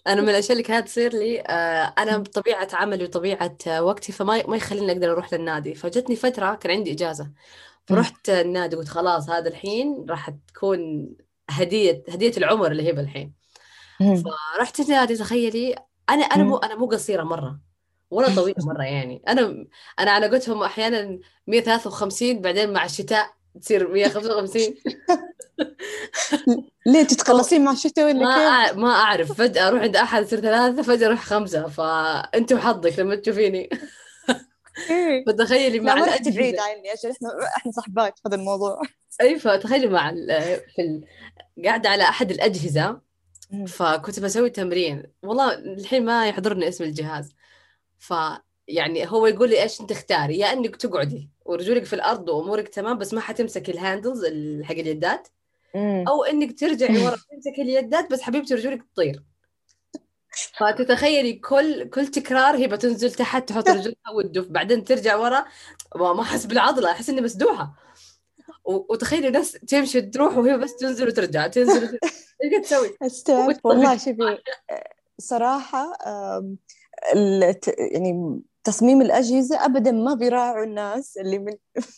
أنا 0.07 0.21
من 0.21 0.29
الأشياء 0.29 0.51
اللي 0.51 0.63
كانت 0.63 0.87
تصير 0.87 1.13
لي 1.13 1.41
آه، 1.41 1.93
أنا 1.97 2.17
بطبيعة 2.17 2.67
عملي 2.73 3.03
وطبيعة 3.03 3.57
وقتي 3.81 4.11
فما 4.11 4.47
ما 4.47 4.57
يخليني 4.57 4.91
أقدر 4.91 5.11
أروح 5.11 5.33
للنادي. 5.33 5.75
فجتني 5.75 6.15
فترة 6.15 6.55
كان 6.55 6.71
عندي 6.71 6.91
إجازة 6.91 7.31
فرحت 7.87 8.29
النادي 8.29 8.75
قلت 8.75 8.87
خلاص 8.87 9.29
هذا 9.29 9.49
الحين 9.49 10.05
راح 10.09 10.29
تكون 10.29 11.09
هدية 11.49 12.03
هدية 12.09 12.31
العمر 12.37 12.71
اللي 12.71 12.83
هي 12.87 12.91
بالحين. 12.91 13.33
فرحت 14.57 14.79
النادي 14.79 15.15
تخيلي 15.17 15.75
أنا 16.09 16.23
أنا 16.25 16.43
مو 16.43 16.57
أنا 16.57 16.75
مو 16.75 16.85
قصيرة 16.87 17.23
مرة 17.23 17.59
ولا 18.11 18.29
طويلة 18.35 18.55
مرة 18.65 18.83
يعني. 18.83 19.23
أنا 19.27 19.67
أنا 19.99 20.11
على 20.11 20.27
قولتهم 20.29 20.63
أحيانا 20.63 21.19
153 21.47 22.41
بعدين 22.41 22.73
مع 22.73 22.85
الشتاء 22.85 23.35
تصير 23.61 23.87
155 23.87 24.75
ليه 26.85 27.03
تتخلصين 27.03 27.63
مع 27.63 27.71
الشتاء 27.71 28.05
ولا 28.05 28.13
ما 28.13 28.67
كيف؟ 28.67 28.77
ما 28.77 28.91
أعرف. 28.91 29.31
فجأة 29.31 29.67
أروح 29.67 29.81
عند 29.81 29.95
أحد 29.95 30.25
تصير 30.25 30.39
ثلاثة 30.39 30.81
فجأة 30.81 31.07
أروح 31.07 31.23
خمسة. 31.23 31.67
فانت 31.67 32.53
وحظك 32.53 32.99
لما 32.99 33.15
تشوفيني. 33.15 33.69
إيه. 34.89 35.23
فتخيلي 35.27 35.79
مع 35.79 35.93
لا 35.93 36.05
رحت 36.05 36.27
بعيد 36.27 36.59
عني 36.59 36.89
عشان 36.89 37.11
إحنا 37.11 37.29
إحنا 37.57 37.71
صحبات 37.71 38.19
في 38.19 38.23
هذا 38.27 38.35
الموضوع. 38.35 38.81
اي 39.21 39.39
فتخيلي 39.39 39.87
مع 39.87 40.11
في 40.75 40.81
ال... 40.81 41.05
قاعدة 41.65 41.89
على 41.89 42.03
أحد 42.03 42.31
الأجهزة. 42.31 43.01
فكنت 43.67 44.19
بسوي 44.19 44.49
تمرين. 44.49 45.03
والله 45.23 45.53
الحين 45.53 46.05
ما 46.05 46.27
يحضرني 46.27 46.67
اسم 46.67 46.83
الجهاز. 46.83 47.35
ف 47.99 48.13
يعني 48.67 49.11
هو 49.11 49.27
يقول 49.27 49.49
لي 49.49 49.63
إيش 49.63 49.81
أنت 49.81 49.91
اختاري 49.91 50.37
يا 50.39 50.53
إنك 50.53 50.75
تقعدي 50.75 51.29
ورجولك 51.45 51.85
في 51.85 51.93
الأرض 51.93 52.29
وأمورك 52.29 52.67
تمام 52.67 52.97
بس 52.97 53.13
ما 53.13 53.21
حتمسك 53.21 53.69
ال 53.69 53.76
handles 53.76 54.25
حق 54.63 54.71
اليدات. 54.71 55.27
أو 56.07 56.23
إنك 56.23 56.59
ترجعي 56.59 57.05
ورا 57.05 57.15
تمسك 57.15 57.59
اليدات 57.59 58.11
بس 58.11 58.21
حبيبتي 58.21 58.53
رجولك 58.53 58.83
تطير. 58.93 59.23
فتتخيلي 60.57 61.33
كل 61.33 61.89
كل 61.89 62.07
تكرار 62.07 62.55
هي 62.55 62.67
بتنزل 62.67 63.11
تحت 63.11 63.49
تحط 63.49 63.69
رجلها 63.69 64.11
وتدف 64.15 64.47
بعدين 64.47 64.83
ترجع 64.83 65.15
ورا. 65.15 65.45
ما 65.95 66.21
أحس 66.21 66.45
بالعضلة 66.45 66.91
أحس 66.91 67.09
إني 67.09 67.21
مسدوحة. 67.21 67.75
وتخيلي 68.65 69.29
ناس 69.29 69.51
تمشي 69.51 70.01
تروح 70.01 70.37
وهي 70.37 70.57
بس 70.57 70.75
تنزل 70.75 71.07
وترجع 71.07 71.47
تنزل 71.47 71.83
وترجع. 71.83 71.97
إيش 72.43 72.67
تسوي؟ 72.67 72.97
استوعب 73.01 73.55
والله 73.63 73.97
شوفي 73.97 74.37
صراحة 75.19 75.93
يعني 77.93 78.41
تصميم 78.65 79.01
الأجهزة 79.01 79.65
أبدا 79.65 79.91
ما 79.91 80.13
بيراعوا 80.13 80.63
الناس 80.63 81.17
اللي 81.17 81.39
من 81.39 81.53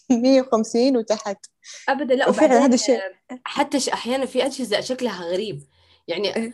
150 0.24 0.98
وتحت. 0.98 1.46
أبدا 1.90 2.16
لا 2.16 2.30
وفعلا 2.30 2.66
هذا 2.66 2.76
الشيء. 2.76 3.00
حتى 3.44 3.94
أحيانا 3.94 4.26
في 4.26 4.46
أجهزة 4.46 4.80
شكلها 4.82 5.24
غريب. 5.24 5.64
يعني 6.08 6.36
إيه. 6.36 6.54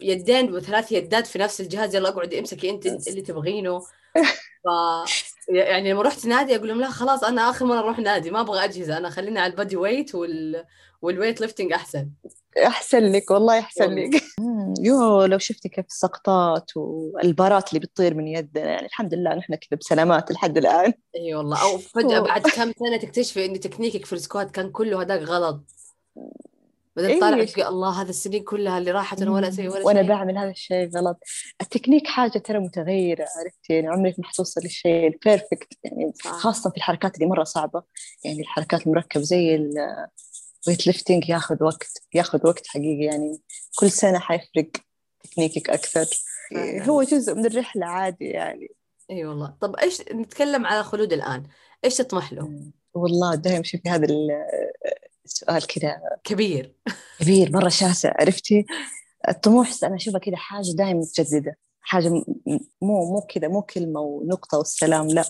يدين 0.00 0.54
وثلاث 0.54 0.92
يدات 0.92 1.26
في 1.26 1.38
نفس 1.38 1.60
الجهاز 1.60 1.94
يلا 1.94 2.08
اقعدي 2.08 2.38
امسكي 2.38 2.70
انت 2.70 2.86
اللي 2.86 3.22
تبغينه. 3.22 3.80
ف 4.64 4.66
يعني 5.48 5.92
لما 5.92 6.02
رحت 6.02 6.26
نادي 6.26 6.56
أقول 6.56 6.68
لهم 6.68 6.80
لا 6.80 6.90
خلاص 6.90 7.24
أنا 7.24 7.50
آخر 7.50 7.66
مرة 7.66 7.78
أروح 7.78 7.98
نادي 7.98 8.30
ما 8.30 8.40
أبغى 8.40 8.64
أجهزة 8.64 8.96
أنا 8.96 9.10
خليني 9.10 9.40
على 9.40 9.50
ال 9.50 9.76
bodyweight 9.76 10.14
وال 10.14 10.64
وال 11.02 11.40
weightlifting 11.40 11.72
أحسن. 11.72 12.10
أحسن 12.66 13.12
لك 13.12 13.30
والله 13.30 13.58
أحسن 13.58 13.94
لك. 13.94 14.22
يوه 14.86 15.24
لو 15.24 15.38
شفتي 15.38 15.68
كيف 15.68 15.86
السقطات 15.86 16.70
والبارات 16.76 17.68
اللي 17.68 17.80
بتطير 17.80 18.14
من 18.14 18.28
يدنا 18.28 18.64
يعني 18.64 18.86
الحمد 18.86 19.14
لله 19.14 19.34
نحن 19.34 19.54
كذا 19.54 19.78
بسلامات 19.78 20.30
لحد 20.32 20.58
الآن. 20.58 20.92
إي 21.16 21.34
والله. 21.34 21.62
أو 21.62 21.78
فجأة 21.78 22.20
بعد 22.20 22.42
كم 22.42 22.72
سنة 22.78 22.96
تكتشفي 22.96 23.44
إن 23.44 23.60
تكنيكك 23.60 24.06
في 24.06 24.12
ال 24.12 24.18
squat 24.18 24.50
كان 24.50 24.70
كله 24.70 25.02
هذاك 25.02 25.20
غلط. 25.20 25.64
بعدين 26.96 27.10
إيه؟ 27.10 27.20
طالع 27.20 27.68
الله 27.68 28.02
هذا 28.02 28.10
السنين 28.10 28.42
كلها 28.42 28.78
اللي 28.78 28.90
راحت 28.90 29.22
أنا 29.22 29.30
ولا 29.30 29.48
أسوي 29.48 29.68
ولا 29.68 29.84
وأنا 29.84 30.02
بعمل 30.02 30.38
هذا 30.38 30.50
الشيء 30.50 30.90
غلط. 30.96 31.18
التكنيك 31.62 32.06
حاجة 32.06 32.38
ترى 32.38 32.58
متغيرة 32.58 33.26
عرفتي؟ 33.36 33.72
يعني 33.72 33.88
عمرك 33.88 34.14
ما 34.18 34.24
حتوصلي 34.24 34.60
للشيء 34.64 35.06
ال 35.06 35.14
perfect 35.14 35.72
يعني 35.84 36.12
خاصة 36.22 36.70
في 36.70 36.76
الحركات 36.76 37.14
اللي 37.14 37.26
مرة 37.26 37.44
صعبة. 37.44 37.82
يعني 38.24 38.40
الحركات 38.40 38.86
المركبة 38.86 39.22
زي 39.22 39.70
ال 40.66 40.86
weightlifting 40.86 41.28
ياخذ 41.28 41.64
وقت 41.64 42.02
ياخذ 42.14 42.46
وقت 42.46 42.66
حقيقي 42.66 43.04
يعني. 43.04 43.40
كل 43.78 43.90
سنة 43.90 44.18
حيفرق 44.18 44.70
تكنيكك 45.24 45.70
أكثر. 45.70 46.06
هو 46.88 47.02
جزء 47.02 47.34
من 47.34 47.46
الرحلة 47.46 47.86
عادي 47.86 48.24
يعني. 48.24 48.68
إي 49.10 49.16
أيوة 49.16 49.30
والله. 49.30 49.54
طب 49.60 49.76
إيش 49.76 50.00
نتكلم 50.00 50.66
على 50.66 50.84
خلود 50.84 51.12
الآن؟ 51.12 51.46
إيش 51.84 51.96
تطمح 51.96 52.32
له؟ 52.32 52.70
والله 52.94 53.34
دائما 53.34 53.62
شوفي 53.62 53.88
هذا 53.88 54.06
السؤال 55.24 55.66
كذا 55.66 56.00
كبير. 56.24 56.74
كبير 57.20 57.52
مرة 57.52 57.68
شاسع 57.68 58.12
عرفتي؟ 58.20 58.66
الطموح 59.28 59.70
أنا 59.82 59.96
أشوفها 59.96 60.20
كذا 60.20 60.36
حاجة 60.36 60.72
دائما 60.74 61.00
متجددة. 61.00 61.56
حاجة 61.80 62.08
مو 62.08 62.24
مو 62.82 63.20
كذا 63.20 63.48
مو 63.48 63.62
كلمة 63.62 64.00
ونقطة 64.00 64.58
والسلام 64.58 65.08
لا. 65.08 65.24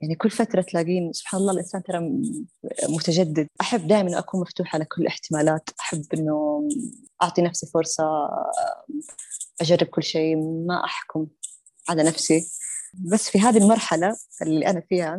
يعني 0.00 0.14
كل 0.14 0.30
فترة 0.30 0.62
تلاقين 0.62 1.12
سبحان 1.12 1.40
الله 1.40 1.52
الإنسان 1.52 1.82
ترى 1.82 1.98
متجدد. 2.88 3.46
أحب 3.60 3.86
دائما 3.86 4.18
أكون 4.18 4.40
مفتوحة 4.40 4.76
على 4.76 4.84
كل 4.84 5.02
الاحتمالات. 5.02 5.68
أحب 5.80 6.04
إنه 6.14 6.68
أعطي 7.22 7.42
نفسي 7.42 7.66
فرصة 7.66 8.04
أجرب 9.60 9.86
كل 9.86 10.02
شيء. 10.02 10.36
ما 10.66 10.84
أحكم 10.84 11.26
على 11.88 12.02
نفسي. 12.02 12.46
بس 13.12 13.28
في 13.30 13.40
هذه 13.40 13.58
المرحلة 13.58 14.16
اللي 14.42 14.66
أنا 14.66 14.80
فيها 14.88 15.18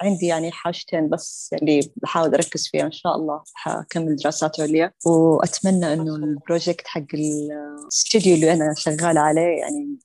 عندي 0.00 0.26
يعني 0.26 0.52
حاجتين 0.52 1.08
بس 1.08 1.50
اللي 1.62 1.92
بحاول 1.96 2.34
أركز 2.34 2.68
فيها. 2.68 2.86
إن 2.86 2.92
شاء 2.92 3.16
الله 3.16 3.42
حكمل 3.54 4.16
دراسات 4.16 4.60
عليا. 4.60 4.92
وأتمنى 5.06 5.92
إنه 5.92 6.16
البروجكت 6.16 6.86
حق 6.86 7.14
الاستوديو 7.14 8.34
اللي 8.34 8.52
أنا 8.52 8.74
شغالة 8.76 9.20
عليه 9.20 9.60
يعني 9.60 9.98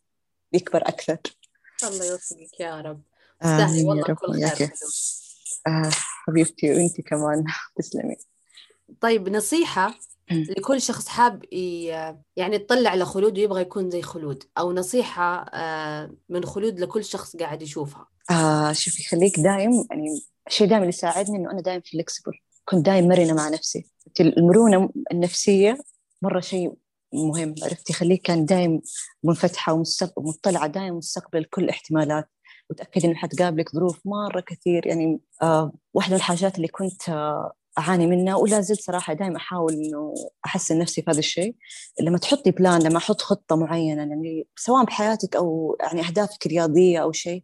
يكبر 0.53 0.87
أكثر. 0.87 1.17
الله 1.83 2.05
يوفقك 2.05 2.59
يا 2.59 2.81
رب. 2.81 3.01
تستاهلي 3.43 3.83
والله 3.83 4.03
كل 4.03 4.47
خير 4.47 4.69
آه 5.67 5.89
حبيبتي 6.27 6.71
وأنت 6.71 7.01
كمان. 7.01 7.43
تسلمي. 7.77 8.15
طيب 9.01 9.29
نصيحة 9.29 9.95
لكل 10.31 10.81
شخص 10.81 11.07
حاب 11.07 11.43
يعني 12.35 12.55
يطلع 12.55 12.95
لخلود 12.95 13.37
ويبغى 13.39 13.61
يكون 13.61 13.89
زي 13.89 14.01
خلود 14.01 14.43
أو 14.57 14.73
نصيحة 14.73 15.45
آه، 15.53 16.11
من 16.29 16.45
خلود 16.45 16.79
لكل 16.79 17.05
شخص 17.05 17.35
قاعد 17.35 17.61
يشوفها. 17.61 18.07
آه 18.31 18.71
شوفي 18.71 19.03
خليك 19.03 19.39
دايم 19.39 19.71
يعني 19.91 20.21
الشيء 20.47 20.67
دائما 20.67 20.83
اللي 20.83 20.89
يساعدني 20.89 21.37
إنه 21.37 21.51
أنا 21.51 21.61
دايم 21.61 21.81
فليكسبل 21.81 22.31
كنت 22.65 22.85
دايم 22.85 23.07
مرنة 23.07 23.33
مع 23.33 23.49
نفسي. 23.49 23.85
المرونة 24.19 24.89
النفسية 25.11 25.77
مرة 26.21 26.39
شيء 26.39 26.73
مهم 27.13 27.55
عرفتي؟ 27.63 27.93
خليك 27.93 28.21
كان 28.21 28.45
دايم 28.45 28.81
منفتحة 29.23 29.83
ومطلعه 30.17 30.67
دايم 30.67 30.97
مستقبل 30.97 31.43
كل 31.43 31.69
احتمالات. 31.69 32.29
وتاكدي 32.69 33.07
انه 33.07 33.15
حتقابلك 33.15 33.69
ظروف 33.75 33.99
مرة 34.05 34.39
كثير. 34.39 34.87
يعني 34.87 35.19
آه 35.41 35.71
واحدة 35.93 36.11
من 36.11 36.17
الحاجات 36.17 36.55
اللي 36.55 36.67
كنت 36.67 37.09
آه 37.09 37.53
أعاني 37.77 38.07
منها 38.07 38.35
ولا 38.35 38.61
زلت 38.61 38.81
صراحة 38.81 39.13
دائما 39.13 39.37
أحاول 39.37 39.73
إنه 39.73 40.13
أحسن 40.45 40.79
نفسي 40.79 41.01
في 41.01 41.11
هذا 41.11 41.19
الشيء 41.19 41.55
لما 42.01 42.17
تحطي 42.17 42.51
بلان 42.51 42.81
لما 42.81 42.97
أحط 42.97 43.21
خطة 43.21 43.55
معينة 43.55 44.01
يعني 44.01 44.47
سواء 44.55 44.85
بحياتك 44.85 45.35
أو 45.35 45.77
يعني 45.81 46.07
أهدافك 46.07 46.45
الرياضية 46.45 46.99
أو 46.99 47.11
شيء 47.11 47.43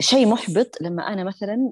شيء 0.00 0.26
محبط. 0.26 0.76
لما 0.80 1.12
أنا 1.12 1.24
مثلا 1.24 1.70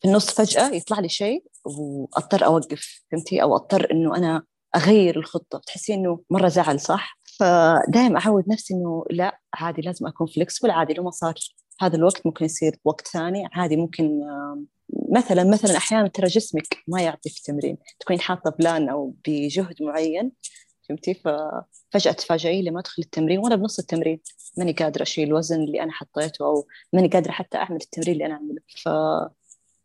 في 0.00 0.08
النص 0.08 0.30
فجأة 0.30 0.70
يطلع 0.74 1.00
لي 1.00 1.08
شيء 1.08 1.44
وأضطر 1.64 2.44
أوقف 2.46 3.04
فهمتي؟ 3.12 3.42
أو 3.42 3.56
أضطر 3.56 3.90
إنه 3.90 4.16
أنا 4.16 4.42
أغير 4.76 5.18
الخطة. 5.18 5.58
تحسي 5.66 5.94
إنه 5.94 6.20
مرة 6.30 6.48
زعل 6.48 6.80
صح؟ 6.80 7.18
فدائما 7.42 8.20
أعود 8.20 8.48
نفسي 8.48 8.74
إنه 8.74 9.04
لا 9.10 9.40
عادي 9.54 9.82
لازم 9.82 10.06
أكون 10.06 10.26
flexible 10.26 10.70
عادي 10.70 10.94
لو 10.94 11.04
ما 11.04 11.10
صار 11.10 11.34
هذا 11.80 11.96
الوقت 11.96 12.26
ممكن 12.26 12.44
يصير 12.44 12.78
وقت 12.84 13.08
ثاني 13.08 13.48
عادي 13.52 13.76
ممكن 13.76 14.20
مثلا 15.12 15.44
مثلا 15.44 15.76
أحيانا 15.76 16.08
ترى 16.08 16.26
جسمك 16.26 16.76
ما 16.88 17.02
يعطي 17.02 17.30
في 17.30 17.36
التمرين 17.38 17.78
تكونين 18.00 18.20
حاطة 18.20 18.54
plan 18.58 18.88
أو 18.88 19.14
بجهد 19.26 19.82
معين 19.82 20.32
فهمتي؟ 20.88 21.14
ففجأة 21.14 22.12
تفاجئي 22.12 22.62
لما 22.62 22.80
أدخل 22.80 23.02
التمرين 23.02 23.38
وأنا 23.38 23.56
بنص 23.56 23.78
التمرين 23.78 24.20
ماني 24.58 24.72
قادرة 24.72 25.02
أشيل 25.02 25.28
الوزن 25.28 25.62
اللي 25.62 25.82
أنا 25.82 25.92
حطيته 25.92 26.44
أو 26.44 26.66
ماني 26.92 27.08
قادرة 27.08 27.32
حتى 27.32 27.58
أعمل 27.58 27.76
التمرين 27.76 28.12
اللي 28.12 28.26
أنا 28.26 28.34
أعمله. 28.34 28.60
ف 28.82 28.88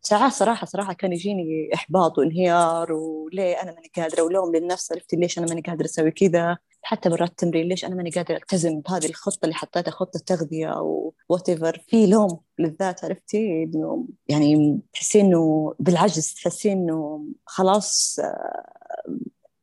ساعات 0.01 0.31
صراحة 0.31 0.65
صراحة 0.65 0.93
كان 0.93 1.13
يجيني 1.13 1.69
إحباط 1.73 2.17
وانهيار 2.17 2.93
وليه 2.93 3.61
أنا 3.61 3.71
ماني 3.71 3.91
قادرة 3.95 4.21
ولوم 4.23 4.55
للنفس 4.55 4.91
عرفتي 4.91 5.15
ليش 5.15 5.37
أنا 5.37 5.47
ماني 5.47 5.61
قادرة 5.61 5.85
أسوي 5.85 6.11
كذا؟ 6.11 6.57
حتى 6.87 7.09
برات 7.09 7.29
التمرين 7.29 7.67
ليش 7.67 7.85
أنا 7.85 7.95
ماني 7.95 8.09
قادرة 8.09 8.35
ألتزم 8.35 8.79
بهذه 8.79 9.05
الخطة 9.05 9.45
اللي 9.45 9.55
حطيتها 9.55 9.91
خطة 9.91 10.19
تغذية 10.19 10.67
أو 10.67 11.13
وات 11.29 11.49
في 11.89 12.07
لوم 12.07 12.39
للذات 12.59 13.05
عرفتي؟ 13.05 13.63
إنه 13.63 14.07
يعني 14.27 14.79
تحسين 14.93 15.25
إنه 15.25 15.73
بالعجز 15.79 16.33
تحسين 16.33 16.77
إنه 16.77 17.25
خلاص 17.45 18.19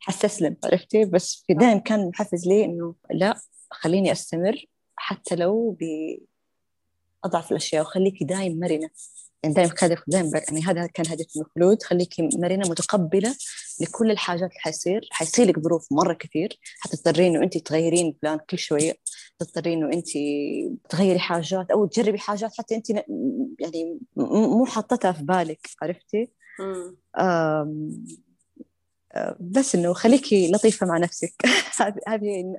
حستسلم 0.00 0.56
عرفتي؟ 0.64 1.04
بس 1.04 1.44
في 1.46 1.54
دائم 1.54 1.78
كان 1.78 2.08
محفز 2.08 2.48
لي 2.48 2.64
إنه 2.64 2.94
لا 3.10 3.34
خليني 3.70 4.12
أستمر 4.12 4.64
حتى 4.96 5.36
لو 5.36 5.78
أضعف 7.24 7.50
الأشياء 7.50 7.82
وخليكي 7.82 8.24
دايم 8.24 8.60
مرنة. 8.60 8.90
يعني 9.44 9.54
دائما 9.54 9.74
هدف 9.82 10.02
دائما 10.06 10.42
يعني 10.48 10.62
هذا 10.62 10.86
كان 10.86 11.06
هدف 11.06 11.26
من 11.36 11.42
الخلود 11.42 11.82
خليكي 11.82 12.28
مرنة 12.34 12.68
متقبلة 12.68 13.36
لكل 13.80 14.10
الحاجات 14.10 14.50
اللي 14.50 14.60
حيصير. 14.60 15.08
حيصير 15.10 15.46
لك 15.46 15.60
ظروف 15.60 15.86
مرة 15.92 16.12
كثير. 16.12 16.58
حتضطرين 16.80 17.34
إنه 17.34 17.44
انت 17.44 17.58
تغيرين 17.58 18.16
بلان 18.22 18.38
كل 18.50 18.58
شوية. 18.58 18.94
تضطرين 19.38 19.84
إنه 19.84 19.92
انت 19.92 20.08
تغيري 20.88 21.18
حاجات 21.18 21.70
أو 21.70 21.86
تجربي 21.86 22.18
حاجات 22.18 22.52
حتى 22.58 22.74
انت 22.76 22.90
يعني 23.60 23.98
مو 24.16 24.66
حاطتها 24.66 25.12
في 25.12 25.22
بالك 25.22 25.68
عرفتي؟ 25.82 26.30
بس 29.40 29.74
إنه 29.74 29.92
خليكي 29.92 30.50
لطيفة 30.50 30.86
مع 30.86 30.98
نفسك. 30.98 31.34
هذه 32.08 32.56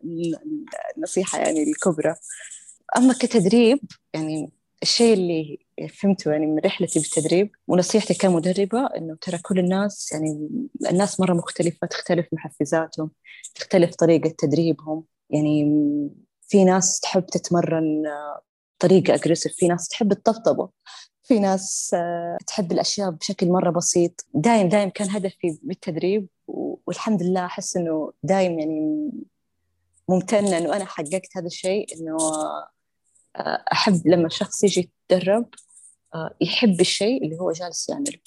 النصيحه 0.97 1.39
يعني 1.39 1.63
الكبرى. 1.63 2.15
أما 2.97 3.13
كتدريب 3.13 3.79
يعني 4.13 4.51
الشيء 4.83 5.13
اللي 5.13 5.59
فهمته 5.89 6.31
يعني 6.31 6.45
من 6.45 6.59
رحلتي 6.59 6.99
بالتدريب 6.99 7.51
ونصيحتي 7.67 8.13
كمدربة 8.13 8.85
إنه 8.85 9.17
ترى 9.21 9.37
كل 9.37 9.59
الناس 9.59 10.11
يعني 10.11 10.49
الناس 10.91 11.19
مرة 11.19 11.33
مختلفة 11.33 11.87
تختلف 11.87 12.27
محفزاتهم 12.33 13.11
تختلف 13.55 13.95
طريقة 13.95 14.29
تدريبهم. 14.37 15.03
يعني 15.29 15.71
في 16.47 16.63
ناس 16.63 16.99
تحب 16.99 17.25
تتمرن 17.25 18.03
طريقة 18.79 19.15
أجريسيف 19.15 19.53
في 19.55 19.67
ناس 19.67 19.87
تحب 19.87 20.11
الطبطبة 20.11 20.69
في 21.23 21.39
ناس 21.39 21.91
آه، 21.93 22.37
تحب 22.47 22.71
الأشياء 22.71 23.09
بشكل 23.09 23.47
مرة 23.49 23.69
بسيط. 23.69 24.25
دايم 24.33 24.69
دايم 24.69 24.89
كان 24.89 25.09
هدفي 25.09 25.59
بالتدريب 25.63 26.27
والحمد 26.87 27.23
لله 27.23 27.45
أحس 27.45 27.77
إنه 27.77 28.11
دايم 28.23 28.59
يعني 28.59 29.11
ممتنة 30.09 30.57
إنه 30.57 30.75
أنا 30.75 30.85
حققت 30.85 31.37
هذا 31.37 31.45
الشيء 31.45 31.87
إنه 31.95 32.17
أحب 33.71 34.01
لما 34.05 34.27
الشخص 34.27 34.63
يجي 34.63 34.91
يتدرب 35.11 35.49
آه، 36.15 36.35
يحب 36.41 36.81
الشيء 36.81 37.23
اللي 37.23 37.39
هو 37.39 37.51
جالس 37.51 37.89
يعمله. 37.89 38.17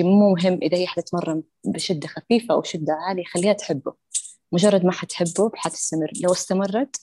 مو 0.00 0.34
مهم 0.34 0.58
إذا 0.62 0.76
هي 0.76 0.86
حتتمرن 0.86 1.42
بشدة 1.64 2.08
خفيفة 2.08 2.54
أو 2.54 2.62
شدة 2.62 2.92
عالية 2.92 3.24
خليها 3.24 3.52
تحبه. 3.52 3.94
مجرد 4.52 4.84
ما 4.84 4.92
حتحبه 4.92 5.50
حتستمر. 5.54 6.10
لو 6.22 6.32
استمرت 6.32 6.96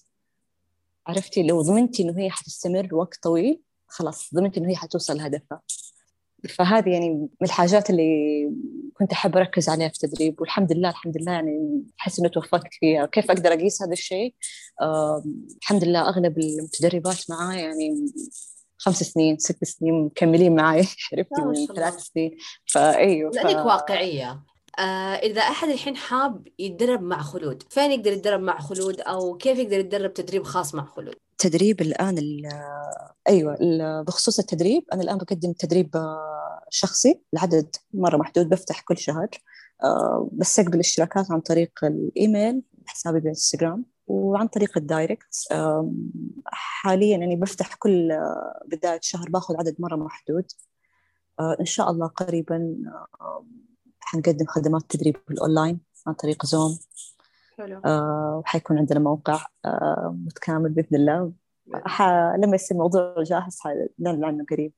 عرفتي؟ 1.08 1.44
لو 1.44 1.62
ضمنتي 1.62 2.04
إنه 2.04 2.20
هي 2.20 2.30
حتستمر 2.30 2.96
وقت 2.96 3.24
طويل 3.24 3.62
خلاص 3.88 4.34
ضمنتي 4.36 4.60
إنه 4.60 4.70
هي 4.70 4.76
حتوصل 4.76 5.18
لهدفها. 5.18 5.62
فهذه 6.50 6.90
يعني 6.90 7.10
من 7.10 7.28
الحاجات 7.42 7.90
اللي 7.90 8.52
كنت 8.94 9.12
أحب 9.12 9.38
أركز 9.38 9.70
عليها 9.70 9.90
في 9.90 10.04
التدريب 10.04 10.42
والحمد 10.42 10.74
لله 10.74 10.90
الحمد 10.90 11.18
لله 11.18 11.32
يعني 11.32 11.84
أحس 12.00 12.20
إنه 12.20 12.30
توفقت 12.30 12.74
فيها. 12.80 13.06
كيف 13.06 13.32
أقدر 13.32 13.54
أقيس 13.54 13.82
هذا 13.82 13.94
الشيء؟ 13.94 14.36
آه 14.82 15.24
الحمد 15.62 15.84
لله 15.84 16.10
أغلب 16.10 16.38
المتدربات 16.40 17.30
معاي 17.30 17.62
يعني 17.62 18.06
خمس 18.78 19.04
سنين 19.04 19.38
ست 19.38 19.64
سنين 19.64 20.06
مكملين 20.06 20.56
معي 20.56 20.80
عرفتي؟ 21.14 21.42
من 21.42 21.68
ثلاث 21.76 21.98
سنين. 21.98 22.38
فأيوه 22.74 23.32
لأنك 23.32 23.64
ف... 23.64 23.66
واقعية. 23.66 24.44
آه 24.80 25.16
إذا 25.16 25.42
أحد 25.42 25.70
الحين 25.70 25.96
حاب 25.96 26.48
يتدرب 26.60 27.02
مع 27.02 27.22
خلود 27.22 27.64
فين 27.70 27.92
يقدر 27.92 28.12
يتدرب 28.12 28.42
مع 28.42 28.60
خلود؟ 28.60 29.02
أو 29.02 29.38
كيف 29.38 29.60
يقدر 29.60 29.80
يتدرب 29.80 30.14
تدريب 30.14 30.44
خاص 30.44 30.76
مع 30.76 30.86
خلود؟ 30.86 31.16
تدريب 31.40 31.82
الآن 31.82 32.18
أيوة 33.28 33.58
بخصوص 34.02 34.40
التدريب 34.40 34.84
أنا 34.94 35.02
الآن 35.02 35.18
بقدم 35.18 35.54
تدريب 35.54 35.96
آه، 35.96 36.66
شخصي 36.70 37.22
لعدد 37.34 37.76
مرة 37.94 38.18
محدود 38.18 38.50
بفتح 38.50 38.82
كل 38.82 38.98
شهر 38.98 39.30
آه، 39.84 40.30
بستقبل 40.34 40.80
اشتراكات 40.80 41.32
عن 41.32 41.40
طريق 41.40 41.72
الإيميل 41.84 42.62
حسابي 42.86 43.20
بالإنستغرام 43.20 43.86
وعن 44.08 44.48
طريق 44.48 44.78
ال 44.78 44.86
direct 44.86 45.36
حاليا 46.46 47.18
يعني 47.18 47.36
بفتح 47.36 47.76
كل 47.76 48.12
آه، 48.12 48.64
بداية 48.66 49.00
شهر 49.02 49.30
باخذ 49.30 49.56
عدد 49.58 49.76
مرة 49.80 49.96
محدود 49.96 50.46
إن 51.60 51.66
شاء 51.66 51.92
الله 51.92 52.08
قريبا 52.08 52.76
حنقدم 54.00 54.46
خدمات 54.46 54.82
تدريب 54.90 55.16
الأونلاين 55.32 55.80
عن 56.08 56.14
طريق 56.14 56.46
زوم 56.46 56.80
حلو. 57.60 57.82
آه 57.86 58.42
وحيكون 58.44 58.78
عندنا 58.78 59.00
موقع 59.00 59.46
آه 59.66 60.18
متكامل 60.26 60.70
بإذن 60.70 60.96
الله. 60.96 61.32
ح... 61.74 62.02
لما 62.38 62.56
يصير 62.56 62.78
الموضوع 62.78 63.24
جاهز 63.24 63.60
حنعلن 63.60 64.24
عنه 64.26 64.46
قريب. 64.52 64.74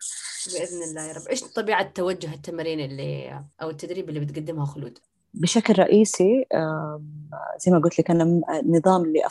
بإذن 0.54 0.84
الله 0.84 1.02
يا 1.02 1.14
رب. 1.14 1.28
إيش 1.30 1.44
طبيعة 1.44 1.92
توجه 1.92 2.34
التمارين 2.34 2.80
اللي 2.80 3.44
أو 3.62 3.70
التدريب 3.70 4.10
اللي 4.10 4.20
بتقدمها 4.20 4.66
خلود؟ 4.66 4.98
بشكل 5.34 5.80
رئيسي 5.80 6.46
زي 7.58 7.72
ما 7.72 7.80
قلت 7.80 8.00
لك 8.00 8.12
أنا 8.12 8.42
النظام 8.60 9.04
اللي 9.04 9.22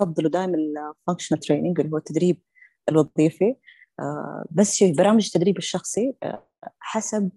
أفضله 0.00 0.28
دائما 0.28 0.56
ال 0.56 0.64
functional 0.64 1.40
training 1.40 1.80
اللي 1.80 1.92
هو 1.92 1.96
التدريب 1.96 2.42
الوظيفي. 2.88 3.56
آه 4.00 4.44
بس 4.50 4.82
برامج 4.82 5.24
التدريب 5.26 5.58
الشخصي 5.58 6.14
آه 6.22 6.46
حسب 6.78 7.30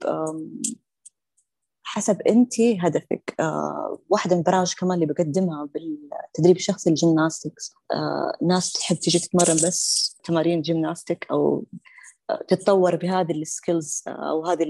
حسب 1.84 2.22
انت 2.22 2.62
هدفك. 2.62 3.36
آه 3.40 4.00
واحدة 4.10 4.36
من 4.36 4.42
البرامج 4.42 4.74
كمان 4.80 4.94
اللي 5.02 5.14
بقدمها 5.14 5.70
بالتدريب 5.74 6.56
الشخصي 6.56 6.90
ال 6.90 6.96
gymnastics. 6.96 7.72
آه 7.94 8.38
ناس 8.48 8.74
تحب 8.74 8.96
تيجي 8.96 9.20
تتمرن 9.20 9.56
بس 9.56 10.12
تمارين 10.24 10.62
gymnastic 10.62 11.28
أو 11.32 11.66
آه 12.30 12.40
تتطور 12.48 12.96
بهذه 12.96 13.32
السكيلز 13.32 14.04
آه، 14.08 14.30
أو 14.30 14.46
هذه 14.46 14.66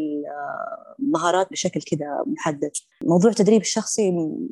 المهارات 1.00 1.52
بشكل 1.52 1.82
كذا 1.82 2.24
محدد. 2.28 2.72
موضوع 3.04 3.32
التدريب 3.32 3.62
الشخصي 3.62 4.12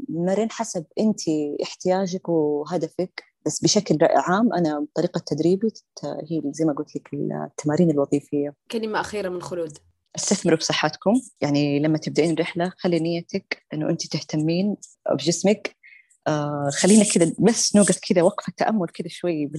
مرن 0.10 0.51
حسب 0.51 0.86
انت 0.99 1.20
احتياجك 1.64 2.30
وهدفك 2.30 3.24
بس 3.45 3.64
بشكل 3.64 3.97
عام 4.01 4.53
أنا 4.53 4.86
طريقه 4.95 5.22
تدريبي 5.26 5.68
هي 6.03 6.41
زي 6.45 6.66
ما 6.66 6.74
قلت 6.74 6.95
لك 6.95 7.10
التمارين 7.14 7.91
الوظيفية. 7.91 8.55
كلمة 8.72 8.99
أخيرة 8.99 9.30
من 9.30 9.41
خلود. 9.41 9.78
استثمروا 10.16 10.57
بصحتكم. 10.57 11.22
يعني 11.41 11.80
لما 11.80 11.97
تبدأين 11.97 12.36
رحلة 12.36 12.74
خلي 12.78 12.99
نيتك 12.99 13.66
أنه 13.74 13.89
أنت 13.89 14.07
تهتمين 14.07 14.78
بجسمك. 15.12 15.76
آه 16.28 16.70
خلينا 16.74 17.03
كذا 17.03 17.34
بس 17.39 17.76
نوقف 17.76 17.99
كذا 17.99 18.22
وقفة 18.22 18.53
تأمل 18.57 18.88
كذا 18.88 19.07
شوي 19.07 19.51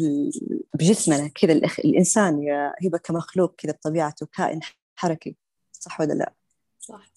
بجسمنا 0.75 1.29
كذا. 1.29 1.53
الإنسان 1.85 2.43
يا 2.43 2.73
هبة 2.85 2.99
كمخلوق 2.99 3.55
كذا 3.59 3.73
بطبيعته 3.73 4.27
كائن 4.27 4.61
حركي. 4.97 5.37
صح 5.73 6.01
ولا 6.01 6.13
لا؟ 6.13 6.35
صح. 6.81 7.13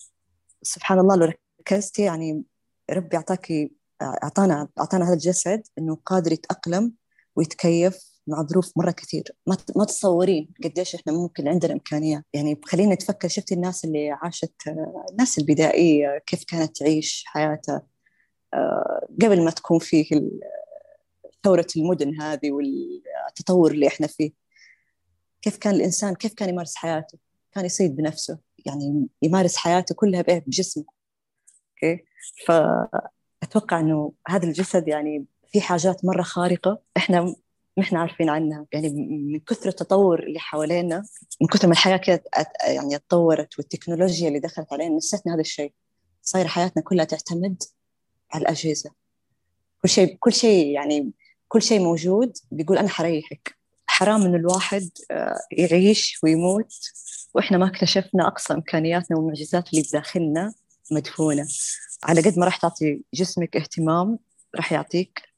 سبحان 0.62 1.00
الله 1.00 1.16
لو 1.16 1.34
ركزتي 1.60 2.02
يعني 2.02 2.44
ربي 2.92 3.18
أعطاكي 3.18 3.72
أعطانا 4.02 4.68
أعطانا 4.80 5.06
هذا 5.06 5.14
الجسد 5.14 5.68
أنه 5.78 5.98
قادر 6.06 6.32
يتأقلم 6.32 6.94
ويتكيف 7.36 8.13
مع 8.28 8.44
ظروف 8.44 8.72
مرة 8.78 8.92
كثير. 8.92 9.24
ما 9.48 9.58
ما 9.76 9.86
تتصورين 9.86 10.54
قديش 10.64 10.96
إحنا 10.96 11.14
ممكن 11.14 11.48
عندنا 11.48 11.74
إمكانيات. 11.74 12.24
يعني 12.34 12.62
خلينا 12.66 12.94
نتفكر 12.96 13.28
شفت 13.28 13.52
الناس 13.52 13.86
اللي 13.86 14.12
عاشت 14.12 14.54
الناس 15.12 15.38
البدائية 15.40 16.18
كيف 16.26 16.44
كانت 16.44 16.78
تعيش 16.78 17.24
حياتها؟ 17.28 17.82
آه، 18.54 19.08
قبل 19.22 19.44
ما 19.44 19.52
تكون 19.52 19.80
فيه 19.80 20.06
ثورة 21.44 21.68
المدن 21.78 22.22
هذه 22.22 22.52
والتطور 22.52 23.72
اللي 23.72 23.88
إحنا 23.88 24.08
فيه. 24.08 24.32
كيف 25.42 25.58
كان 25.58 25.76
الإنسان 25.76 26.16
كيف 26.16 26.34
كان 26.34 26.50
يمارس 26.50 26.76
حياته؟ 26.76 27.18
كان 27.52 27.66
يصيد 27.66 27.96
بنفسه. 27.96 28.40
يعني 28.66 29.08
يمارس 29.22 29.58
حياته 29.58 29.96
كلها 29.96 30.22
بجسمه. 30.22 30.86
أوكي؟ 31.72 32.04
فأتوقع 32.46 33.80
إنه 33.80 34.14
هذا 34.28 34.46
الجسد 34.46 34.88
يعني 34.88 35.26
في 35.52 35.62
حاجات 35.62 36.06
مرة 36.06 36.22
خارقة. 36.22 36.82
إحنا 36.98 37.36
ما 37.78 37.84
إحنا 37.84 38.00
عارفين 38.00 38.30
عنها. 38.30 38.66
يعني 38.74 38.90
من 39.34 39.40
كثر 39.40 39.70
التطور 39.70 40.24
اللي 40.24 40.40
حوالينا 40.40 41.04
من 41.42 41.48
كثر 41.48 41.68
ما 41.68 41.74
الحياة 41.74 41.98
كده 41.98 42.24
يعني 42.68 42.98
تطورت 42.98 43.60
والتكنولوجيا 43.60 44.28
اللي 44.28 44.40
دخلت 44.40 44.74
علينا 44.74 44.96
نسيتنا 44.96 45.34
هذا 45.34 45.42
الشيء. 45.42 45.74
صاير 46.22 46.48
حياتنا 46.48 46.84
كلها 46.84 47.06
تعتمد 47.06 47.64
على 48.32 48.42
الأجهزة. 48.42 48.92
كل 49.82 49.90
شيء 49.90 50.18
كل 50.20 50.34
شيء 50.34 50.68
يعني 50.68 51.12
كل 51.48 51.62
شيء 51.62 51.80
موجود 51.80 52.38
بيقول 52.52 52.78
أنا 52.78 52.90
حريحك. 52.90 53.56
حرام 53.86 54.22
إنه 54.22 54.38
الواحد 54.38 54.90
آه، 55.12 55.40
يعيش 55.52 56.20
ويموت 56.24 56.74
وإحنا 57.34 57.58
ما 57.58 57.68
اكتشفنا 57.68 58.28
أقصى 58.28 58.54
إمكانياتنا 58.54 59.18
والمعجزات 59.18 59.70
اللي 59.74 59.86
بداخلنا 59.90 60.54
مدفونة. 60.92 61.48
على 62.04 62.22
قد 62.22 62.40
ما 62.40 62.46
راح 62.46 62.58
تعطي 62.58 63.02
جسمك 63.14 63.58
اهتمام 63.58 64.20
راح 64.56 64.72
يعطيك 64.72 65.33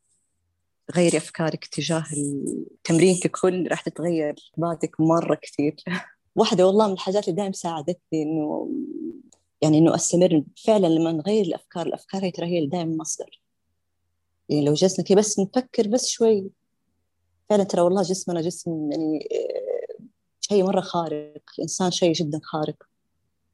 غيري 0.92 1.18
أفكارك 1.18 1.66
تجاه 1.66 2.04
التمرين 2.14 3.20
ككل 3.24 3.68
راح 3.68 3.82
تتغير 3.82 4.36
بعدك 4.58 5.00
مرة 5.00 5.36
كثير. 5.36 5.76
واحدة 6.36 6.68
والله 6.68 6.88
من 6.88 6.94
الحاجات 6.94 7.24
اللي 7.24 7.36
دائما 7.36 7.52
ساعدتني 7.52 8.24
إنه 8.24 8.70
يعني 9.62 9.78
إنه 9.78 9.96
أستمر 9.96 10.44
فعلا 10.66 10.88
لما 10.88 11.12
نغير 11.12 11.46
الأفكار 11.46 11.86
الأفكار 11.86 12.24
هي 12.24 12.32
ترى 12.32 12.46
هي 12.46 12.66
دائما 12.66 12.96
مصدر. 12.96 13.42
يعني 14.50 14.66
لو 14.66 14.74
جلسنا 14.74 15.06
كي 15.06 15.16
بس 15.16 15.40
نفكر 15.40 15.88
بس 15.88 16.08
شوي. 16.08 16.50
فعلا 17.50 17.64
ترى 17.64 17.82
والله 17.82 18.02
جسمنا 18.02 18.42
جسم 18.42 18.92
يعني 18.92 19.30
آه، 19.32 20.04
شيء 20.42 20.64
مرة 20.64 20.82
خارق 20.82 21.42
الإنسان 21.58 21.92
شيء 21.92 22.14
جدا 22.14 22.40
خارق. 22.44 22.84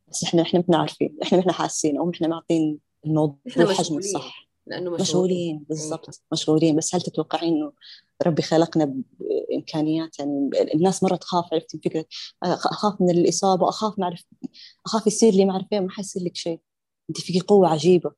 بس 0.08 0.24
إحنا 0.24 0.42
إحنا 0.42 0.64
ما 0.68 0.78
عارفين 0.78 1.18
إحنا 1.24 1.38
ما 1.38 1.42
إحنا 1.42 1.54
حاسين 1.54 1.98
أو 1.98 2.06
ما 2.06 2.12
إحنا 2.12 2.28
معطين 2.28 2.80
الموضوع 3.06 3.38
الحجم 3.58 3.98
الصح. 3.98 4.51
لأنه 4.68 4.92
مشغولين 4.92 5.66
بالضبط 5.70 6.10
أيوة. 6.10 6.20
مشغولين. 6.32 6.76
بس 6.76 6.96
هل 6.96 7.02
تتوقعين 7.02 7.54
إنه 7.54 7.72
ربي 8.26 8.42
خلقنا 8.42 8.94
بإمكانيات؟ 9.20 10.20
يعني 10.20 10.50
الناس 10.74 11.04
مرة 11.04 11.16
تخاف 11.16 11.54
عرفتي 11.54 11.78
فكره 11.86 12.06
أخاف 12.44 13.02
من 13.02 13.10
الإصابة 13.10 13.70
أخاف 13.70 14.00
ما 14.00 14.06
أعرف 14.06 14.24
أخاف 14.86 15.08
يصير 15.08 15.34
لي 15.34 15.46
ما 15.46 15.52
أعرف 15.52 15.66
إيه 15.74 15.80
ما 15.80 15.90
حيصير 15.90 16.24
لك 16.24 16.36
شيء. 16.36 16.60
أنت 17.10 17.22
فيكي 17.22 17.40
قوة 17.40 17.68
عجيبة. 17.68 18.12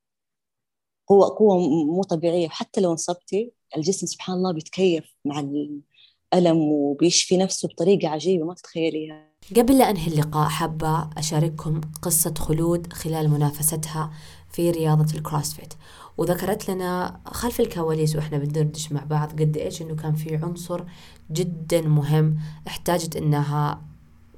قوة 1.07 1.35
قوة 1.37 1.57
مو 1.85 2.03
طبيعية. 2.03 2.47
حتى 2.47 2.81
لو 2.81 2.91
انصبتي 2.91 3.51
الجسم 3.77 4.07
سبحان 4.07 4.35
الله 4.35 4.51
بيتكيف 4.51 5.15
مع 5.25 5.39
الألم 5.39 6.57
وبيشفي 6.57 7.37
نفسه 7.37 7.67
بطريقة 7.67 8.07
عجيبة 8.07 8.45
ما 8.45 8.53
تتخيليها. 8.53 9.33
قبل 9.55 9.77
لا 9.77 9.89
أنهي 9.89 10.07
اللقاء 10.07 10.49
حابة 10.49 11.09
أشارككم 11.17 11.81
قصة 12.01 12.33
خلود 12.33 12.93
خلال 12.93 13.29
منافستها. 13.29 14.13
في 14.53 14.71
رياضة 14.71 15.17
الكروسفيت 15.17 15.73
وذكرت 16.17 16.69
لنا 16.69 17.19
خلف 17.25 17.59
الكواليس 17.59 18.15
وإحنا 18.15 18.37
بندردش 18.37 18.91
مع 18.91 19.03
بعض 19.03 19.31
قد 19.41 19.57
إيش 19.57 19.81
إنه 19.81 19.95
كان 19.95 20.15
في 20.15 20.35
عنصر 20.35 20.83
جدا 21.31 21.81
مهم 21.81 22.37
احتاجت 22.67 23.15
إنها 23.15 23.81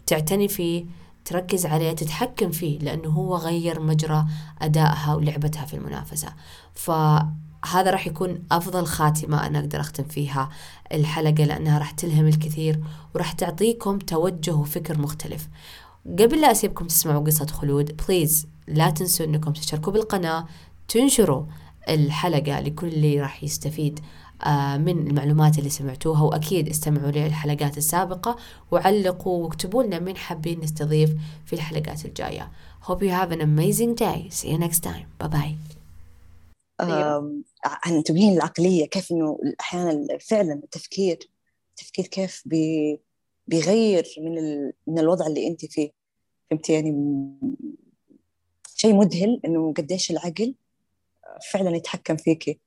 تعتني 0.07 0.47
فيه 0.47 0.85
تركز 1.25 1.65
عليه 1.65 1.91
تتحكم 1.91 2.51
فيه 2.51 2.79
لأنه 2.79 3.09
هو 3.09 3.35
غير 3.35 3.79
مجرى 3.79 4.25
أدائها 4.61 5.15
ولعبتها 5.15 5.65
في 5.65 5.73
المنافسة. 5.73 6.27
فهذا 6.73 7.91
راح 7.91 8.07
يكون 8.07 8.43
أفضل 8.51 8.85
خاتمة 8.85 9.47
أنا 9.47 9.59
أقدر 9.59 9.79
أختم 9.79 10.03
فيها 10.03 10.49
الحلقة 10.91 11.43
لأنها 11.43 11.79
راح 11.79 11.91
تلهم 11.91 12.27
الكثير 12.27 12.79
وراح 13.15 13.31
تعطيكم 13.31 13.99
توجه 13.99 14.55
وفكر 14.55 14.97
مختلف. 14.97 15.47
قبل 16.05 16.41
لا 16.41 16.51
أسيبكم 16.51 16.87
تسمعوا 16.87 17.25
قصة 17.25 17.45
خلود 17.45 18.01
بليز 18.07 18.47
لا 18.67 18.89
تنسوا 18.89 19.25
أنكم 19.25 19.53
تشتركوا 19.53 19.93
بالقناة 19.93 20.47
تنشروا 20.87 21.45
الحلقة 21.89 22.59
لكل 22.59 22.87
اللي 22.87 23.21
راح 23.21 23.43
يستفيد 23.43 23.99
آه، 24.45 24.77
من 24.77 25.07
المعلومات 25.07 25.57
اللي 25.57 25.69
سمعتوها 25.69 26.21
وأكيد 26.21 26.69
استمعوا 26.69 27.11
للحلقات 27.11 27.77
السابقة 27.77 28.35
وعلقوا 28.71 29.43
واكتبوا 29.43 29.83
لنا 29.83 29.99
مين 29.99 30.17
حابين 30.17 30.59
نستضيف 30.59 31.15
في 31.45 31.53
الحلقات 31.53 32.05
الجاية. 32.05 32.51
Hope 32.83 33.01
you 33.01 33.09
have 33.09 33.31
an 33.31 33.41
amazing 33.41 33.95
day. 33.95 34.29
See 34.29 34.49
you 34.49 34.57
next 34.57 34.83
time. 34.83 35.07
Bye 35.19 35.27
bye 35.27 35.55
عن 37.65 38.03
تبين 38.03 38.33
العقلية 38.33 38.85
كيف 38.85 39.11
إنه 39.11 39.39
أحيانا 39.59 40.17
فعلا 40.17 40.53
التفكير 40.53 41.19
التفكير 41.69 42.07
كيف 42.07 42.43
بي 42.45 42.99
بيغير 43.47 44.05
من 44.17 44.37
ال... 44.37 44.73
من 44.87 44.99
الوضع 44.99 45.27
اللي 45.27 45.47
أنت 45.47 45.65
فيه؟ 45.65 45.91
فهمتي؟ 46.49 46.73
يعني 46.73 46.91
شيء 48.85 48.95
مذهل 48.95 49.41
إنه 49.45 49.73
قديش 49.73 50.11
العقل 50.11 50.55
فعلا 51.51 51.75
يتحكم 51.75 52.17
فيكي 52.17 52.59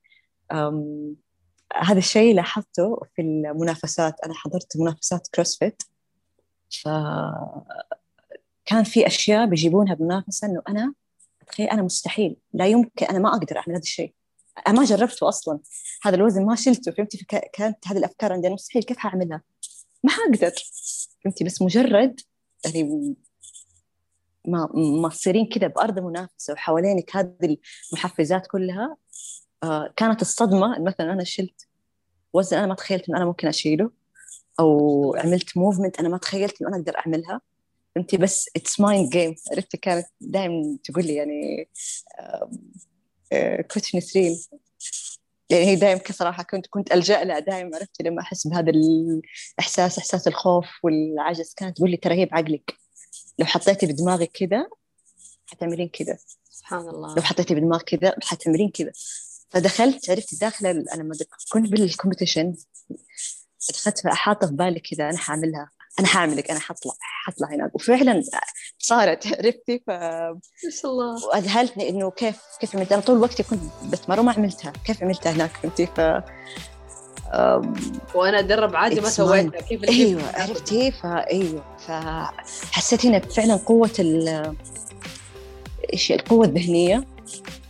هذا 1.72 1.98
الشيء 1.98 2.34
لاحظته 2.34 3.00
في 3.14 3.22
المنافسات. 3.22 4.20
أنا 4.24 4.34
حضرت 4.34 4.76
منافسات 4.76 5.28
كروسفيت 5.34 5.82
ف 6.70 6.88
كان 8.64 8.84
في 8.84 9.06
أشياء 9.06 9.46
بيجيبونها 9.46 9.94
بمنافسة 9.94 10.46
إنه 10.46 10.62
أنا 10.68 10.94
تخيل 11.46 11.68
أنا 11.68 11.82
مستحيل. 11.82 12.36
لا 12.52 12.66
يمكن 12.66 13.06
أنا 13.06 13.18
ما 13.18 13.28
أقدر 13.28 13.56
أعمل 13.56 13.70
هذا 13.70 13.82
الشيء. 13.82 14.14
أنا 14.66 14.80
ما 14.80 14.84
جربته 14.84 15.28
أصلا. 15.28 15.58
هذا 16.02 16.16
الوزن 16.16 16.44
ما 16.44 16.54
شلته. 16.54 16.92
فهمتي؟ 16.92 17.24
كانت 17.52 17.88
هذه 17.88 17.98
الأفكار 17.98 18.32
عندي. 18.32 18.48
مستحيل 18.48 18.82
كيف 18.82 18.96
حأعملها 18.96 19.42
ما 20.04 20.10
حقدر 20.10 20.52
فهمتي؟ 21.24 21.44
بس 21.44 21.62
مجرد 21.62 22.20
يعني 22.64 23.14
ما 24.44 25.08
تصيرين 25.08 25.46
كذا 25.46 25.66
بأرض 25.66 25.98
منافسه 25.98 26.52
وحوالينك 26.52 27.16
هذه 27.16 27.56
المحفزات 27.92 28.46
كلها 28.46 28.96
آه 29.62 29.92
كانت 29.96 30.22
الصدمة. 30.22 30.78
مثلا 30.78 31.12
أنا 31.12 31.24
شلت 31.24 31.66
وزن 32.32 32.56
أنا 32.56 32.66
ما 32.66 32.74
تخيلت 32.74 33.08
إن 33.08 33.16
أنا 33.16 33.24
ممكن 33.24 33.48
أشيله 33.48 33.90
أو 34.60 35.14
عملت 35.16 35.56
movement 35.56 36.00
أنا 36.00 36.08
ما 36.08 36.18
تخيلت 36.18 36.60
إنه 36.62 36.70
أنا 36.70 36.78
أقدر 36.78 36.96
أعملها. 36.98 37.40
فهمتي؟ 37.94 38.16
بس 38.16 38.50
it's 38.56 38.80
mind 38.80 39.10
game 39.10 39.34
عرفتي؟ 39.52 39.76
كانت 39.76 40.06
دائما 40.20 40.78
تقول 40.84 41.06
لي 41.06 41.14
يعني 41.14 41.68
coach 43.72 43.94
نسرين. 43.96 44.38
يعني 45.50 45.64
هي 45.64 45.76
دائما 45.76 46.00
صراحة 46.10 46.42
كنت 46.42 46.66
كنت 46.66 46.92
ألجأ 46.92 47.24
لها 47.24 47.38
دائما 47.38 47.76
عرفتي؟ 47.76 48.02
لما 48.02 48.20
أحس 48.22 48.46
بهذا 48.46 48.70
الاحساس 48.70 49.98
إحساس 49.98 50.28
الخوف 50.28 50.66
والعجز 50.82 51.54
كانت 51.54 51.76
تقول 51.76 51.90
لي 51.90 51.96
ترى 51.96 52.14
هي 52.14 52.26
بعقلك. 52.26 52.74
لو 53.38 53.46
حطيتي 53.46 53.86
بدماغك 53.86 54.30
كذا 54.34 54.68
حتعملين 55.46 55.88
كذا. 55.88 56.18
سبحان 56.50 56.88
الله. 56.88 57.14
لو 57.14 57.22
حطيتي 57.22 57.54
بدماغك 57.54 57.82
كذا 57.82 58.14
حتعملين 58.22 58.70
كذا. 58.70 58.92
فدخلت 59.50 60.10
عرفت 60.10 60.40
داخله 60.40 60.70
أنا 60.70 61.02
لما 61.02 61.14
كنت 61.52 61.70
بالكومبيتيشن 61.70 62.54
دخلت 63.70 64.06
حاطة 64.06 64.46
في 64.46 64.52
بالي 64.52 64.80
كذا 64.80 65.10
أنا 65.10 65.18
حاعملها 65.18 65.70
أنا 65.98 66.06
حاعملك 66.06 66.50
أنا 66.50 66.60
حطلع 66.60 66.92
حطلع 67.00 67.48
هناك. 67.48 67.74
وفعلا 67.74 68.22
صارت 68.78 69.26
عرفتي؟ 69.26 69.82
ف 69.86 69.90
ما 69.90 70.40
شاء 70.82 70.90
الله. 70.90 71.26
وأذهلتني 71.26 71.88
إنه 71.88 72.10
كيف 72.10 72.40
كيف 72.60 72.76
عملت؟ 72.76 72.92
أنا 72.92 73.02
طول 73.02 73.18
وقتي 73.18 73.42
كنت 73.42 73.60
بتمرن 73.84 74.24
ما 74.24 74.32
عملتها. 74.32 74.72
كيف 74.84 75.02
عملتها 75.02 75.32
هناك؟ 75.32 75.50
فهمتي؟ 75.50 75.86
ف 75.86 76.00
وأنا 78.14 78.38
أدرب 78.38 78.76
عادي 78.76 79.00
ما 79.00 79.08
سويتها 79.08 79.60
كيف 79.60 79.84
أيوه 79.84 80.22
عرفتي 80.34 80.90
فايوه 80.90 81.62
فحسيت 81.86 83.06
هنا 83.06 83.18
فعلا 83.18 83.56
قوة 83.56 83.90
ال 83.98 84.52
إيش 85.92 86.12
القوة 86.12 86.46
الذهنية. 86.46 87.04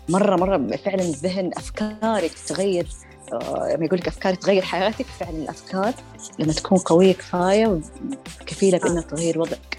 مرة 0.09 0.36
مرة 0.36 0.76
فعلا 0.76 1.02
الذهن 1.02 1.50
أفكارك 1.56 2.30
تتغير 2.32 2.86
آه، 3.32 3.74
لما 3.76 3.84
يقول 3.84 3.98
لك 3.98 4.09
أفكار 4.09 4.34
تغير 4.34 4.62
حياتك 4.62 5.06
فعلا 5.20 5.36
الأفكار 5.36 5.92
لما 6.38 6.52
تكون 6.52 6.78
قوية 6.78 7.12
كفاية 7.12 7.80
وكفيلة 8.40 8.78
بإنها 8.78 9.02
تغير 9.02 9.40
وضعك. 9.40 9.78